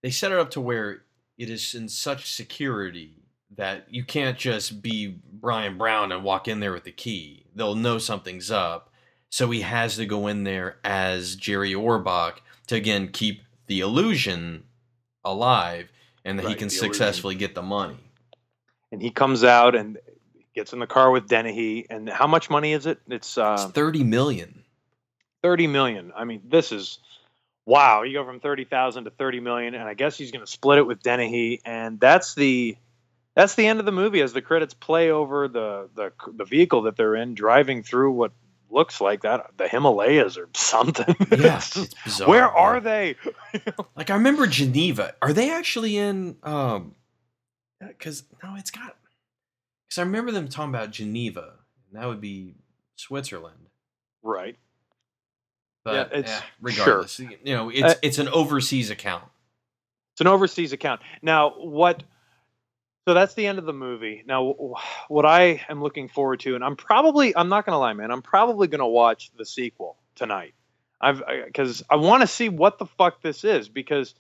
they 0.02 0.12
set 0.12 0.32
it 0.32 0.38
up 0.40 0.52
to 0.52 0.62
where 0.62 1.02
it 1.38 1.50
is 1.50 1.74
in 1.74 1.90
such 1.90 2.32
security 2.32 3.16
that 3.58 3.86
you 3.90 4.04
can't 4.04 4.38
just 4.38 4.82
be 4.82 5.20
Bryan 5.32 5.78
Brown 5.78 6.12
and 6.12 6.24
walk 6.24 6.48
in 6.48 6.60
there 6.60 6.74
with 6.74 6.84
the 6.84 6.92
key. 6.92 7.46
They'll 7.56 7.76
know 7.76 7.98
something's 7.98 8.52
up. 8.52 8.92
So 9.30 9.50
he 9.52 9.62
has 9.62 9.96
to 9.98 10.06
go 10.06 10.28
in 10.28 10.44
there 10.44 10.78
as 10.84 11.36
Jerry 11.36 11.74
Orbach 11.74 12.38
to 12.68 12.76
again 12.76 13.10
keep 13.10 13.42
the 13.68 13.80
illusion 13.82 14.64
alive 15.24 15.90
and 16.24 16.40
that 16.40 16.48
he 16.48 16.56
can 16.56 16.68
the 16.68 16.76
illusion. 16.76 16.94
successfully 16.94 17.36
get 17.36 17.56
the 17.56 17.62
money. 17.62 17.98
and 18.92 19.02
he 19.02 19.12
comes 19.12 19.44
out 19.44 19.76
and 19.76 19.98
gets 20.54 20.74
in 20.74 20.80
the 20.80 20.88
car 20.88 21.12
with 21.12 21.28
Dennehy. 21.28 21.86
And 21.90 22.10
how 22.10 22.28
much 22.28 22.50
money 22.50 22.74
is 22.74 22.86
it? 22.86 23.00
It's 23.08 23.30
It's 23.30 23.38
uh, 23.38 23.70
30 23.70 24.04
million. 24.04 24.64
30 25.44 25.68
million. 25.68 26.12
I 26.16 26.24
mean, 26.24 26.42
this 26.48 26.72
is 26.72 27.00
wow. 27.66 28.04
You 28.04 28.14
go 28.14 28.26
from 28.26 28.40
30,000 28.40 29.04
to 29.04 29.10
30 29.12 29.40
million, 29.42 29.76
and 29.76 29.84
I 29.84 29.94
guess 29.94 30.18
he's 30.18 30.32
going 30.32 30.46
to 30.46 30.52
split 30.52 30.80
it 30.80 30.88
with 30.88 31.04
Dennehy, 31.04 31.62
and 31.66 32.00
that's 32.00 32.36
the 32.36 32.78
that's 33.36 33.56
the 33.56 33.68
end 33.68 33.80
of 33.80 33.86
the 33.86 33.92
movie 33.92 34.22
as 34.22 34.34
the 34.34 34.42
credits 34.42 34.74
play 34.74 35.12
over 35.12 35.48
the 35.48 35.90
the 35.96 36.12
the 36.34 36.46
vehicle 36.46 36.84
that 36.84 36.96
they're 36.98 37.16
in, 37.16 37.34
driving 37.36 37.84
through 37.84 38.12
what 38.12 38.32
looks 38.70 39.00
like 39.00 39.22
that 39.22 39.52
the 39.58 39.68
Himalayas 39.68 40.38
or 40.38 40.50
something. 40.54 41.16
Yeah, 41.38 41.58
It's 41.58 41.94
bizarre. 42.04 42.28
where 42.30 42.48
are 42.50 42.80
they? 42.80 43.16
Like 43.96 44.10
I 44.10 44.16
remember 44.16 44.48
Geneva. 44.48 45.14
Are 45.22 45.32
they 45.34 45.50
actually 45.52 45.98
in? 45.98 46.38
Um, 46.44 46.96
because 47.80 48.24
no, 48.44 48.56
it's 48.56 48.72
got. 48.72 48.96
Because 49.88 50.00
I 50.00 50.02
remember 50.02 50.32
them 50.32 50.48
talking 50.48 50.74
about 50.74 50.92
Geneva, 50.92 51.54
and 51.92 52.02
that 52.02 52.08
would 52.08 52.20
be 52.22 52.56
Switzerland. 52.96 53.68
Right. 54.24 54.58
But 55.84 55.94
Yeah, 56.12 56.18
it's- 56.20 56.42
regardless, 56.62 57.20
you 57.20 57.38
know, 57.46 57.70
it's 57.70 57.94
Uh, 57.94 58.00
it's 58.02 58.18
an 58.18 58.28
overseas 58.30 58.90
account. 58.90 59.24
It's 60.14 60.22
an 60.22 60.28
overseas 60.28 60.74
account. 60.74 61.02
Now, 61.22 61.50
what? 61.60 62.04
So 63.08 63.14
that's 63.14 63.36
the 63.36 63.46
end 63.46 63.60
of 63.60 63.66
the 63.66 63.74
movie. 63.74 64.24
Now, 64.26 64.56
what 65.10 65.26
I 65.26 65.62
am 65.70 65.82
looking 65.82 66.08
forward 66.08 66.40
to, 66.42 66.56
and 66.56 66.64
I'm 66.64 66.76
probably, 66.76 67.36
I'm 67.36 67.50
not 67.50 67.66
gonna 67.66 67.80
lie, 67.80 67.94
man, 67.94 68.12
I'm 68.12 68.24
probably 68.24 68.68
gonna 68.68 68.88
watch 68.88 69.32
the 69.38 69.46
sequel 69.46 69.98
tonight. 70.16 70.56
I've 71.00 71.22
because 71.46 71.84
I, 71.90 71.98
want 71.98 72.22
to 72.22 72.28
see 72.28 72.50
what 72.50 72.80
the 72.80 72.86
fuck 72.86 73.22
this 73.22 73.44
is 73.44 73.70
because 73.70 74.16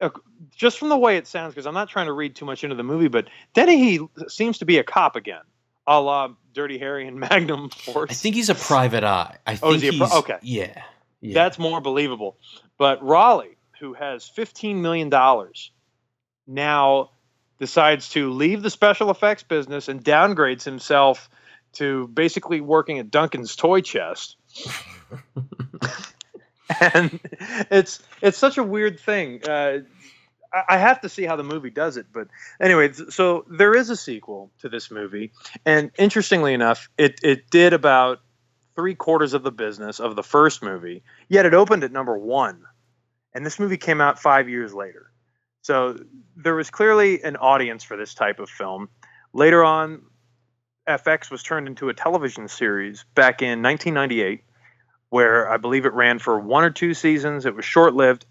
uh, 0.00 0.10
just 0.54 0.78
from 0.78 0.90
the 0.90 0.96
way 0.96 1.16
it 1.16 1.26
sounds, 1.26 1.54
because 1.54 1.66
I'm 1.66 1.74
not 1.74 1.88
trying 1.88 2.06
to 2.06 2.12
read 2.12 2.36
too 2.36 2.44
much 2.44 2.62
into 2.62 2.76
the 2.76 2.84
movie, 2.84 3.08
but 3.08 3.26
Dennehy 3.54 4.00
seems 4.28 4.58
to 4.58 4.64
be 4.64 4.78
a 4.78 4.84
cop 4.84 5.16
again, 5.16 5.42
a 5.86 6.00
la 6.00 6.28
Dirty 6.52 6.78
Harry 6.78 7.08
and 7.08 7.18
Magnum 7.20 7.70
Force. 7.70 8.10
I 8.10 8.14
think 8.14 8.36
he's 8.36 8.50
a 8.50 8.54
private 8.54 9.02
eye. 9.02 9.38
I 9.46 9.56
think 9.56 9.64
Oh, 9.64 9.74
is 9.74 9.82
he 9.82 9.88
a 9.88 9.92
he's 9.92 10.08
pri- 10.08 10.18
okay. 10.18 10.38
Yeah, 10.42 10.82
yeah. 11.20 11.34
That's 11.34 11.58
more 11.58 11.80
believable. 11.80 12.36
But 12.78 13.02
Rollie, 13.02 13.56
who 13.80 13.94
has 13.94 14.30
$15 14.36 14.76
million, 14.76 15.10
now 16.46 17.10
decides 17.58 18.10
to 18.10 18.30
leave 18.32 18.62
the 18.62 18.70
special 18.70 19.10
effects 19.10 19.42
business 19.42 19.88
and 19.88 20.04
downgrades 20.04 20.64
himself 20.64 21.28
to 21.74 22.08
basically 22.08 22.60
working 22.60 22.98
at 22.98 23.10
Duncan's 23.10 23.56
toy 23.56 23.80
chest. 23.80 24.36
and 26.80 27.18
it's 27.70 28.00
it's 28.22 28.38
such 28.38 28.58
a 28.58 28.62
weird 28.62 29.00
thing. 29.00 29.42
Uh, 29.48 29.80
I- 30.52 30.64
I 30.70 30.78
have 30.78 31.02
to 31.02 31.08
see 31.08 31.24
how 31.24 31.36
the 31.36 31.42
movie 31.44 31.70
does 31.70 31.96
it, 31.98 32.06
but 32.12 32.28
anyway, 32.60 32.92
so 32.92 33.44
there 33.50 33.74
is 33.74 33.90
a 33.90 33.96
sequel 33.96 34.50
to 34.60 34.68
this 34.68 34.90
movie, 34.90 35.32
and 35.66 35.90
interestingly 35.98 36.54
enough, 36.54 36.88
it 36.96 37.20
it 37.22 37.50
did 37.50 37.72
about 37.74 38.20
three 38.74 38.94
quarters 38.94 39.34
of 39.34 39.42
the 39.42 39.50
business 39.52 40.00
of 40.00 40.16
the 40.16 40.22
first 40.22 40.62
movie, 40.62 41.02
yet 41.28 41.44
it 41.46 41.52
opened 41.54 41.84
at 41.84 41.92
number 41.92 42.16
one. 42.16 42.62
And 43.34 43.44
this 43.44 43.58
movie 43.58 43.76
came 43.76 44.00
out 44.00 44.18
five 44.18 44.48
years 44.48 44.72
later. 44.72 45.10
So 45.62 45.96
there 46.36 46.54
was 46.54 46.70
clearly 46.70 47.22
an 47.22 47.36
audience 47.36 47.84
for 47.84 47.96
this 47.96 48.14
type 48.14 48.38
of 48.38 48.48
film. 48.48 48.88
Later 49.32 49.64
on, 49.64 50.02
FX 50.88 51.30
was 51.30 51.42
turned 51.42 51.68
into 51.68 51.88
a 51.90 51.94
television 51.94 52.48
series 52.48 53.04
back 53.14 53.42
in 53.42 53.62
1998, 53.62 54.42
where 55.10 55.50
I 55.50 55.58
believe 55.58 55.84
it 55.84 55.92
ran 55.92 56.18
for 56.18 56.40
one 56.40 56.64
or 56.64 56.70
two 56.70 56.94
seasons. 56.94 57.44
It 57.44 57.54
was 57.54 57.64
short 57.64 57.94
lived. 57.94 58.24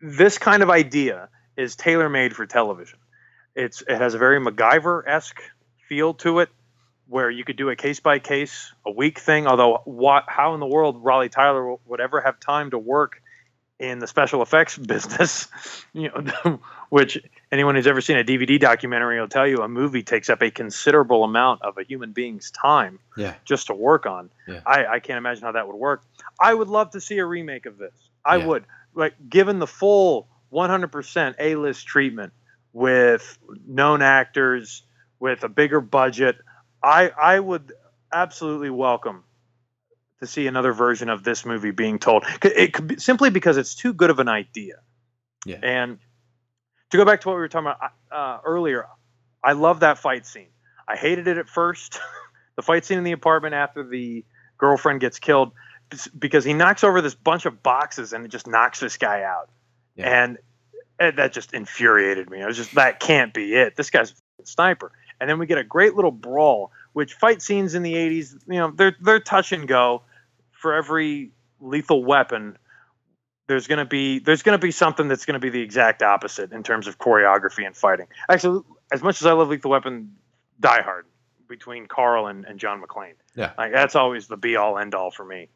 This 0.00 0.38
kind 0.38 0.62
of 0.62 0.70
idea 0.70 1.28
is 1.56 1.76
tailor 1.76 2.08
made 2.08 2.34
for 2.34 2.46
television. 2.46 2.98
It's, 3.54 3.82
it 3.86 3.98
has 3.98 4.14
a 4.14 4.18
very 4.18 4.40
MacGyver 4.40 5.02
esque 5.06 5.42
feel 5.88 6.14
to 6.14 6.38
it 6.38 6.48
where 7.06 7.28
you 7.28 7.44
could 7.44 7.56
do 7.56 7.68
a 7.68 7.76
case 7.76 7.98
by 8.00 8.20
case, 8.20 8.72
a 8.86 8.90
week 8.90 9.18
thing. 9.18 9.46
Although, 9.46 9.82
what, 9.84 10.24
how 10.28 10.54
in 10.54 10.60
the 10.60 10.66
world 10.66 11.02
Rollie 11.02 11.30
Tyler 11.30 11.74
would 11.84 12.00
ever 12.00 12.20
have 12.20 12.38
time 12.38 12.70
to 12.70 12.78
work 12.78 13.19
in 13.80 13.98
the 13.98 14.06
special 14.06 14.42
effects 14.42 14.76
business, 14.94 15.48
you 15.94 16.10
know, 16.44 16.60
which 16.90 17.18
anyone 17.50 17.74
who's 17.74 17.86
ever 17.86 18.00
seen 18.00 18.18
a 18.18 18.22
DVD 18.24 18.60
documentary 18.60 19.18
will 19.18 19.26
tell 19.26 19.46
you 19.48 19.62
a 19.62 19.68
movie 19.68 20.02
takes 20.02 20.28
up 20.28 20.42
a 20.42 20.50
considerable 20.50 21.24
amount 21.24 21.62
of 21.62 21.78
a 21.78 21.82
human 21.82 22.12
being's 22.12 22.50
time 22.50 23.00
Yeah. 23.16 23.34
just 23.44 23.68
to 23.68 23.74
work 23.74 24.04
on. 24.06 24.30
Yeah. 24.46 24.60
I, 24.66 24.86
I 24.86 25.00
can't 25.00 25.16
imagine 25.18 25.44
how 25.44 25.52
that 25.52 25.66
would 25.66 25.76
work. 25.76 26.02
I 26.38 26.52
would 26.54 26.68
love 26.68 26.90
to 26.90 27.00
see 27.00 27.18
a 27.18 27.24
remake 27.24 27.64
of 27.66 27.78
this. 27.78 27.94
I 28.24 28.36
Yeah. 28.36 28.46
would. 28.46 28.64
Like 28.94 29.14
given 29.28 29.58
the 29.58 29.66
full 29.66 30.28
100% 30.52 31.34
A-list 31.38 31.86
treatment 31.86 32.32
with 32.72 33.38
known 33.66 34.02
actors 34.02 34.82
with 35.18 35.42
a 35.42 35.48
bigger 35.48 35.80
budget, 35.80 36.36
I 36.82 37.08
I 37.10 37.38
would 37.40 37.72
absolutely 38.12 38.70
welcome 38.70 39.24
to 40.20 40.26
see 40.26 40.46
another 40.46 40.72
version 40.72 41.08
of 41.08 41.24
this 41.24 41.44
movie 41.44 41.70
being 41.70 41.98
told. 41.98 42.24
It 42.42 42.72
could 42.72 42.86
be, 42.86 42.96
simply 42.96 43.30
because 43.30 43.56
it's 43.56 43.74
too 43.74 43.92
good 43.92 44.10
of 44.10 44.18
an 44.18 44.28
idea. 44.28 44.76
Yeah. 45.46 45.58
And 45.62 45.98
to 46.90 46.96
go 46.96 47.04
back 47.04 47.22
to 47.22 47.28
what 47.28 47.34
we 47.34 47.40
were 47.40 47.48
talking 47.48 47.68
about 47.68 47.92
uh, 48.12 48.38
earlier, 48.44 48.86
I 49.42 49.52
love 49.52 49.80
that 49.80 49.98
fight 49.98 50.26
scene. 50.26 50.48
I 50.86 50.96
hated 50.96 51.26
it 51.26 51.38
at 51.38 51.48
first. 51.48 52.00
the 52.56 52.62
fight 52.62 52.84
scene 52.84 52.98
in 52.98 53.04
the 53.04 53.12
apartment 53.12 53.54
after 53.54 53.82
the 53.82 54.24
girlfriend 54.58 55.00
gets 55.00 55.18
killed 55.18 55.52
because 56.16 56.44
he 56.44 56.52
knocks 56.52 56.84
over 56.84 57.00
this 57.00 57.14
bunch 57.14 57.46
of 57.46 57.62
boxes 57.62 58.12
and 58.12 58.24
it 58.24 58.28
just 58.28 58.46
knocks 58.46 58.80
this 58.80 58.96
guy 58.96 59.22
out. 59.22 59.48
Yeah. 59.96 60.24
And, 60.24 60.38
and 60.98 61.18
that 61.18 61.32
just 61.32 61.54
infuriated 61.54 62.28
me. 62.28 62.42
I 62.42 62.46
was 62.46 62.56
just 62.56 62.74
that 62.74 63.00
can't 63.00 63.32
be 63.32 63.54
it. 63.54 63.76
This 63.76 63.90
guy's 63.90 64.12
a 64.40 64.46
sniper. 64.46 64.92
And 65.20 65.28
then 65.28 65.38
we 65.38 65.46
get 65.46 65.58
a 65.58 65.64
great 65.64 65.94
little 65.94 66.10
brawl, 66.10 66.72
which 66.92 67.14
fight 67.14 67.42
scenes 67.42 67.74
in 67.74 67.82
the 67.82 67.94
80s, 67.94 68.34
you 68.46 68.58
know, 68.58 68.70
they're 68.70 68.96
they're 69.00 69.20
touch 69.20 69.52
and 69.52 69.66
go. 69.66 70.02
For 70.60 70.74
every 70.74 71.32
lethal 71.60 72.04
weapon, 72.04 72.58
there's 73.48 73.66
going 73.66 73.78
to 73.78 73.84
be 73.84 74.18
there's 74.18 74.42
going 74.42 74.58
to 74.58 74.64
be 74.64 74.70
something 74.70 75.08
that's 75.08 75.24
going 75.24 75.34
to 75.34 75.40
be 75.40 75.50
the 75.50 75.62
exact 75.62 76.02
opposite 76.02 76.52
in 76.52 76.62
terms 76.62 76.86
of 76.86 76.98
choreography 76.98 77.66
and 77.66 77.76
fighting. 77.76 78.06
Actually, 78.28 78.62
as 78.92 79.02
much 79.02 79.20
as 79.20 79.26
I 79.26 79.32
love 79.32 79.48
Lethal 79.48 79.70
Weapon, 79.70 80.16
Die 80.60 80.82
Hard 80.82 81.06
between 81.48 81.86
Karl 81.86 82.26
and, 82.26 82.44
and 82.44 82.60
John 82.60 82.80
McClane. 82.80 83.14
Yeah. 83.34 83.52
Like 83.58 83.72
that's 83.72 83.96
always 83.96 84.28
the 84.28 84.36
be 84.36 84.56
all 84.56 84.78
end 84.78 84.94
all 84.94 85.10
for 85.10 85.24
me. 85.24 85.48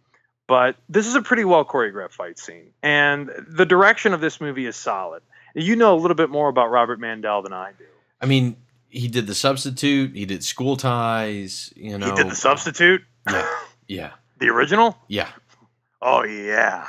But 0.47 0.77
this 0.89 1.07
is 1.07 1.15
a 1.15 1.23
pretty 1.23 1.45
well 1.45 1.65
choreographed 1.65 2.13
fight 2.13 2.39
scene. 2.39 2.71
And 2.83 3.31
the 3.49 3.65
direction 3.65 4.13
of 4.13 4.21
this 4.21 4.41
movie 4.41 4.67
is 4.67 4.77
solid. 4.77 5.23
You 5.55 5.77
know 5.77 5.95
a 5.95 6.01
little 6.01 6.17
bit 6.17 6.31
more 6.31 6.49
about 6.49 6.71
Robert 6.71 6.99
Mandel 6.99 7.43
than 7.43 7.53
I 7.53 7.73
do. 7.79 7.85
I 8.21 8.27
mean, 8.27 8.57
he 8.89 9.09
did 9.09 9.27
the 9.27 9.35
substitute. 9.35 10.15
He 10.15 10.27
did 10.27 10.45
school 10.45 10.77
ties. 10.77 11.73
You 11.77 11.99
know, 11.99 12.07
he 12.07 12.13
did 12.13 12.29
the 12.29 12.37
substitute. 12.37 13.03
Yeah. 13.31 13.49
Yeah. 13.87 14.11
The 14.39 14.49
original? 14.49 14.97
Yeah. 15.09 15.29
Oh 16.03 16.25
yeah. 16.25 16.89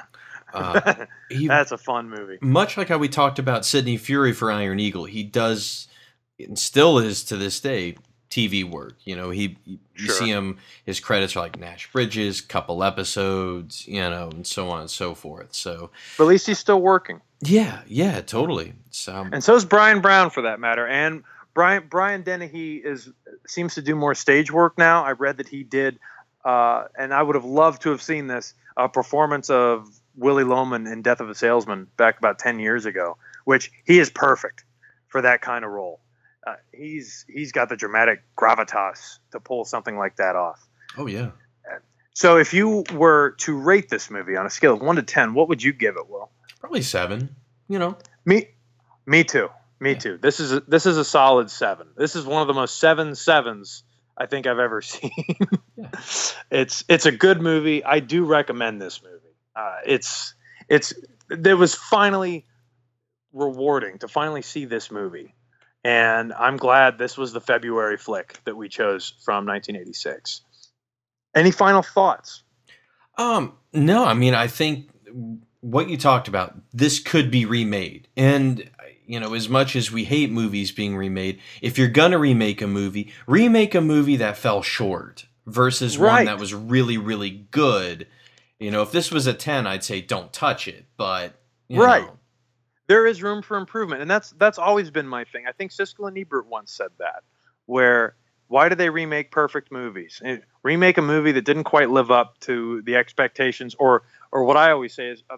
Uh, 0.54 1.06
he 1.30 1.48
That's 1.48 1.72
a 1.72 1.78
fun 1.78 2.10
movie. 2.10 2.38
much 2.42 2.78
like 2.78 2.90
how 2.90 2.98
we 2.98 3.10
talked 3.10 3.40
about 3.40 3.66
Sidney 3.66 3.98
Furie 3.98 4.34
for 4.34 4.52
Iron 4.52 4.80
Eagle, 4.80 5.06
he 5.06 5.24
does 5.24 5.88
and 6.40 6.58
still 6.60 6.98
is 6.98 7.24
to 7.26 7.38
this 7.38 7.60
day 7.60 7.96
TV 8.30 8.70
work. 8.70 8.96
You 9.06 9.16
know, 9.16 9.30
he 9.30 9.58
you 9.66 9.80
Sure. 9.96 10.16
see 10.16 10.28
him 10.30 10.58
his 10.86 11.00
credits 11.00 11.36
are 11.36 11.40
like 11.42 11.58
Nash 11.60 11.90
Bridges, 11.92 12.42
couple 12.42 12.84
episodes, 12.84 13.88
you 13.88 14.02
know, 14.02 14.30
and 14.34 14.46
so 14.46 14.70
on 14.70 14.82
and 14.82 14.90
so 14.90 15.14
forth. 15.16 15.54
So 15.54 15.92
But 16.18 16.26
at 16.26 16.28
least 16.28 16.48
he's 16.48 16.60
still 16.60 16.82
working. 16.82 17.22
yeah, 17.42 17.82
yeah, 17.88 18.20
totally. 18.22 18.74
So 18.92 19.28
And 19.32 19.44
so 19.44 19.56
is 19.56 19.64
Bryan 19.66 20.02
Brown 20.02 20.30
for 20.32 20.42
that 20.44 20.60
matter. 20.60 20.86
And 20.88 21.24
Brian 21.54 21.86
Brian 21.90 22.24
Dennehy 22.24 22.78
is 22.78 23.10
seems 23.48 23.76
to 23.76 23.82
do 23.82 23.96
more 23.96 24.14
stage 24.16 24.52
work 24.52 24.78
now. 24.78 25.04
I 25.06 25.12
read 25.12 25.38
that 25.38 25.48
he 25.48 25.64
did 25.64 25.98
uh, 26.46 26.86
and 26.98 27.14
I 27.14 27.22
would 27.22 27.36
have 27.36 27.44
loved 27.46 27.82
to 27.82 27.90
have 27.90 28.02
seen 28.02 28.28
this 28.28 28.54
a 28.78 28.88
performance 28.88 29.50
of 29.50 29.88
Willy 30.16 30.44
Loman 30.46 30.88
in 30.88 31.02
Death 31.02 31.20
of 31.20 31.30
a 31.30 31.36
Salesman 31.36 31.88
back 31.98 32.18
about 32.20 32.40
10 32.40 32.60
years 32.60 32.86
ago, 32.86 33.18
which 33.44 33.72
he 33.86 34.00
is 34.00 34.10
perfect 34.10 34.64
for 35.08 35.22
that 35.24 35.42
kind 35.42 35.66
of 35.66 35.72
role. 35.72 36.00
Uh, 36.46 36.54
he's 36.74 37.26
he's 37.28 37.52
got 37.52 37.70
the 37.70 37.76
dramatic 37.76 38.22
gravitas 38.38 39.18
to 39.32 39.40
pull 39.40 39.66
something 39.66 39.98
like 39.98 40.18
that 40.18 40.36
off. 40.36 40.66
oh 40.98 41.08
yeah. 41.08 41.32
So 42.14 42.38
if 42.38 42.54
you 42.54 42.86
were 42.94 43.32
to 43.40 43.58
rate 43.60 43.90
this 43.90 44.10
movie 44.10 44.38
on 44.38 44.46
a 44.46 44.50
scale 44.50 44.74
of 44.76 44.82
1 44.82 44.96
to 44.96 45.02
10, 45.04 45.34
what 45.34 45.50
would 45.50 45.62
you 45.62 45.74
give 45.74 45.98
it, 45.98 46.10
Will? 46.10 46.30
Probably 46.62 46.82
seven. 46.82 47.36
You 47.68 47.78
know. 47.80 47.98
Me, 48.24 48.48
me 49.06 49.26
too. 49.26 49.50
Me 49.82 49.92
Yeah. 49.92 49.98
too. 49.98 50.18
This 50.22 50.40
is 50.40 50.54
a, 50.54 50.62
this 50.62 50.86
is 50.86 50.98
a 50.98 51.04
solid 51.04 51.50
seven. 51.52 51.88
This 51.98 52.16
is 52.16 52.26
one 52.26 52.42
of 52.42 52.48
the 52.48 52.54
most 52.54 52.80
seven 52.80 53.16
sevens 53.16 53.84
I 54.18 54.26
think 54.26 54.48
I've 54.48 54.60
ever 54.60 54.82
seen. 54.82 55.12
Yeah. 55.76 55.90
It's 56.52 56.84
it's 56.88 57.06
a 57.06 57.12
good 57.12 57.42
movie. 57.42 57.84
I 57.84 58.00
do 58.00 58.26
recommend 58.26 58.82
this 58.82 59.02
movie. 59.04 59.36
Uh, 59.56 59.78
it's 59.86 60.34
it's 60.70 60.94
it 61.30 61.58
was 61.58 61.76
finally 61.76 62.46
rewarding 63.34 64.00
to 64.00 64.08
finally 64.08 64.42
see 64.42 64.66
this 64.66 64.92
movie, 64.92 65.36
and 65.84 66.34
I'm 66.34 66.58
glad 66.58 66.98
this 66.98 67.18
was 67.18 67.34
the 67.34 67.42
February 67.42 67.98
flick 67.98 68.40
that 68.46 68.56
we 68.56 68.70
chose 68.70 69.14
from 69.24 69.46
1986. 69.46 70.42
Any 71.36 71.52
final 71.52 71.82
thoughts? 71.82 72.44
Um, 73.18 73.54
no, 73.74 74.06
I 74.06 74.14
mean, 74.14 74.34
I 74.34 74.48
think 74.48 74.90
what 75.62 75.90
you 75.90 75.98
talked 75.98 76.28
about, 76.28 76.56
this 76.74 77.00
could 77.00 77.32
be 77.32 77.46
remade. 77.46 78.08
And, 78.16 78.70
you 79.08 79.20
know, 79.20 79.34
as 79.34 79.50
much 79.50 79.76
as 79.76 79.92
we 79.92 80.06
hate 80.06 80.32
movies 80.32 80.72
being 80.72 80.96
remade, 80.98 81.40
if 81.62 81.78
you're 81.78 81.88
going 81.88 82.12
to 82.12 82.18
remake 82.18 82.62
a 82.62 82.68
movie, 82.68 83.14
remake 83.28 83.76
a 83.76 83.82
movie 83.82 84.18
that 84.18 84.38
fell 84.38 84.62
short 84.62 85.26
versus 85.46 85.98
one 85.98 86.26
that 86.26 86.40
was 86.40 86.54
really, 86.54 86.98
really 86.98 87.30
good. 87.52 88.08
You 88.60 88.72
know, 88.72 88.82
if 88.82 88.92
this 88.92 89.12
was 89.12 89.28
a 89.28 89.34
10, 89.34 89.68
I'd 89.68 89.84
say 89.84 90.02
don't 90.02 90.34
touch 90.34 90.68
it. 90.68 90.86
But, 90.98 91.36
you 91.68 91.80
Right. 91.80 92.04
know, 92.06 92.18
there 92.88 93.08
is 93.08 93.24
room 93.24 93.42
for 93.42 93.58
improvement, 93.58 94.02
and 94.02 94.10
that's 94.12 94.32
that's 94.32 94.60
always 94.60 94.92
been 94.92 95.08
my 95.08 95.24
thing. 95.26 95.46
I 95.48 95.52
think 95.54 95.72
Siskel 95.72 96.08
and 96.08 96.18
Ebert 96.18 96.48
once 96.48 96.72
said 96.72 96.90
that, 97.00 97.24
where 97.66 98.16
why 98.48 98.70
do 98.70 98.76
they 98.76 98.90
remake 98.92 99.32
perfect 99.32 99.72
movies? 99.72 100.22
Eh, 100.24 100.38
Remake 100.64 100.98
a 101.00 101.02
movie 101.02 101.32
that 101.32 101.46
didn't 101.46 101.64
quite 101.64 101.90
live 101.90 102.12
up 102.12 102.40
to 102.42 102.82
the 102.84 102.96
expectations, 102.96 103.76
or 103.80 104.04
or 104.32 104.44
what 104.44 104.58
I 104.58 104.72
always 104.72 104.94
say 104.94 105.10
is, 105.10 105.24
uh, 105.30 105.38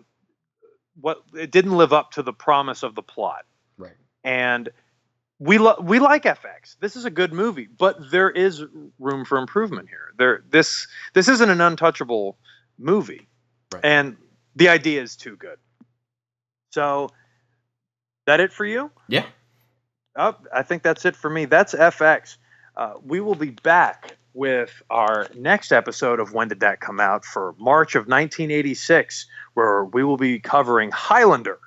what 0.99 1.23
it 1.33 1.51
didn't 1.51 1.77
live 1.77 1.93
up 1.93 2.11
to 2.11 2.23
the 2.23 2.33
promise 2.33 2.83
of 2.83 2.95
the 2.95 3.03
plot. 3.03 3.45
And 4.27 4.67
we 5.39 5.57
lo- 5.57 5.79
we 5.81 5.99
like 5.99 6.23
FX. 6.23 6.77
This 6.81 6.97
is 6.97 7.05
a 7.05 7.09
good 7.09 7.31
movie, 7.31 7.67
but 7.77 8.11
there 8.11 8.29
is 8.29 8.61
room 8.99 9.23
for 9.23 9.37
improvement 9.37 9.87
here. 9.87 10.11
There 10.17 10.43
this 10.49 10.85
this 11.13 11.29
isn't 11.29 11.49
an 11.49 11.61
untouchable 11.61 12.37
movie, 12.77 13.29
Right. 13.73 13.85
and 13.85 14.17
the 14.55 14.67
idea 14.67 15.01
is 15.01 15.15
too 15.15 15.37
good. 15.37 15.57
So, 16.71 17.09
that 18.25 18.39
it 18.41 18.51
for 18.51 18.65
you? 18.65 18.91
Yeah. 19.07 19.25
Oh, 20.17 20.35
I 20.53 20.63
think 20.63 20.83
that's 20.83 21.05
it 21.05 21.15
for 21.15 21.29
me. 21.29 21.45
That's 21.45 21.73
FX. 21.73 22.35
Uh, 22.75 22.95
we 23.03 23.21
will 23.21 23.35
be 23.35 23.51
back 23.51 24.17
with 24.33 24.81
our 24.89 25.27
next 25.35 25.71
episode 25.71 26.19
of 26.19 26.33
When 26.33 26.49
Did 26.49 26.59
That 26.59 26.81
Come 26.81 26.99
Out 26.99 27.23
for 27.23 27.55
March 27.57 27.95
of 27.95 28.07
1986, 28.07 29.25
where 29.53 29.85
we 29.85 30.03
will 30.03 30.17
be 30.17 30.39
covering 30.39 30.91
Highlander. 30.91 31.59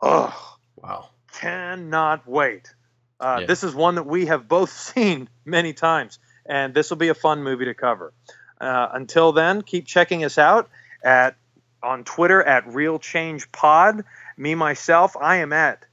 Oh, 0.00 0.56
Wow. 0.76 1.10
Cannot 1.38 2.26
wait. 2.26 2.74
Uh, 3.20 3.38
Yeah. 3.40 3.46
This 3.46 3.64
is 3.64 3.74
one 3.74 3.96
that 3.96 4.06
we 4.06 4.26
have 4.26 4.48
both 4.48 4.70
seen 4.94 5.28
many 5.44 5.72
times, 5.72 6.18
and 6.46 6.74
this 6.74 6.90
will 6.90 6.96
be 6.96 7.08
a 7.08 7.14
fun 7.14 7.42
movie 7.42 7.66
to 7.66 7.74
cover. 7.74 8.12
Uh, 8.60 8.88
until 8.92 9.32
then, 9.32 9.62
keep 9.62 9.86
checking 9.86 10.24
us 10.24 10.38
out 10.38 10.70
at 11.02 11.36
on 11.82 12.04
Twitter 12.04 12.42
at 12.42 12.66
Real 12.66 12.98
Change 12.98 13.52
Pod. 13.52 14.04
Me 14.36 14.54
myself, 14.54 15.16
I 15.20 15.36
am 15.36 15.52
at 15.52 15.84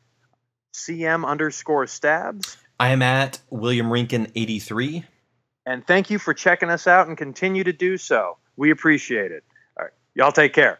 CM 0.73 1.25
underscore 1.25 1.85
Stabs. 1.87 2.57
I 2.79 2.89
am 2.89 3.01
at 3.01 3.39
William 3.49 3.87
Rinkin 3.87 4.31
83. 4.33 5.03
And 5.65 5.85
thank 5.85 6.09
you 6.09 6.17
for 6.17 6.33
checking 6.33 6.69
us 6.69 6.87
out 6.87 7.07
and 7.07 7.17
continue 7.17 7.63
to 7.63 7.73
do 7.73 7.97
so. 7.97 8.37
We 8.55 8.71
appreciate 8.71 9.31
it. 9.31 9.43
All 9.77 9.83
right. 9.85 9.93
Y'all 10.15 10.31
take 10.31 10.53
care. 10.53 10.79